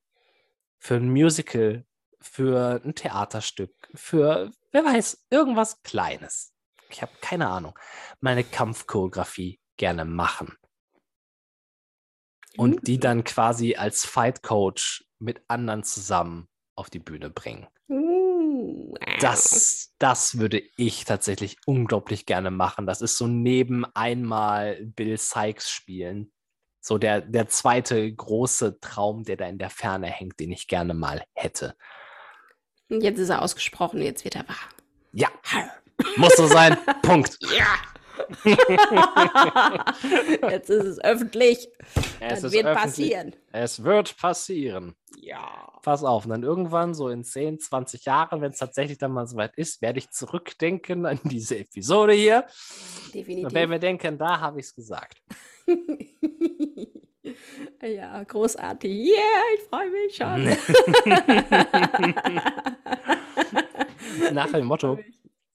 für 0.80 0.96
ein 0.96 1.10
Musical, 1.10 1.86
für 2.20 2.82
ein 2.84 2.96
Theaterstück, 2.96 3.74
für, 3.94 4.52
wer 4.72 4.86
weiß, 4.86 5.26
irgendwas 5.30 5.82
Kleines. 5.84 6.54
Ich 6.90 7.02
habe 7.02 7.12
keine 7.22 7.48
Ahnung. 7.48 7.78
Meine 8.20 8.44
Kampfchoreografie 8.44 9.60
gerne 9.78 10.06
machen. 10.06 10.58
Und 12.58 12.88
die 12.88 12.98
mhm. 12.98 13.02
dann 13.02 13.24
quasi 13.24 13.76
als 13.76 14.06
Fight 14.06 14.42
Coach 14.42 15.06
mit 15.20 15.42
anderen 15.48 15.84
zusammen 15.84 16.48
auf 16.76 16.90
die 16.90 17.00
Bühne 17.00 17.30
bringen. 17.30 17.68
Uh, 17.88 18.96
Das, 19.20 19.94
das 20.00 20.40
würde 20.40 20.64
ich 20.78 21.06
tatsächlich 21.06 21.58
unglaublich 21.66 22.26
gerne 22.26 22.52
machen. 22.52 22.88
Das 22.88 23.02
ist 23.02 23.18
so 23.18 23.28
neben 23.28 23.86
einmal 23.94 24.84
Bill 24.84 25.18
Sykes 25.18 25.70
spielen. 25.70 26.32
So 26.82 26.98
der, 26.98 27.22
der 27.22 27.48
zweite 27.48 28.12
große 28.12 28.80
Traum, 28.80 29.24
der 29.24 29.38
da 29.38 29.46
in 29.48 29.58
der 29.58 29.70
Ferne 29.70 30.08
hängt, 30.08 30.40
den 30.40 30.52
ich 30.52 30.68
gerne 30.68 30.94
mal 30.94 31.24
hätte. 31.34 31.76
Und 32.90 33.02
Jetzt 33.02 33.20
ist 33.20 33.30
er 33.30 33.42
ausgesprochen, 33.42 34.02
jetzt 34.02 34.24
wird 34.24 34.36
er 34.36 34.48
wahr. 34.48 34.70
Ja, 35.12 35.30
muss 36.18 36.36
so 36.36 36.48
sein. 36.48 36.78
Punkt. 37.02 37.38
Ja. 37.58 37.68
jetzt 40.50 40.70
ist 40.70 40.86
es 40.86 41.04
öffentlich. 41.04 41.68
Es 42.20 42.42
das 42.42 42.52
wird 42.52 42.66
öffentlich. 42.66 42.84
passieren. 42.84 43.36
Es 43.52 43.84
wird 43.84 44.18
passieren. 44.18 44.96
Ja. 45.22 45.72
Pass 45.82 46.04
auf, 46.04 46.26
und 46.26 46.32
dann 46.32 46.44
irgendwann, 46.44 46.94
so 46.94 47.08
in 47.10 47.24
10, 47.24 47.60
20 47.60 48.06
Jahren, 48.06 48.42
wenn 48.42 48.52
es 48.52 48.60
tatsächlich 48.60 48.98
dann 48.98 49.12
mal 49.12 49.28
soweit 49.28 49.56
ist, 49.58 49.82
werde 49.82 50.00
ich 50.00 50.10
zurückdenken 50.10 51.06
an 51.06 51.20
diese 51.24 51.58
Episode 51.58 52.14
hier. 52.14 52.46
Und 53.06 53.16
Definitiv. 53.16 53.54
werde 53.54 53.68
mir 53.68 53.80
denken, 53.80 54.18
da 54.18 54.40
habe 54.40 54.60
ich 54.60 54.68
es 54.68 54.76
gesagt. 54.76 55.22
ja, 57.82 58.24
großartig. 58.24 58.92
Yeah, 58.92 59.42
ich 59.56 59.62
freue 59.70 59.90
mich 59.90 60.16
schon. 60.16 60.58
Nach 64.34 64.52
dem 64.52 64.66
Motto, 64.66 65.00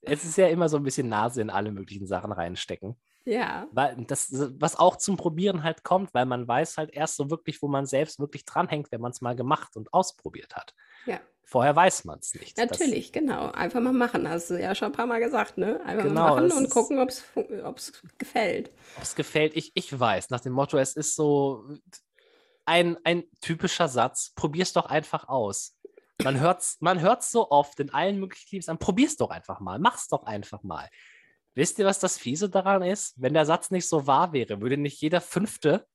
es 0.07 0.25
ist 0.25 0.37
ja 0.37 0.49
immer 0.49 0.69
so 0.69 0.77
ein 0.77 0.83
bisschen 0.83 1.09
Nase 1.09 1.41
in 1.43 1.51
alle 1.51 1.71
möglichen 1.73 2.07
Sachen 2.07 2.33
reinstecken. 2.33 2.97
ja, 3.25 3.67
Weil 3.73 3.97
das, 4.07 4.29
was 4.61 4.77
auch 4.77 4.97
zum 4.97 5.17
Probieren 5.17 5.63
halt 5.63 5.83
kommt, 5.85 6.13
weil 6.15 6.27
man 6.27 6.47
weiß 6.47 6.77
halt 6.77 6.91
erst 6.93 7.17
so 7.17 7.31
wirklich, 7.31 7.61
wo 7.63 7.69
man 7.69 7.87
selbst 7.87 8.19
wirklich 8.21 8.45
dranhängt, 8.45 8.93
wenn 8.93 9.01
man 9.01 9.13
es 9.13 9.21
mal 9.21 9.35
gemacht 9.37 9.77
und 9.77 9.93
ausprobiert 9.93 10.55
hat. 10.57 10.75
ja, 11.07 11.21
Vorher 11.47 11.77
weiß 11.77 12.05
man 12.07 12.19
es 12.21 12.35
nicht. 12.35 12.57
Das- 12.59 12.71
natürlich, 12.71 13.13
genau. 13.13 13.51
Einfach 13.51 13.81
mal 13.81 13.93
machen, 13.93 14.29
hast 14.29 14.49
du 14.51 14.61
ja 14.61 14.75
schon 14.75 14.87
ein 14.87 14.93
paar 14.93 15.07
Mal 15.07 15.21
gesagt, 15.21 15.59
ne? 15.59 15.79
Einfach 15.85 16.05
Genau, 16.05 16.21
mal 16.23 16.35
machen 16.37 16.49
das 16.49 16.59
und 16.59 16.71
gucken, 16.71 16.99
ob 16.99 17.09
es 17.11 17.23
gefällt. 18.19 18.71
Ob 18.97 19.03
es 19.03 19.15
gefällt, 19.15 19.55
ich, 19.57 19.71
ich 19.75 19.99
weiß. 19.99 20.31
Nach 20.31 20.41
dem 20.41 20.53
Motto, 20.55 20.79
es 20.79 20.97
ist 20.97 21.15
so 21.15 21.67
ein, 22.65 22.97
ein 23.05 23.25
typischer 23.43 23.89
Satz. 23.89 24.33
Probier's 24.35 24.73
doch 24.73 24.87
einfach 24.87 25.29
aus. 25.29 25.74
Man 26.23 26.39
hört's, 26.39 26.77
man 26.81 27.01
hört's 27.01 27.31
so 27.31 27.51
oft 27.51 27.81
in 27.81 27.93
allen 27.93 28.21
möglichen 28.21 28.49
Teams 28.49 28.69
an. 28.69 28.79
Probier's 28.79 29.17
doch 29.17 29.31
einfach 29.31 29.61
mal. 29.61 29.79
Mach's 29.79 30.09
doch 30.09 30.25
einfach 30.25 30.63
mal. 30.63 30.89
Wisst 31.55 31.79
ihr, 31.79 31.87
was 31.87 31.99
das 31.99 32.19
Fiese 32.19 32.49
daran 32.49 32.83
ist? 32.83 33.15
Wenn 33.17 33.35
der 33.35 33.47
Satz 33.47 33.71
nicht 33.71 33.89
so 33.89 34.07
wahr 34.07 34.33
wäre, 34.33 34.61
würde 34.61 34.77
nicht 34.77 35.01
jeder 35.01 35.21
Fünfte 35.21 35.87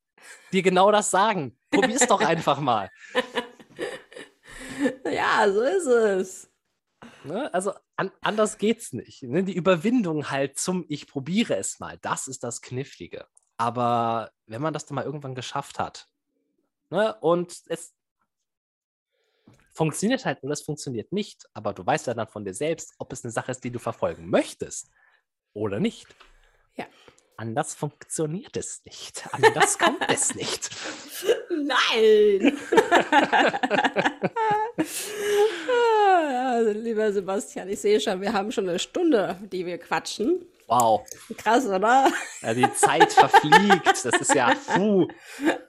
dir 0.52 0.62
genau 0.62 0.92
das 0.92 1.12
sagen. 1.12 1.58
Probier's 1.72 2.08
doch 2.08 2.22
einfach 2.26 2.60
mal. 2.60 2.90
Ja, 5.06 5.52
so 5.52 5.62
ist 5.62 5.86
es. 5.86 6.52
Ne? 7.24 7.54
Also 7.54 7.74
an, 7.96 8.12
anders 8.22 8.58
geht's 8.58 8.94
nicht. 8.94 9.24
Ne? 9.24 9.44
Die 9.44 9.56
Überwindung 9.56 10.30
halt 10.30 10.58
zum 10.58 10.86
Ich 10.88 11.08
probiere 11.08 11.56
es 11.56 11.80
mal, 11.80 11.98
das 12.02 12.28
ist 12.28 12.44
das 12.44 12.62
Knifflige. 12.62 13.28
Aber 13.58 14.32
wenn 14.46 14.62
man 14.62 14.74
das 14.74 14.86
dann 14.86 14.96
mal 14.96 15.04
irgendwann 15.04 15.36
geschafft 15.36 15.80
hat 15.80 16.08
ne? 16.90 17.16
und 17.20 17.62
es 17.68 17.94
funktioniert 19.80 20.26
halt 20.26 20.44
oder 20.44 20.52
es 20.52 20.62
funktioniert 20.62 21.14
nicht, 21.14 21.48
aber 21.54 21.72
du 21.72 21.86
weißt 21.86 22.08
ja 22.08 22.14
dann 22.14 22.28
von 22.28 22.44
dir 22.44 22.54
selbst, 22.54 22.96
ob 22.98 23.14
es 23.14 23.24
eine 23.24 23.32
Sache 23.32 23.52
ist, 23.52 23.64
die 23.64 23.72
du 23.72 23.80
verfolgen 23.80 24.30
möchtest 24.30 24.90
oder 25.54 25.80
nicht. 25.80 26.06
Ja. 26.76 26.86
Anders 27.38 27.76
funktioniert 27.76 28.58
es 28.58 28.84
nicht. 28.84 29.26
Anders 29.32 29.80
kommt 29.80 30.04
es 30.10 30.36
nicht. 30.42 30.70
Nein! 31.50 32.58
Also, 36.46 36.72
lieber 36.80 37.14
Sebastian, 37.14 37.70
ich 37.70 37.80
sehe 37.80 38.02
schon, 38.02 38.20
wir 38.20 38.34
haben 38.34 38.52
schon 38.52 38.68
eine 38.68 38.80
Stunde, 38.80 39.38
die 39.50 39.66
wir 39.66 39.78
quatschen. 39.78 40.46
Wow. 40.70 41.02
Krass, 41.36 41.66
oder? 41.66 42.12
Ja, 42.44 42.54
die 42.54 42.72
Zeit 42.76 43.12
verfliegt. 43.12 43.88
Das 43.88 44.06
ist 44.06 44.36
ja 44.36 44.54
puh. 44.76 45.08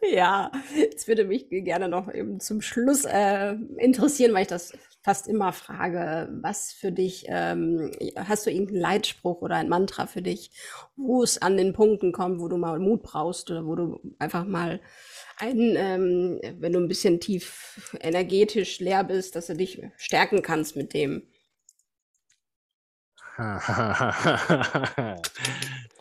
Ja, 0.02 0.52
jetzt 0.76 1.08
würde 1.08 1.24
mich 1.24 1.48
gerne 1.48 1.88
noch 1.88 2.12
eben 2.12 2.38
zum 2.38 2.60
Schluss 2.60 3.06
äh, 3.06 3.54
interessieren, 3.78 4.34
weil 4.34 4.42
ich 4.42 4.48
das 4.48 4.72
fast 5.02 5.26
immer 5.26 5.54
frage, 5.54 6.28
was 6.42 6.72
für 6.72 6.92
dich, 6.92 7.24
ähm, 7.28 7.90
hast 8.14 8.44
du 8.44 8.50
irgendeinen 8.50 8.80
Leitspruch 8.80 9.40
oder 9.40 9.56
ein 9.56 9.70
Mantra 9.70 10.06
für 10.06 10.20
dich, 10.20 10.50
wo 10.96 11.22
es 11.22 11.40
an 11.40 11.56
den 11.56 11.72
Punkten 11.72 12.12
kommt, 12.12 12.40
wo 12.40 12.48
du 12.48 12.58
mal 12.58 12.78
Mut 12.78 13.02
brauchst 13.02 13.50
oder 13.50 13.64
wo 13.64 13.76
du 13.76 14.00
einfach 14.18 14.44
mal 14.44 14.80
ein, 15.38 15.76
ähm, 15.76 16.40
wenn 16.58 16.72
du 16.74 16.78
ein 16.78 16.88
bisschen 16.88 17.20
tief 17.20 17.90
energetisch 18.00 18.80
leer 18.80 19.04
bist, 19.04 19.34
dass 19.34 19.46
du 19.46 19.54
dich 19.54 19.82
stärken 19.96 20.42
kannst 20.42 20.76
mit 20.76 20.92
dem. 20.92 21.22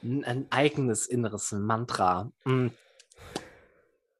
ein 0.03 0.47
eigenes 0.49 1.07
inneres 1.07 1.51
Mantra. 1.51 2.31
Hm. 2.43 2.71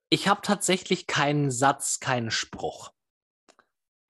Ich 0.10 0.28
habe 0.28 0.42
tatsächlich 0.42 1.06
keinen 1.06 1.52
Satz, 1.52 2.00
keinen 2.00 2.32
Spruch, 2.32 2.92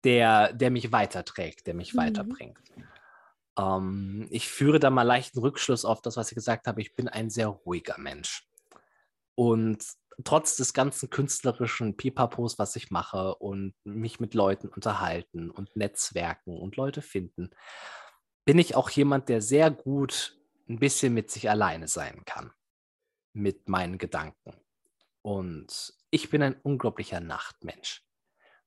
der, 0.03 0.53
der 0.53 0.69
mich 0.71 0.91
weiterträgt, 0.91 1.67
der 1.67 1.73
mich 1.73 1.93
Mhm. 1.93 1.97
weiterbringt. 1.97 2.59
Ähm, 3.57 4.27
ich 4.29 4.49
führe 4.49 4.79
da 4.79 4.89
mal 4.89 5.03
leichten 5.03 5.39
Rückschluss 5.39 5.85
auf 5.85 6.01
das, 6.01 6.17
was 6.17 6.31
ich 6.31 6.35
gesagt 6.35 6.67
habe. 6.67 6.81
Ich 6.81 6.95
bin 6.95 7.07
ein 7.07 7.29
sehr 7.29 7.47
ruhiger 7.47 7.97
Mensch. 7.97 8.47
Und 9.35 9.85
trotz 10.23 10.55
des 10.55 10.73
ganzen 10.73 11.09
künstlerischen 11.09 11.95
Pipapos, 11.95 12.59
was 12.59 12.75
ich 12.75 12.91
mache 12.91 13.35
und 13.35 13.73
mich 13.83 14.19
mit 14.19 14.33
Leuten 14.33 14.67
unterhalten 14.67 15.49
und 15.49 15.75
Netzwerken 15.75 16.57
und 16.59 16.75
Leute 16.75 17.01
finden, 17.01 17.51
bin 18.47 18.59
ich 18.59 18.75
auch 18.75 18.89
jemand, 18.89 19.27
der 19.27 19.41
sehr 19.41 19.69
gut 19.69 20.39
ein 20.69 20.79
bisschen 20.79 21.13
mit 21.13 21.29
sich 21.29 21.49
alleine 21.49 21.89
sein 21.89 22.23
kann. 22.23 22.53
Mit 23.33 23.67
meinen 23.67 23.97
Gedanken. 23.97 24.55
Und 25.21 25.93
ich 26.11 26.29
bin 26.29 26.41
ein 26.41 26.55
unglaublicher 26.61 27.19
Nachtmensch. 27.19 28.05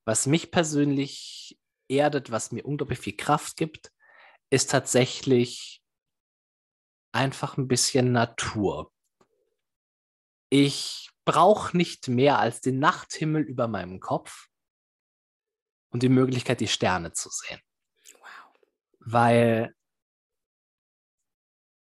Was 0.05 0.27
mich 0.27 0.51
persönlich 0.51 1.59
erdet, 1.87 2.29
was 2.29 2.51
mir 2.51 2.63
unglaublich 2.63 2.99
viel 2.99 3.17
Kraft 3.17 3.57
gibt, 3.57 3.91
ist 4.51 4.69
tatsächlich 4.69 5.83
einfach 7.11 7.57
ein 7.57 7.67
bisschen 7.67 8.11
Natur. 8.11 8.93
Ich 10.49 11.09
brauche 11.25 11.75
nicht 11.75 12.07
mehr 12.07 12.37
als 12.37 12.61
den 12.61 12.77
Nachthimmel 12.77 13.41
über 13.41 13.67
meinem 13.67 13.99
Kopf 13.99 14.47
und 15.89 16.03
die 16.03 16.09
Möglichkeit, 16.09 16.59
die 16.59 16.67
Sterne 16.67 17.13
zu 17.13 17.29
sehen. 17.31 17.59
Weil 19.05 19.73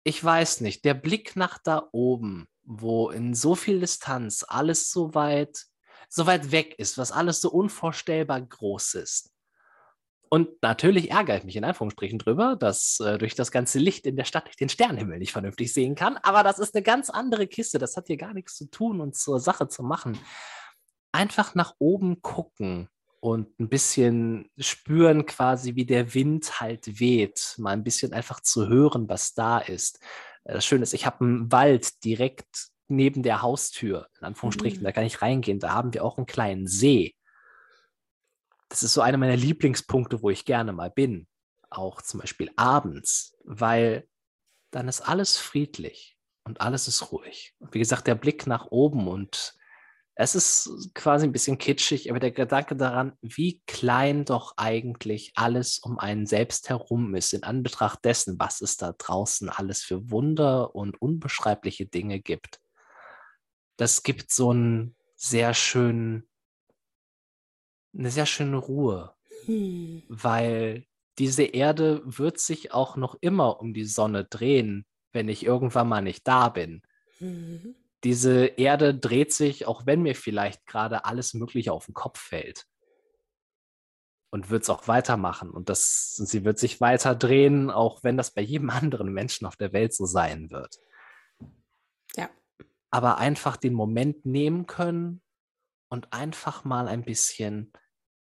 ich 0.04 0.22
weiß 0.22 0.60
nicht, 0.60 0.84
der 0.84 0.94
Blick 0.94 1.36
nach 1.36 1.58
da 1.58 1.88
oben, 1.92 2.46
wo 2.62 3.10
in 3.10 3.34
so 3.34 3.54
viel 3.54 3.80
Distanz 3.80 4.44
alles 4.46 4.90
so 4.90 5.14
weit, 5.14 5.64
so 6.08 6.26
weit 6.26 6.52
weg 6.52 6.74
ist, 6.78 6.98
was 6.98 7.12
alles 7.12 7.40
so 7.40 7.50
unvorstellbar 7.50 8.40
groß 8.40 8.94
ist. 8.94 9.30
Und 10.28 10.62
natürlich 10.62 11.10
ärgere 11.10 11.38
ich 11.38 11.44
mich 11.44 11.56
in 11.56 11.64
Anführungsstrichen 11.64 12.18
drüber, 12.18 12.56
dass 12.56 12.98
äh, 13.00 13.18
durch 13.18 13.34
das 13.34 13.50
ganze 13.52 13.78
Licht 13.78 14.04
in 14.04 14.16
der 14.16 14.24
Stadt 14.24 14.48
ich 14.48 14.56
den 14.56 14.68
Sternenhimmel 14.68 15.18
nicht 15.18 15.32
vernünftig 15.32 15.72
sehen 15.72 15.94
kann. 15.94 16.16
Aber 16.18 16.42
das 16.42 16.58
ist 16.58 16.74
eine 16.74 16.82
ganz 16.82 17.08
andere 17.08 17.46
Kiste. 17.46 17.78
Das 17.78 17.96
hat 17.96 18.08
hier 18.08 18.16
gar 18.16 18.34
nichts 18.34 18.56
zu 18.56 18.68
tun 18.68 19.00
und 19.00 19.14
zur 19.14 19.38
Sache 19.38 19.68
zu 19.68 19.82
machen. 19.82 20.18
Einfach 21.12 21.54
nach 21.54 21.74
oben 21.78 22.20
gucken 22.20 22.88
und 23.24 23.58
ein 23.58 23.70
bisschen 23.70 24.50
spüren 24.58 25.24
quasi, 25.24 25.76
wie 25.76 25.86
der 25.86 26.12
Wind 26.12 26.60
halt 26.60 27.00
weht, 27.00 27.54
mal 27.56 27.70
ein 27.70 27.82
bisschen 27.82 28.12
einfach 28.12 28.40
zu 28.40 28.68
hören, 28.68 29.08
was 29.08 29.32
da 29.32 29.56
ist. 29.60 29.98
Äh, 30.44 30.52
Das 30.52 30.66
Schöne 30.66 30.82
ist, 30.82 30.92
ich 30.92 31.06
habe 31.06 31.24
einen 31.24 31.50
Wald 31.50 32.04
direkt 32.04 32.68
neben 32.86 33.22
der 33.22 33.40
Haustür, 33.40 34.08
in 34.20 34.26
Anführungsstrichen, 34.26 34.80
Mhm. 34.80 34.84
da 34.84 34.92
kann 34.92 35.06
ich 35.06 35.22
reingehen, 35.22 35.58
da 35.58 35.72
haben 35.72 35.94
wir 35.94 36.04
auch 36.04 36.18
einen 36.18 36.26
kleinen 36.26 36.66
See. 36.66 37.14
Das 38.68 38.82
ist 38.82 38.92
so 38.92 39.00
einer 39.00 39.16
meiner 39.16 39.36
Lieblingspunkte, 39.38 40.20
wo 40.20 40.28
ich 40.28 40.44
gerne 40.44 40.74
mal 40.74 40.90
bin, 40.90 41.26
auch 41.70 42.02
zum 42.02 42.20
Beispiel 42.20 42.50
abends, 42.56 43.34
weil 43.42 44.06
dann 44.70 44.86
ist 44.86 45.00
alles 45.00 45.38
friedlich 45.38 46.18
und 46.44 46.60
alles 46.60 46.88
ist 46.88 47.10
ruhig. 47.10 47.54
Und 47.58 47.72
wie 47.72 47.78
gesagt, 47.78 48.06
der 48.06 48.16
Blick 48.16 48.46
nach 48.46 48.66
oben 48.66 49.08
und 49.08 49.54
es 50.16 50.34
ist 50.34 50.90
quasi 50.94 51.26
ein 51.26 51.32
bisschen 51.32 51.58
kitschig, 51.58 52.08
aber 52.08 52.20
der 52.20 52.30
Gedanke 52.30 52.76
daran, 52.76 53.12
wie 53.20 53.60
klein 53.66 54.24
doch 54.24 54.54
eigentlich 54.56 55.32
alles 55.34 55.78
um 55.78 55.98
einen 55.98 56.26
selbst 56.26 56.68
herum 56.68 57.14
ist, 57.16 57.32
in 57.34 57.42
Anbetracht 57.42 58.04
dessen, 58.04 58.38
was 58.38 58.60
es 58.60 58.76
da 58.76 58.92
draußen 58.92 59.48
alles 59.48 59.82
für 59.82 60.10
Wunder 60.10 60.74
und 60.74 61.00
unbeschreibliche 61.00 61.86
Dinge 61.86 62.20
gibt. 62.20 62.60
Das 63.76 64.04
gibt 64.04 64.30
so 64.30 64.50
einen 64.50 64.94
sehr 65.16 65.52
schönen, 65.52 66.28
eine 67.96 68.10
sehr 68.10 68.26
schöne 68.26 68.56
Ruhe, 68.56 69.14
Hm. 69.46 70.02
weil 70.08 70.86
diese 71.18 71.42
Erde 71.42 72.02
wird 72.04 72.38
sich 72.38 72.72
auch 72.72 72.96
noch 72.96 73.16
immer 73.20 73.60
um 73.60 73.74
die 73.74 73.84
Sonne 73.84 74.24
drehen, 74.24 74.86
wenn 75.12 75.28
ich 75.28 75.44
irgendwann 75.44 75.88
mal 75.88 76.02
nicht 76.02 76.26
da 76.26 76.48
bin 76.48 76.82
Mhm. 77.20 77.74
Diese 78.04 78.44
Erde 78.44 78.94
dreht 78.94 79.32
sich, 79.32 79.66
auch 79.66 79.86
wenn 79.86 80.02
mir 80.02 80.14
vielleicht 80.14 80.66
gerade 80.66 81.06
alles 81.06 81.34
Mögliche 81.34 81.72
auf 81.72 81.86
den 81.86 81.94
Kopf 81.94 82.20
fällt. 82.20 82.66
und 84.30 84.50
wird 84.50 84.64
es 84.64 84.70
auch 84.70 84.88
weitermachen. 84.88 85.50
Und 85.50 85.68
das, 85.68 86.16
sie 86.16 86.44
wird 86.44 86.58
sich 86.58 86.80
weiter 86.80 87.14
drehen, 87.14 87.70
auch 87.70 88.02
wenn 88.02 88.16
das 88.16 88.32
bei 88.32 88.42
jedem 88.42 88.68
anderen 88.70 89.12
Menschen 89.12 89.46
auf 89.46 89.56
der 89.56 89.72
Welt 89.72 89.94
so 89.94 90.06
sein 90.06 90.50
wird. 90.50 90.80
Ja. 92.16 92.28
Aber 92.90 93.18
einfach 93.18 93.56
den 93.56 93.74
Moment 93.74 94.26
nehmen 94.26 94.66
können 94.66 95.22
und 95.88 96.12
einfach 96.12 96.64
mal 96.64 96.88
ein 96.88 97.04
bisschen 97.04 97.72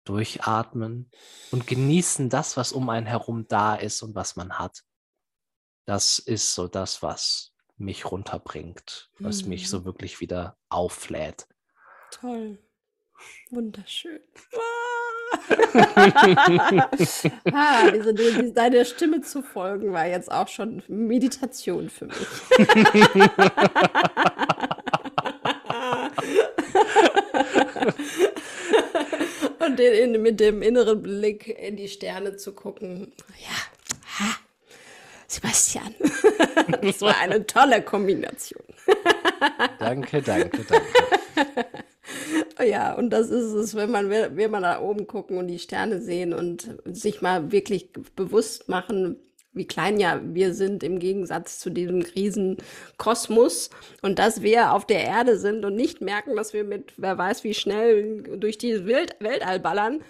durchatmen 0.04 1.10
und 1.50 1.66
genießen 1.66 2.28
das, 2.28 2.58
was 2.58 2.72
um 2.72 2.90
einen 2.90 3.06
herum 3.06 3.48
da 3.48 3.74
ist 3.74 4.02
und 4.02 4.14
was 4.14 4.36
man 4.36 4.58
hat. 4.58 4.82
Das 5.86 6.18
ist 6.18 6.54
so 6.54 6.68
das, 6.68 7.02
was 7.02 7.53
mich 7.76 8.10
runterbringt, 8.10 9.10
was 9.18 9.42
mhm. 9.42 9.50
mich 9.50 9.68
so 9.68 9.84
wirklich 9.84 10.20
wieder 10.20 10.56
auflädt. 10.68 11.46
Toll. 12.10 12.58
Wunderschön. 13.50 14.20
ah, 17.52 17.90
diese, 17.90 18.14
diese, 18.14 18.52
deine 18.52 18.84
Stimme 18.84 19.22
zu 19.22 19.42
folgen 19.42 19.92
war 19.92 20.06
jetzt 20.06 20.30
auch 20.30 20.46
schon 20.48 20.82
Meditation 20.88 21.90
für 21.90 22.06
mich. 22.06 22.16
Und 29.66 29.78
den, 29.78 30.22
mit 30.22 30.40
dem 30.40 30.62
inneren 30.62 31.02
Blick 31.02 31.48
in 31.48 31.76
die 31.76 31.88
Sterne 31.88 32.36
zu 32.36 32.54
gucken. 32.54 33.12
Ja, 33.40 33.56
Sebastian. 35.34 35.94
das 36.82 37.00
war 37.00 37.16
eine 37.18 37.46
tolle 37.46 37.82
Kombination. 37.82 38.62
danke, 39.78 40.22
danke, 40.22 40.64
danke. 40.64 41.66
Ja, 42.64 42.94
und 42.94 43.10
das 43.10 43.30
ist 43.30 43.52
es, 43.52 43.74
wenn 43.74 43.90
man, 43.90 44.08
wenn 44.10 44.50
man 44.50 44.62
da 44.62 44.80
oben 44.80 45.06
gucken 45.06 45.38
und 45.38 45.48
die 45.48 45.58
Sterne 45.58 46.00
sehen 46.00 46.32
und 46.32 46.70
sich 46.84 47.20
mal 47.20 47.50
wirklich 47.50 47.92
bewusst 48.14 48.68
machen, 48.68 49.16
wie 49.54 49.66
klein 49.66 49.98
ja 49.98 50.20
wir 50.22 50.52
sind 50.52 50.82
im 50.82 50.98
Gegensatz 50.98 51.58
zu 51.60 51.70
diesem 51.70 52.02
Riesenkosmos 52.02 53.70
und 54.02 54.18
dass 54.18 54.42
wir 54.42 54.72
auf 54.72 54.86
der 54.86 55.04
Erde 55.04 55.38
sind 55.38 55.64
und 55.64 55.76
nicht 55.76 56.00
merken, 56.00 56.36
dass 56.36 56.52
wir 56.52 56.64
mit 56.64 56.92
wer 56.96 57.16
weiß 57.16 57.44
wie 57.44 57.54
schnell 57.54 58.22
durch 58.22 58.58
die 58.58 58.86
Welt 58.86 59.16
Weltall 59.20 59.60
ballern 59.60 60.02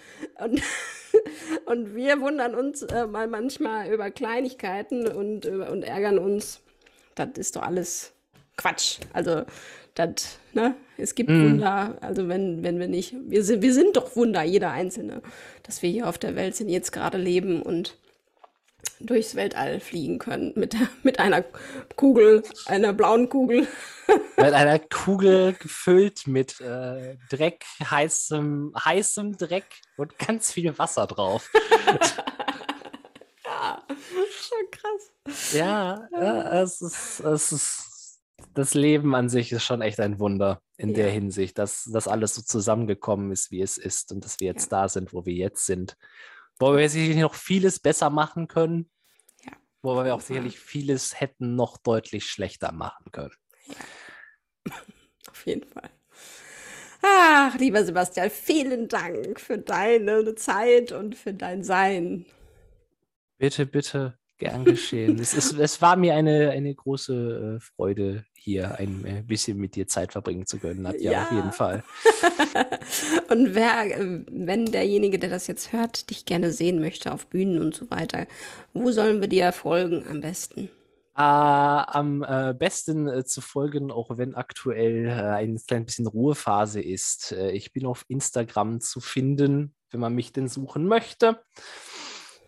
und, 0.43 0.61
und 1.65 1.95
wir 1.95 2.19
wundern 2.19 2.55
uns 2.55 2.81
äh, 2.81 3.05
mal 3.07 3.27
manchmal 3.27 3.91
über 3.91 4.11
Kleinigkeiten 4.11 5.07
und, 5.07 5.45
und 5.45 5.83
ärgern 5.83 6.17
uns. 6.17 6.61
Das 7.13 7.29
ist 7.37 7.55
doch 7.55 7.61
alles 7.61 8.13
Quatsch. 8.57 8.99
Also 9.13 9.43
das, 9.93 10.39
ne? 10.53 10.75
Es 10.97 11.15
gibt 11.15 11.29
mm. 11.29 11.43
Wunder, 11.43 11.97
also 12.01 12.27
wenn, 12.27 12.63
wenn 12.63 12.79
wir 12.79 12.87
nicht, 12.87 13.15
wir 13.27 13.43
sind, 13.43 13.61
wir 13.61 13.73
sind 13.73 13.95
doch 13.95 14.15
Wunder, 14.15 14.43
jeder 14.43 14.71
Einzelne, 14.71 15.21
dass 15.63 15.81
wir 15.81 15.89
hier 15.89 16.07
auf 16.07 16.17
der 16.17 16.35
Welt 16.35 16.55
sind, 16.55 16.69
jetzt 16.69 16.91
gerade 16.91 17.17
leben 17.17 17.61
und 17.61 17.97
durchs 18.99 19.35
Weltall 19.35 19.79
fliegen 19.79 20.19
können 20.19 20.53
mit, 20.55 20.75
mit 21.03 21.19
einer 21.19 21.43
Kugel, 21.95 22.43
einer 22.65 22.93
blauen 22.93 23.29
Kugel. 23.29 23.67
Mit 24.37 24.53
einer 24.53 24.77
Kugel 24.77 25.53
gefüllt 25.53 26.27
mit 26.27 26.61
äh, 26.61 27.17
Dreck, 27.31 27.65
heißem, 27.83 28.73
heißem 28.77 29.35
Dreck 29.37 29.65
und 29.97 30.19
ganz 30.19 30.51
viel 30.51 30.77
Wasser 30.77 31.07
drauf. 31.07 31.49
ja, 33.45 33.81
schon 33.87 34.69
krass. 34.69 35.53
Ja, 35.53 36.07
ja 36.11 36.61
es, 36.61 36.81
ist, 36.81 37.19
es 37.21 37.51
ist 37.51 37.95
das 38.53 38.73
Leben 38.73 39.15
an 39.15 39.29
sich 39.29 39.51
ist 39.51 39.63
schon 39.63 39.81
echt 39.81 39.99
ein 39.99 40.19
Wunder 40.19 40.61
in 40.77 40.89
ja. 40.89 40.95
der 40.95 41.11
Hinsicht, 41.11 41.57
dass 41.57 41.89
das 41.91 42.07
alles 42.07 42.35
so 42.35 42.41
zusammengekommen 42.41 43.31
ist, 43.31 43.51
wie 43.51 43.61
es 43.61 43.77
ist 43.77 44.11
und 44.11 44.23
dass 44.23 44.39
wir 44.39 44.47
jetzt 44.47 44.71
ja. 44.71 44.81
da 44.81 44.89
sind, 44.89 45.13
wo 45.13 45.25
wir 45.25 45.33
jetzt 45.33 45.65
sind. 45.65 45.97
Wo 46.59 46.75
wir 46.75 46.89
sicherlich 46.89 47.17
noch 47.17 47.35
vieles 47.35 47.79
besser 47.79 48.09
machen 48.09 48.47
können, 48.47 48.89
ja. 49.43 49.51
wo 49.81 49.95
wir 50.03 50.15
auch 50.15 50.21
sicherlich 50.21 50.59
vieles 50.59 51.19
hätten 51.19 51.55
noch 51.55 51.77
deutlich 51.77 52.25
schlechter 52.25 52.71
machen 52.71 53.11
können. 53.11 53.35
Ja, 53.67 54.73
auf 55.29 55.45
jeden 55.45 55.65
Fall. 55.65 55.89
Ach, 57.01 57.55
lieber 57.59 57.83
Sebastian, 57.85 58.29
vielen 58.31 58.87
Dank 58.87 59.39
für 59.39 59.57
deine 59.59 60.33
Zeit 60.35 60.91
und 60.91 61.15
für 61.15 61.33
dein 61.33 61.63
Sein. 61.63 62.25
Bitte, 63.37 63.65
bitte, 63.65 64.17
gern 64.37 64.65
geschehen. 64.65 65.19
es, 65.19 65.33
ist, 65.33 65.53
es 65.53 65.81
war 65.81 65.95
mir 65.95 66.15
eine, 66.15 66.51
eine 66.51 66.73
große 66.73 67.57
äh, 67.57 67.59
Freude, 67.59 68.25
hier 68.33 68.77
ein 68.79 69.05
äh, 69.05 69.23
bisschen 69.23 69.57
mit 69.57 69.75
dir 69.75 69.87
Zeit 69.87 70.11
verbringen 70.11 70.45
zu 70.45 70.59
können, 70.59 70.83
Nadja, 70.83 71.11
ja. 71.11 71.23
auf 71.23 71.31
jeden 71.31 71.51
Fall. 71.51 71.83
und 73.29 73.55
wer, 73.55 73.85
wenn 74.29 74.65
derjenige, 74.65 75.19
der 75.19 75.29
das 75.29 75.47
jetzt 75.47 75.73
hört, 75.73 76.09
dich 76.09 76.25
gerne 76.25 76.51
sehen 76.51 76.79
möchte 76.79 77.11
auf 77.11 77.27
Bühnen 77.27 77.61
und 77.61 77.75
so 77.75 77.89
weiter, 77.89 78.27
wo 78.73 78.91
sollen 78.91 79.21
wir 79.21 79.27
dir 79.27 79.51
folgen 79.51 80.05
am 80.09 80.21
besten? 80.21 80.69
Äh, 81.17 81.21
am 81.21 82.23
äh, 82.23 82.53
besten 82.53 83.07
äh, 83.07 83.23
zu 83.23 83.39
folgen, 83.39 83.89
auch 83.89 84.17
wenn 84.17 84.35
aktuell 84.35 85.05
äh, 85.05 85.11
ein 85.11 85.57
klein 85.65 85.85
bisschen 85.85 86.07
Ruhephase 86.07 86.81
ist. 86.81 87.31
ich 87.31 87.71
bin 87.71 87.85
auf 87.85 88.03
Instagram 88.09 88.81
zu 88.81 88.99
finden, 88.99 89.73
wenn 89.91 90.01
man 90.01 90.13
mich 90.13 90.33
denn 90.33 90.49
suchen 90.49 90.87
möchte. 90.87 91.39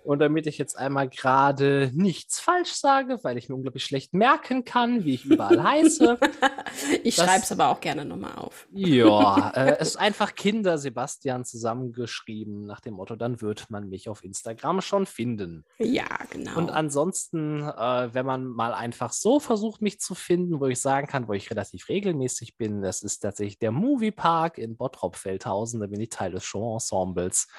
Und 0.08 0.20
damit 0.20 0.48
ich 0.48 0.58
jetzt 0.58 0.78
einmal 0.78 1.10
gerade 1.10 1.92
nichts 1.94 2.40
falsch 2.40 2.72
sage, 2.72 3.20
weil 3.24 3.38
ich 3.38 3.50
mir 3.50 3.56
unglaublich 3.56 3.84
schlecht 3.84 4.14
merken 4.14 4.64
kann, 4.64 5.04
wie 5.04 5.16
ich 5.16 5.26
überall 5.26 5.62
heiße. 5.62 6.18
ich 7.04 7.16
schreibe 7.16 7.44
es 7.44 7.52
aber 7.52 7.68
auch 7.68 7.82
gerne 7.82 8.06
nochmal 8.06 8.38
auf. 8.38 8.70
ja, 8.72 9.50
äh, 9.54 9.76
es 9.80 9.90
ist 9.90 9.96
einfach 9.98 10.34
Kinder 10.34 10.78
Sebastian 10.78 11.44
zusammengeschrieben 11.44 12.66
nach 12.66 12.80
dem 12.80 12.94
Motto, 12.94 13.18
dann 13.18 13.42
wird 13.42 13.70
man 13.70 13.90
mich 13.90 14.08
auf 14.08 14.24
Instagram 14.24 14.80
schon 14.80 15.08
finden. 15.08 15.66
Ja, 15.78 16.08
genau. 16.30 16.58
Und 16.58 16.70
ansonsten, 16.70 17.64
äh, 17.64 18.14
wenn 18.14 18.26
man 18.26 18.46
mal 18.46 18.74
einfach 18.74 19.12
so 19.12 19.42
versucht, 19.42 19.82
mich 19.82 20.00
zu 20.00 20.16
finden, 20.16 20.62
wo 20.62 20.68
ich 20.68 20.80
sagen 20.80 21.08
kann, 21.08 21.28
wo 21.28 21.34
ich 21.34 21.52
relativ 21.52 21.90
regelmäßig 21.90 22.56
bin, 22.56 22.82
das 22.82 23.04
ist 23.04 23.20
tatsächlich 23.20 23.60
der 23.60 23.74
Moviepark 23.74 24.58
in 24.58 24.78
Bottrop-Feldhausen. 24.78 25.82
Da 25.82 25.88
bin 25.88 26.00
ich 26.00 26.08
Teil 26.08 26.32
des 26.32 26.46
Show-Ensembles. 26.46 27.50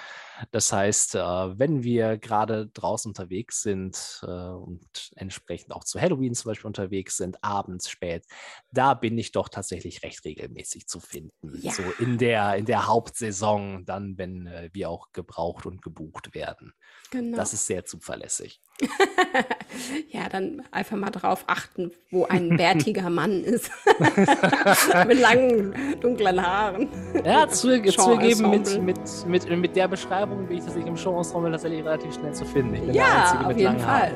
Das 0.51 0.73
heißt, 0.73 1.17
äh, 1.17 1.19
wenn 1.59 1.83
wir 1.83 2.19
gerade 2.19 2.69
draußen 2.69 3.11
unterwegs 3.11 3.63
sind 3.63 4.21
äh, 4.23 4.27
und 4.27 5.11
entsprechend 5.17 5.73
auch 5.73 5.85
zu 5.85 6.01
Halloween 6.01 6.35
zum 6.35 6.51
Beispiel 6.51 6.67
unterwegs 6.67 7.17
sind, 7.17 7.43
abends 7.43 7.89
spät, 7.91 8.25
da 8.71 8.95
bin 8.95 9.19
ich 9.19 9.33
doch 9.33 9.49
tatsächlich 9.49 10.03
recht 10.03 10.25
regelmäßig 10.25 10.87
zu 10.87 11.01
finden. 11.01 11.59
Ja. 11.61 11.73
So 11.73 11.83
in 11.99 12.19
der, 12.19 12.57
in 12.57 12.67
der 12.67 12.87
Hauptsaison, 12.87 13.85
dann, 13.85 14.19
wenn 14.19 14.47
äh, 14.47 14.71
wir 14.73 14.91
auch 14.91 15.13
gebraucht 15.13 15.67
und 15.67 15.83
gebucht 15.83 16.35
werden. 16.35 16.73
Genau. 17.11 17.37
Das 17.37 17.53
ist 17.53 17.67
sehr 17.67 17.85
zuverlässig. 17.85 18.61
ja, 20.11 20.29
dann 20.31 20.63
einfach 20.71 20.97
mal 20.97 21.11
drauf 21.11 21.45
achten, 21.47 21.91
wo 22.11 22.25
ein 22.27 22.49
bärtiger 22.57 23.11
Mann 23.11 23.43
ist. 23.43 23.71
mit 25.07 25.21
langen, 25.21 25.75
dunklen 26.01 26.41
Haaren. 26.41 26.89
Ja, 27.25 27.49
zu, 27.49 27.83
zugegeben, 27.83 28.51
mit, 28.51 28.83
mit, 28.83 28.99
mit, 29.27 29.59
mit 29.59 29.77
der 29.77 29.89
Beschreibung 29.89 30.47
bin 30.47 30.59
ich 30.59 30.65
tatsächlich 30.65 30.89
im 30.89 30.97
Show-Ensemble 30.97 31.51
tatsächlich 31.51 31.85
relativ 31.85 32.15
schnell 32.15 32.33
zu 32.33 32.45
finden. 32.45 32.75
Ich 32.75 32.83
bin 32.83 32.95
ja, 32.95 33.05
der 33.05 33.23
Einzige 33.23 33.47
mit 33.49 33.59
jeden 33.59 33.79
Fall. 33.81 34.13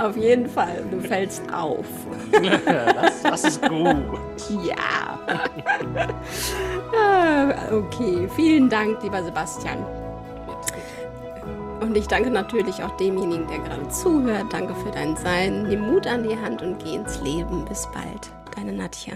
auf 0.00 0.16
jeden 0.16 0.48
Fall. 0.48 0.84
Du 0.90 1.00
fällst 1.00 1.42
auf. 1.52 1.86
das, 2.32 3.22
das 3.22 3.44
ist 3.44 3.62
gut. 3.62 3.96
Ja. 4.64 5.18
Ah, 6.94 7.72
okay, 7.72 8.28
vielen 8.34 8.68
Dank, 8.68 9.02
lieber 9.02 9.22
Sebastian. 9.22 10.05
Und 11.80 11.96
ich 11.96 12.06
danke 12.06 12.30
natürlich 12.30 12.82
auch 12.82 12.96
demjenigen, 12.96 13.46
der 13.48 13.58
gerade 13.58 13.88
zuhört. 13.88 14.52
Danke 14.52 14.74
für 14.74 14.90
dein 14.90 15.16
Sein. 15.16 15.64
Nimm 15.64 15.92
Mut 15.92 16.06
an 16.06 16.22
die 16.22 16.36
Hand 16.36 16.62
und 16.62 16.82
geh 16.82 16.94
ins 16.94 17.20
Leben. 17.20 17.64
Bis 17.64 17.86
bald. 17.92 18.30
Deine 18.54 18.72
Nadja. 18.72 19.14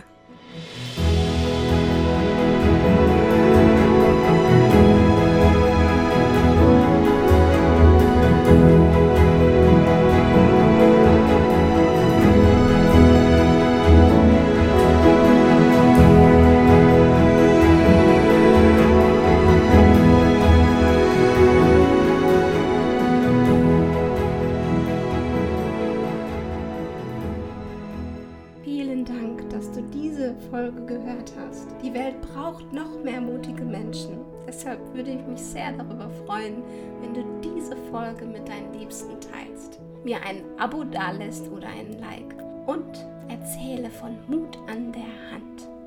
Deshalb 34.47 34.81
würde 34.95 35.13
ich 35.13 35.27
mich 35.27 35.41
sehr 35.41 35.73
darüber 35.73 36.11
freuen, 36.27 36.63
wenn 37.01 37.15
du 37.15 37.23
diese 37.43 37.77
Folge 37.91 38.25
mit 38.25 38.49
deinen 38.49 38.73
Liebsten 38.73 39.13
teilst, 39.21 39.81
mir 40.03 40.21
ein 40.23 40.43
Abo 40.59 40.83
dalässt 40.83 41.49
oder 41.51 41.69
ein 41.69 41.99
Like. 42.01 42.35
Und 42.67 43.07
erzähle 43.29 43.91
von 43.91 44.17
Mut 44.27 44.59
an 44.69 44.93
der 44.93 45.03
Hand. 45.33 45.80